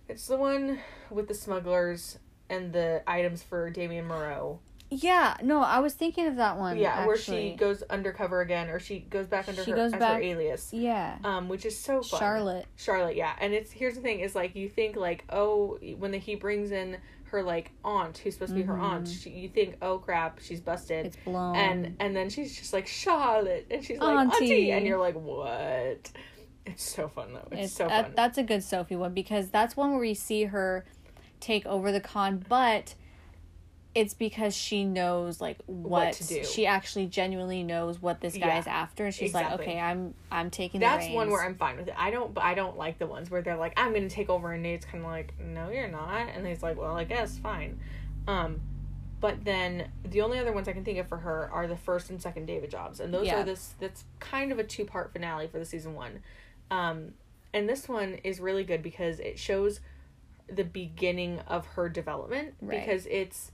[0.08, 0.80] it's the one
[1.12, 2.18] with the smugglers
[2.50, 4.60] and the items for Damien Moreau.
[4.92, 6.78] Yeah, no, I was thinking of that one.
[6.78, 10.00] yeah, where she goes undercover again or she goes back under She her goes as
[10.00, 10.74] back- her alias.
[10.74, 12.20] Yeah, Um, which is so fun.
[12.20, 12.66] Charlotte.
[12.76, 13.34] Charlotte, yeah.
[13.40, 16.72] And it's here's the thing is like you think like oh when the, he brings
[16.72, 20.40] in her like aunt who's supposed to be her aunt, she, you think oh crap
[20.42, 20.98] she's busted.
[21.06, 21.08] Mm-hmm.
[21.08, 21.56] It's blown.
[21.56, 24.36] and and then she's just like Charlotte and she's like Auntie.
[24.46, 26.12] auntie, and you're like what?
[26.66, 27.48] It's so fun though.
[27.52, 28.14] It's, It's so fun.
[28.16, 30.84] that's a good Sophie one because that's one where we see her
[31.40, 32.96] take over the con, but
[33.96, 36.44] it's because she knows like what, to do.
[36.44, 39.52] she actually genuinely knows what this guy's Yeah, after, and she's exactly.
[39.66, 40.80] like, okay, I'm I'm taking.
[40.80, 41.96] That's one where I'm fine with it.
[41.98, 44.54] I don't, but I don't like the ones where they're like, "I'm gonna take over,"
[44.54, 47.80] and Nate's kind of like, "No, you're not," and he's like, "Well, I guess fine."
[48.28, 48.62] Um,
[49.20, 52.10] but then the only other ones I can think of for her are the first
[52.12, 53.42] and second David jobs, and those Yeah.
[53.42, 53.74] are this.
[53.80, 56.22] That's kind of a two part finale for the season one,
[56.70, 57.16] um,
[57.54, 59.80] and this one is really good because it shows
[60.48, 62.80] the beginning of her development Right.
[62.80, 63.52] because it's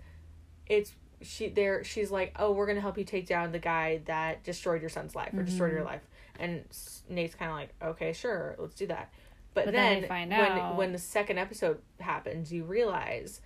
[0.67, 4.43] it's she there she's like oh we're gonna help you take down the guy that
[4.43, 5.77] destroyed your son's life or destroyed Mm-hmm.
[5.77, 6.01] your life.
[6.39, 6.65] And
[7.09, 9.11] nate's kind of like okay sure let's do that.
[9.53, 13.39] But, But then then, when when the second episode happens you realize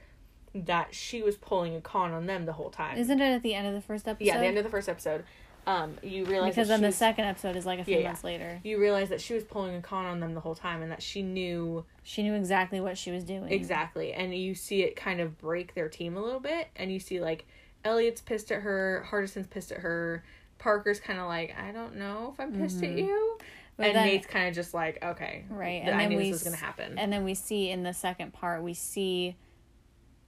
[0.55, 2.97] that she was pulling a con on them the whole time.
[2.97, 4.25] Isn't it at the end of the first episode?
[4.25, 5.23] yeah the end of the first episode
[5.67, 8.07] um you realize because then the was- second episode is like a few Yeah, yeah.
[8.07, 8.59] months later.
[8.63, 11.01] you realize that she was pulling a con on them the whole time and that
[11.03, 13.51] she knew She knew exactly what she was doing.
[13.51, 14.13] Exactly.
[14.13, 16.69] And you see it kind of break their team a little bit.
[16.75, 17.45] And you see, like,
[17.85, 20.23] Elliot's pissed at her, Hardison's pissed at her,
[20.57, 23.05] Parker's kind of like, I don't know if I'm pissed at you.
[23.05, 23.45] Mm-hmm.
[23.77, 25.45] But and then- Nate's kind of just like, okay.
[25.49, 26.97] Right, and I then knew we this was gonna happen.
[26.97, 29.35] And then we see in the second part, we see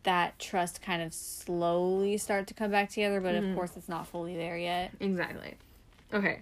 [0.03, 3.49] that trust kind of slowly start to come back together, but Mm-hmm.
[3.52, 4.91] of course it's not fully there yet.
[4.99, 5.56] exactly.
[6.14, 6.41] Okay.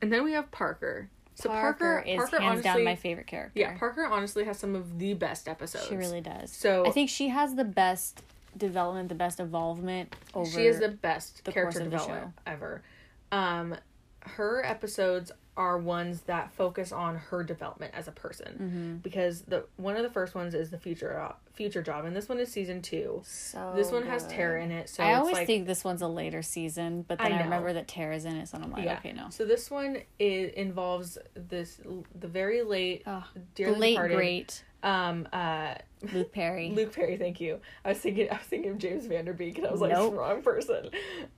[0.00, 1.10] And then we have Parker.
[1.34, 3.58] So Parker, Parker, is Parker hands honestly, down my favorite character.
[3.60, 5.86] Yeah, Parker honestly has some of the best episodes.
[5.88, 6.50] She really does.
[6.52, 8.22] So- I think she has the best
[8.56, 12.32] development, the best involvement over She is the best the character course of the development
[12.46, 12.82] ever.
[13.30, 13.76] Um,
[14.20, 18.96] her episodes are ones that focus on her development as a person Mm-hmm.
[18.98, 22.28] because the one of the first ones is the future uh, future job and this
[22.28, 24.26] one is season two So this one has.
[24.28, 27.32] Tara in it so I always like, think this one's a later season, but then
[27.32, 27.44] I, know.
[27.44, 29.26] remember that Tara's in it, so I'm like, yeah okay, no.
[29.30, 31.80] so this one is involves this
[32.18, 33.24] the very late Oh,
[33.56, 35.74] the late departed, great um uh
[36.12, 36.70] Luke Perry.
[36.74, 37.58] Luke Perry, thank you.
[37.84, 39.90] I was thinking I was thinking of James Van Der Beek and I was like
[39.90, 40.14] Nope.
[40.16, 40.90] wrong person.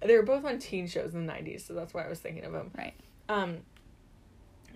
[0.03, 2.45] They were both on teen shows in the nineties, so that's why I was thinking
[2.45, 2.71] of him.
[2.77, 2.93] Right.
[3.31, 3.59] Um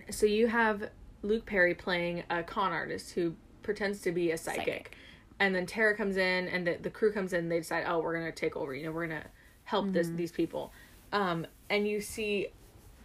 [0.09, 0.89] so you have
[1.21, 4.65] Luke Perry playing a con artist who pretends to be a psychic.
[4.65, 4.97] Psychic.
[5.39, 7.99] And then Tara comes in and the, the crew comes in and they decide, Oh,
[7.99, 9.25] we're gonna take over, you know, we're gonna
[9.63, 10.15] help this Mm-hmm.
[10.17, 10.71] these people.
[11.11, 12.47] Um and you see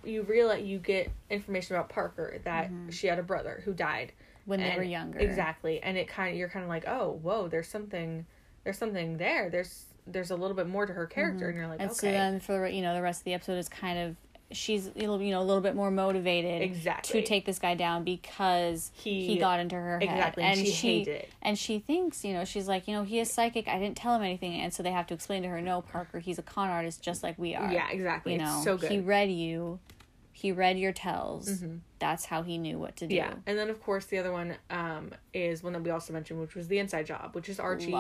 [0.05, 4.51] you realize you get information about Parker that she had a brother who died Mm-hmm.
[4.51, 5.19] when they were younger.
[5.19, 5.81] Exactly.
[5.83, 8.25] And it kind of you're kind of like, "Oh, whoa, there's something
[8.65, 9.51] there's something there.
[9.51, 12.07] There's there's a little bit more to her character." And you're like, And "Okay." so
[12.11, 14.17] then for you know the rest of the episode is kind of
[14.53, 17.21] she's you know a little bit more motivated Exactly.
[17.21, 20.71] to take this guy down because He- he, got into her head exactly, and she
[21.07, 23.97] hated and she thinks you know she's like you know he is psychic I didn't
[23.97, 26.43] tell him anything and so they have to explain to her no Parker he's a
[26.43, 28.35] con artist just like we are yeah, exactly.
[28.35, 28.91] you it's know so good.
[28.91, 29.79] he read you
[30.33, 31.63] he read your tells
[31.99, 33.35] that's how he knew what to do yeah.
[33.47, 36.55] And then of course the other one um is one that we also mentioned which
[36.55, 37.93] was the inside job, which is Archie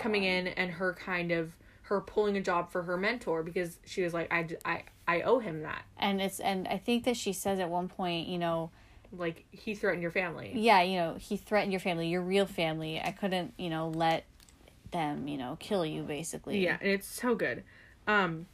[0.00, 0.30] coming one.
[0.32, 1.52] in and her kind of
[1.88, 5.38] her pulling a job for her mentor because she was like I, I, I owe
[5.38, 5.84] him that.
[5.98, 8.70] and it's and I think that she says at one point you know
[9.12, 10.52] Like he threatened your family.
[10.54, 13.00] yeah, you know, he threatened your family, your real family.
[13.00, 14.24] I couldn't, you know, let
[14.90, 16.58] them, you know, kill you basically.
[16.64, 17.62] Yeah, and it's so good.
[18.06, 18.46] Um,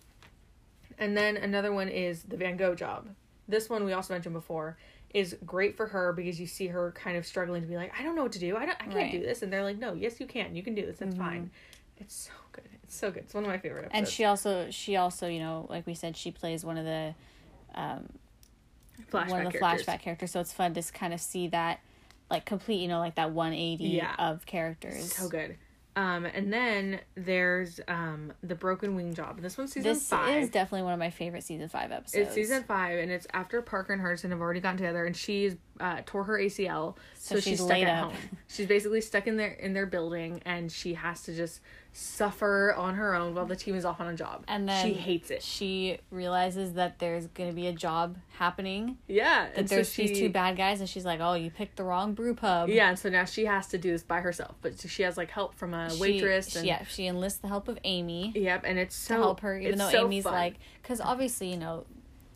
[0.98, 3.08] and then another one is the Van Gogh job.
[3.48, 4.76] This one we also mentioned before
[5.14, 8.02] is great for her because you see her kind of struggling to be like, I
[8.02, 8.56] don't know what to do.
[8.56, 8.76] I don't.
[8.80, 9.12] I can't Right.
[9.12, 9.42] do this.
[9.42, 10.54] And they're like, No, yes, you can.
[10.54, 11.00] You can do this.
[11.00, 11.50] It's fine.
[11.98, 12.32] It's so
[12.94, 13.24] so good.
[13.24, 13.98] It's one of my favorite episodes.
[13.98, 17.14] And she also she also, you know, like we said, she plays one of the
[19.10, 19.86] flashback one of the characters.
[19.86, 21.80] flashback characters, so it's fun to kind of see that
[22.30, 24.14] like complete, you know, like that 180 Yeah.
[24.18, 25.12] of characters.
[25.12, 25.56] So good.
[25.96, 29.40] Um, and then there's um the Broken Wing job.
[29.40, 30.40] This one's season This five.
[30.44, 32.26] is definitely one of my favorite season 5 episodes.
[32.28, 35.56] It's season five, and it's after Parker and Hardison have already gotten together, and she's
[35.80, 38.12] uh, tore her ACL, so, So she's, she's stuck laid at up.
[38.12, 38.20] home.
[38.46, 41.60] She's basically stuck in their in their building, and she has to just
[41.92, 44.44] suffer on her own while the team is off on a job.
[44.46, 45.42] And then she hates it.
[45.42, 48.98] She realizes that there's going to be a job happening.
[49.08, 51.50] Yeah, That and so there's she, these two bad guys, and she's like, "Oh, you
[51.50, 54.20] picked the wrong brew pub." Yeah, and so now she has to do this by
[54.20, 56.50] herself, but she has like help from a waitress.
[56.50, 58.32] she, and, yeah, she enlists the help of Amy.
[58.34, 60.32] Yep, and it's so to help her, even though so Amy's fun.
[60.32, 61.86] like, because obviously, you know,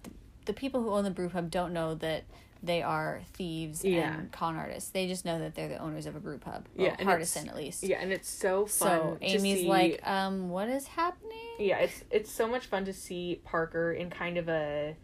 [0.02, 0.10] the,
[0.46, 2.24] the people who own the brew pub don't know that
[2.64, 4.14] they are thieves Yeah.
[4.18, 4.90] and con artists.
[4.90, 6.66] They just know that they're the owners of a brew pub.
[6.76, 7.82] Yeah, Well, and it's- at least.
[7.82, 8.68] yeah, and it's so fun.
[8.88, 11.30] So Amy's see- like, um, what is happening?
[11.58, 14.96] yeah it's it's so much fun to see parker in kind of a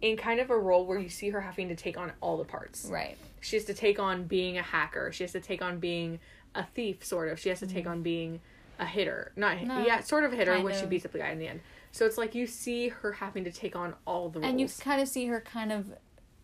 [0.00, 2.44] in kind of a role where you see her having to take on all the
[2.44, 3.16] parts Right.
[3.40, 6.20] she has to take on being a hacker she has to take on being
[6.54, 8.40] a thief sort of she has to take on being
[8.78, 9.66] a hitter not Mm-hmm.
[9.68, 11.60] No, yeah sort of a hitter when she beats up the guy in the end
[11.90, 14.68] so it's like you see her having to take on all the roles And you
[14.68, 15.92] kind of see her kind of,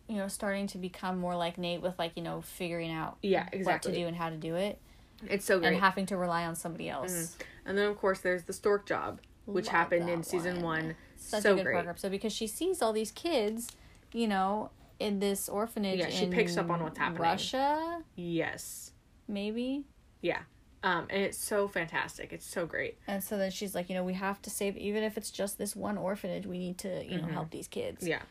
[0.07, 3.47] you know, starting to become more like Nate with like, you know, figuring out Yeah,
[3.51, 3.63] exactly.
[3.91, 4.79] what to do and how to do it
[5.27, 7.37] it's so great and having to rely on somebody else.
[7.65, 10.83] and then of course there's the stork job which Love happened in season one.
[10.85, 13.71] one Such so a good great episode because she sees all these kids,
[14.11, 15.99] you know, in this orphanage.
[15.99, 17.21] Yeah, she picks up on what's happening.
[17.21, 18.91] Russia, yes
[19.27, 19.83] maybe.
[20.21, 20.41] yeah
[20.83, 24.03] um and it's so fantastic it's so great And so then she's like, you know,
[24.03, 27.17] we have to save, even if it's just this one orphanage, we need to, you
[27.19, 28.01] know, help these kids.
[28.01, 28.09] Mm-hmm.
[28.11, 28.21] Yeah.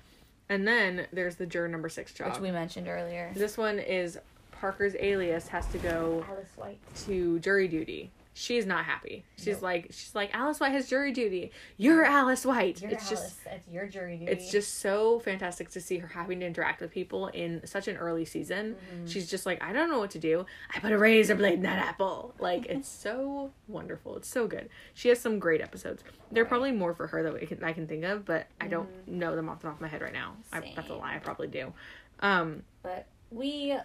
[0.48, 2.32] And then there's the juror number six job.
[2.32, 3.32] Which we mentioned earlier.
[3.34, 4.18] This one is
[4.52, 6.78] Parker's alias has to go Alice White.
[7.06, 8.10] to jury duty.
[8.36, 9.24] She's not happy.
[9.38, 11.52] She's like she's like Alice White has jury duty.
[11.76, 12.82] You're Alice White.
[12.82, 14.32] it's just It's your jury duty.
[14.32, 17.96] it's just so fantastic to see her having to interact with people in such an
[17.96, 18.74] early season.
[18.74, 19.06] Mm-hmm.
[19.06, 20.46] She's just like, I don't know what to do.
[20.74, 22.34] I put a razor blade in that apple.
[22.40, 24.16] Like it's so wonderful.
[24.16, 24.68] It's so good.
[24.94, 26.02] She has some great episodes.
[26.32, 26.48] There are Right.
[26.48, 29.36] probably more for her that I can, I can think of, but I don't know
[29.36, 30.34] them off the top of my head right now.
[30.52, 31.00] I, that's a Mm-hmm.
[31.00, 31.14] Lie.
[31.14, 31.72] I probably do.
[32.18, 33.76] Um, But we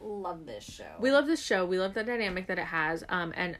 [0.00, 0.86] love this show.
[0.98, 1.64] we love this show.
[1.64, 3.04] We love the dynamic that it has.
[3.08, 3.56] Um, and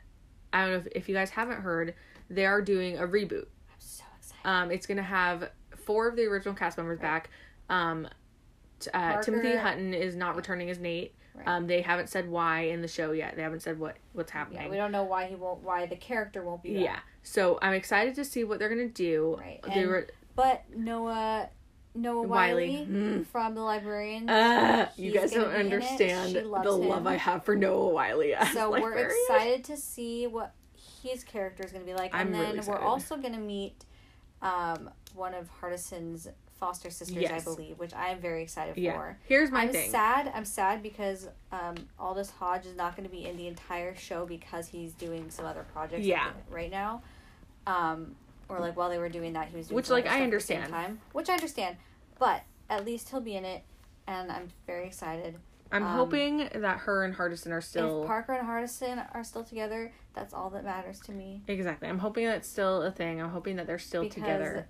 [0.53, 1.95] I don't know if, if you guys haven't heard,
[2.31, 3.47] they are doing a reboot.
[3.69, 4.41] I'm so excited.
[4.45, 7.31] Um, it's gonna have four of the original cast members back.
[7.69, 8.09] Um,
[8.81, 11.15] t- uh, Timothy Hutton is not returning as Nate.
[11.35, 11.49] Right.
[11.49, 13.37] Um, they haven't said why in the show yet.
[13.37, 14.63] They haven't said what what's happening.
[14.63, 15.63] yeah, we don't know why he won't.
[15.63, 16.73] Why the character won't be.
[16.73, 16.99] Yeah.
[17.23, 19.37] So I'm excited to see what they're gonna do.
[19.41, 20.09] Right, They and- were.
[20.35, 21.49] But Noah,
[21.95, 22.57] Noah Wyle.
[22.57, 23.27] Wyle, Mm.
[23.27, 24.29] from the librarian.
[24.29, 25.65] Uh, you guys don't be in it.
[25.73, 27.07] understand the love him.
[27.07, 28.23] I have for Noah Wyle.
[28.39, 29.11] as so we're librarian.
[29.29, 30.55] excited to see what
[31.03, 33.41] his character is going to be like, I'm and really then we're also going to
[33.41, 33.85] meet
[34.41, 36.29] um, one of Hardison's
[36.59, 37.41] foster sisters, Yes.
[37.43, 38.93] I believe, which I am very excited Yeah.
[38.95, 39.19] for.
[39.25, 39.91] Here's my I'm thing.
[39.91, 40.31] sad.
[40.35, 44.25] I'm sad because um, Aldis Hodge is not going to be in the entire show
[44.27, 46.07] because he's doing some other projects.
[46.07, 46.31] Yeah.
[46.51, 47.03] Right now,
[47.67, 48.15] um,
[48.49, 50.19] or like while they were doing that, he was doing Which, like, I stuff at
[50.19, 50.71] the understand.
[50.71, 51.77] time, which I understand,
[52.19, 53.63] but at least he'll be in it,
[54.07, 55.39] and I'm very excited.
[55.71, 59.43] I'm um, hoping that her and Hardison are still If Parker and Hardison are still
[59.43, 61.43] together, that's all that matters to me.
[61.49, 61.89] exactly.
[61.89, 63.23] I'm hoping that's still a thing.
[63.23, 64.69] I'm hoping that they're still because together.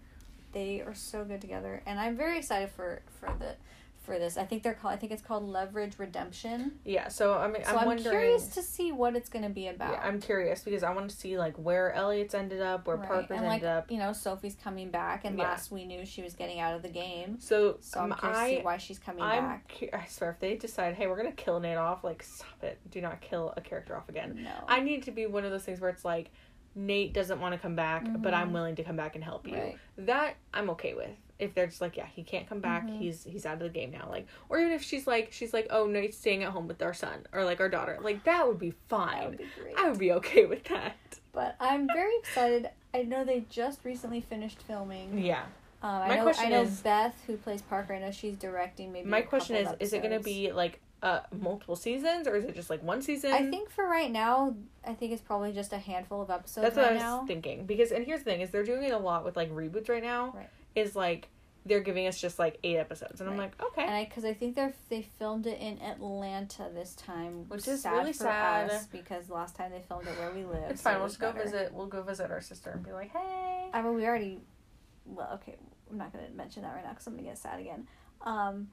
[0.52, 3.56] They are so good together, and I'm very excited for for the
[4.02, 4.36] for this.
[4.36, 4.94] I think they're called.
[4.94, 6.72] I think it's called Leverage Redemption.
[6.84, 7.08] Yeah.
[7.08, 9.92] So I mean, So I'm, I'm, curious to see what it's going to be about.
[9.92, 13.08] Yeah, I'm curious because I want to see like where Elliot's ended up, where Right,
[13.08, 13.90] Parker's and like ended up.
[13.90, 15.44] you know, Sophie's coming back, and Yeah.
[15.44, 17.38] last we knew she was getting out of the game.
[17.40, 19.72] So, So I'm um, curious to see why she's coming I'm back.
[19.78, 22.78] cu- I swear if they decide, hey, we're gonna kill Nate off, like stop it.
[22.90, 24.40] Do not kill a character off again.
[24.42, 26.30] No, I need to be one of those things where it's like
[26.74, 28.52] Nate doesn't want to come back, but I'm Mhm.
[28.54, 29.54] willing to come back and help you.
[29.56, 29.78] Right.
[29.98, 31.10] That I'm okay with.
[31.42, 32.98] If they're just like, yeah, he can't come back, Mhm.
[32.98, 34.08] he's he's out of the game now.
[34.08, 36.94] Like, or even if she's like, she's like, oh, Nate's staying at home with our
[36.94, 37.98] son or like our daughter.
[38.00, 39.28] Like that would be that fine.
[39.30, 39.74] would be great.
[39.76, 40.94] I would be okay with that.
[41.32, 42.68] But I'm very excited.
[42.94, 45.18] I know they just recently finished filming.
[45.18, 45.42] Yeah.
[45.82, 46.22] Um, I My know.
[46.24, 47.94] question I know is- Beth, who plays Parker.
[47.94, 48.92] I know she's directing.
[48.92, 52.54] Maybe My question is, is it gonna be like uh multiple seasons or is it
[52.54, 53.32] just like one season?
[53.32, 54.54] I think for right now,
[54.86, 57.24] I think it's probably just a handful of episodes That's what I was now.
[57.26, 57.66] thinking.
[57.66, 60.02] Because and here's the thing is they're doing it a lot with like reboots right
[60.02, 60.32] now.
[60.36, 60.48] Right.
[60.76, 61.26] Is like
[61.64, 63.82] they're giving us just like eight episodes, and I'm like, okay.
[63.82, 67.82] And I, because I think they're they filmed it in Atlanta this time, Which is
[67.82, 68.70] sad really sad.
[68.70, 70.70] us because last time they filmed it where we live.
[70.70, 70.96] it's so fine.
[70.96, 71.72] it We'll just go visit.
[71.72, 73.68] We'll go visit our sister and be like, hey.
[73.72, 74.40] I mean, we already.
[75.04, 75.56] Well, okay,
[75.90, 77.86] I'm not gonna mention that right now because I'm gonna get sad again.
[78.22, 78.68] Um,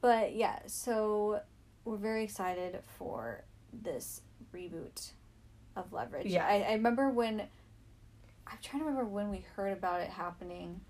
[0.00, 1.40] but yeah, so
[1.84, 4.20] we're very excited for this
[4.54, 5.12] reboot
[5.76, 6.26] of Leverage.
[6.26, 6.46] Yeah.
[6.46, 7.42] I, I remember when.
[8.44, 10.80] I'm trying to remember when we heard about it happening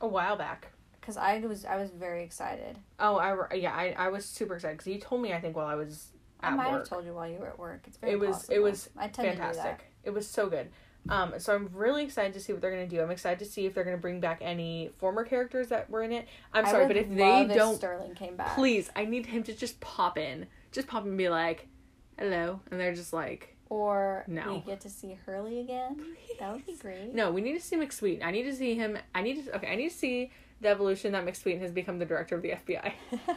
[0.00, 0.72] A while back.
[1.04, 2.78] Because I was I was very excited.
[2.98, 5.66] Oh, I yeah, I, I was super excited because you told me I think while
[5.66, 6.08] I was
[6.40, 6.80] I might work.
[6.80, 7.82] have told you while you were at work.
[7.86, 8.54] It's very it was possible.
[8.54, 9.54] it was I tend to do that.
[9.54, 9.86] fantastic.
[10.02, 10.70] It was so good.
[11.06, 13.02] Um, so I'm really excited to see what they're gonna do.
[13.02, 16.12] I'm excited to see if they're gonna bring back any former characters that were in
[16.12, 16.26] it.
[16.54, 18.54] I'm I sorry, but if they if don't, Sterling came back.
[18.54, 21.68] please, I need him to just pop in, just pop in and be like,
[22.18, 24.54] "Hello," and they're just like, Or No.
[24.54, 26.00] we get to see Hurley again.
[26.40, 27.14] That would be great.
[27.14, 28.24] "No, we need to see McSweet.
[28.24, 28.96] I need to see him.
[29.14, 29.68] I need to okay.
[29.68, 30.30] I need to see
[30.64, 32.92] the evolution that McSweet has become the director of the FBI."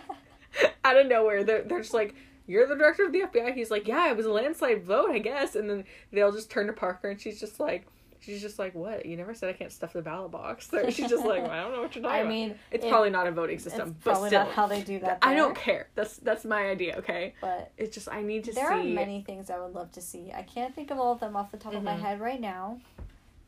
[0.86, 1.44] out of nowhere.
[1.44, 2.16] They're, they're just like,
[2.48, 3.54] You're the director of the FBI.
[3.54, 5.56] He's like, Yeah, it was a landslide vote, I guess.
[5.56, 7.86] And then they'll just turn to Parker and she's just like,
[8.20, 9.06] She's just like, What?
[9.06, 10.68] You never said I can't stuff the ballot box.
[10.72, 12.30] So she's just like, well, I don't know what you're talking I about.
[12.30, 14.46] mean, It's it- probably not a voting system, but probably still.
[14.46, 15.20] not how they do that.
[15.22, 15.90] I don't care.
[15.96, 17.34] That's that's my idea, okay?
[17.42, 20.02] But It's just I need to there see are many things I would love to
[20.02, 20.32] see.
[20.34, 22.00] I can't think of all of them off the top of my Mhm.
[22.00, 22.80] head right now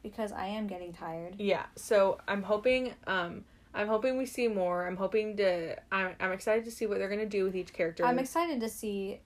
[0.04, 1.36] because I am getting tired.
[1.40, 4.88] Yeah, so I'm hoping um I'm hoping we see more.
[4.88, 8.06] I'm hoping to I'm I'm excited to see what they're gonna do with each character.
[8.06, 9.20] I'm excited to see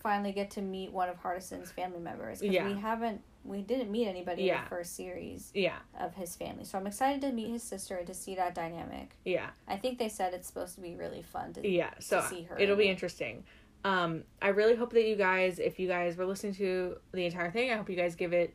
[0.00, 2.66] finally get to meet one of Hardison's family members because Yeah.
[2.66, 4.64] we haven't we didn't meet anybody in Yeah.
[4.64, 6.64] the first series yeah, of his family.
[6.64, 9.16] So I'm excited to meet his sister and to see that dynamic.
[9.24, 11.90] yeah, I think they said it's supposed to be really fun to yeah.
[12.00, 12.90] So see her it'll be it.
[12.90, 13.44] interesting.
[13.82, 17.50] Um, I really hope that you guys, if you guys were listening to the entire
[17.50, 18.54] thing, I hope you guys give it,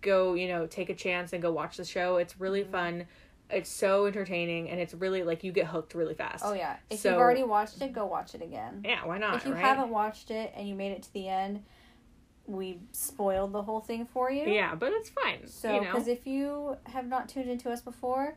[0.00, 2.16] go, you know, take a chance and go watch the show.
[2.16, 2.70] It's really Mhm.
[2.70, 3.06] fun.
[3.52, 6.44] It's so entertaining and it's really like you get hooked really fast.
[6.46, 6.76] Oh yeah.
[6.90, 8.82] If So- you've already watched it, go watch it again.
[8.84, 9.36] Yeah, why not?
[9.36, 9.60] if you right?
[9.60, 11.64] haven't watched it and you made it to the end,
[12.46, 14.44] we spoiled the whole thing for you.
[14.46, 15.46] Yeah, but it's fine.
[15.46, 18.36] So, you know, because if you have not tuned into us before,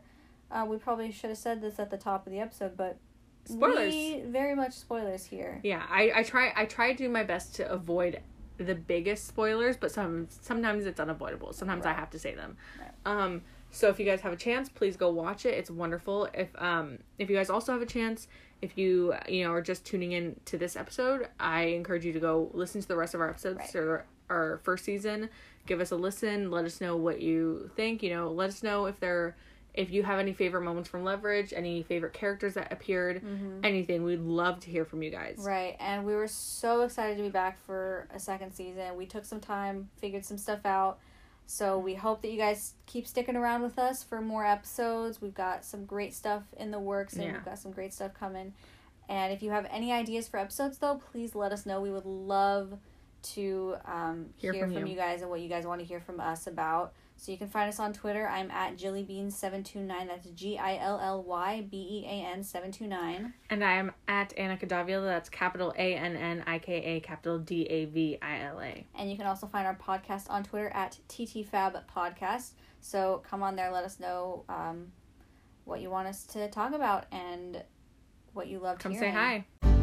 [0.50, 2.98] uh, we probably should have said this at the top of the episode, but
[3.44, 3.92] spoilers.
[3.92, 5.60] we very much spoilers here.
[5.64, 8.20] Yeah, I, I try I try to do my best to avoid
[8.58, 11.52] the biggest spoilers, but some sometimes it's unavoidable.
[11.52, 12.56] Sometimes I have to say them.
[12.80, 12.90] Right.
[13.04, 13.42] Um
[13.76, 15.54] so if you guys have a chance, please go watch it.
[15.54, 16.28] It's wonderful.
[16.34, 18.26] If um if you guys also have a chance,
[18.62, 22.20] if you you know are just tuning in to this episode, I encourage you to
[22.20, 23.76] go listen to the rest of our episodes Right.
[23.76, 25.28] or our first season.
[25.66, 26.50] Give us a listen.
[26.50, 28.02] Let us know what you think.
[28.02, 29.36] You know, let us know if there
[29.74, 33.60] if you have any favorite moments from Leverage, any favorite characters that appeared, Mm-hmm.
[33.62, 34.04] anything.
[34.04, 35.36] We'd love to hear from you guys.
[35.38, 38.96] Right, and we were so excited to be back for a second season.
[38.96, 40.98] We took some time, figured some stuff out.
[41.46, 45.22] So we hope that you guys keep sticking around with us for more episodes.
[45.22, 47.32] We've got some great stuff in the works and Yeah.
[47.34, 48.52] we've got some great stuff coming.
[49.08, 51.80] And if you have any ideas for episodes though, please let us know.
[51.80, 52.76] We would love
[53.34, 54.92] to um, Hear hear, from from, you.
[54.92, 54.98] you.
[54.98, 56.92] guys and what you guys want to hear from us about.
[57.18, 58.28] So you can find us on Twitter.
[58.28, 59.88] I'm at Gillybean729.
[60.06, 63.32] That's G I L L Y B E A N 729.
[63.50, 65.06] And I am at Annika Davila.
[65.06, 68.86] That's capital A N N I K A capital D A V I L A.
[68.94, 72.50] And you can also find our podcast on Twitter at TTFab Podcast.
[72.80, 74.92] So come on there, let us know um,
[75.64, 77.62] what you want us to talk about and
[78.34, 79.12] what you loved Come hearing.
[79.12, 79.75] say hi.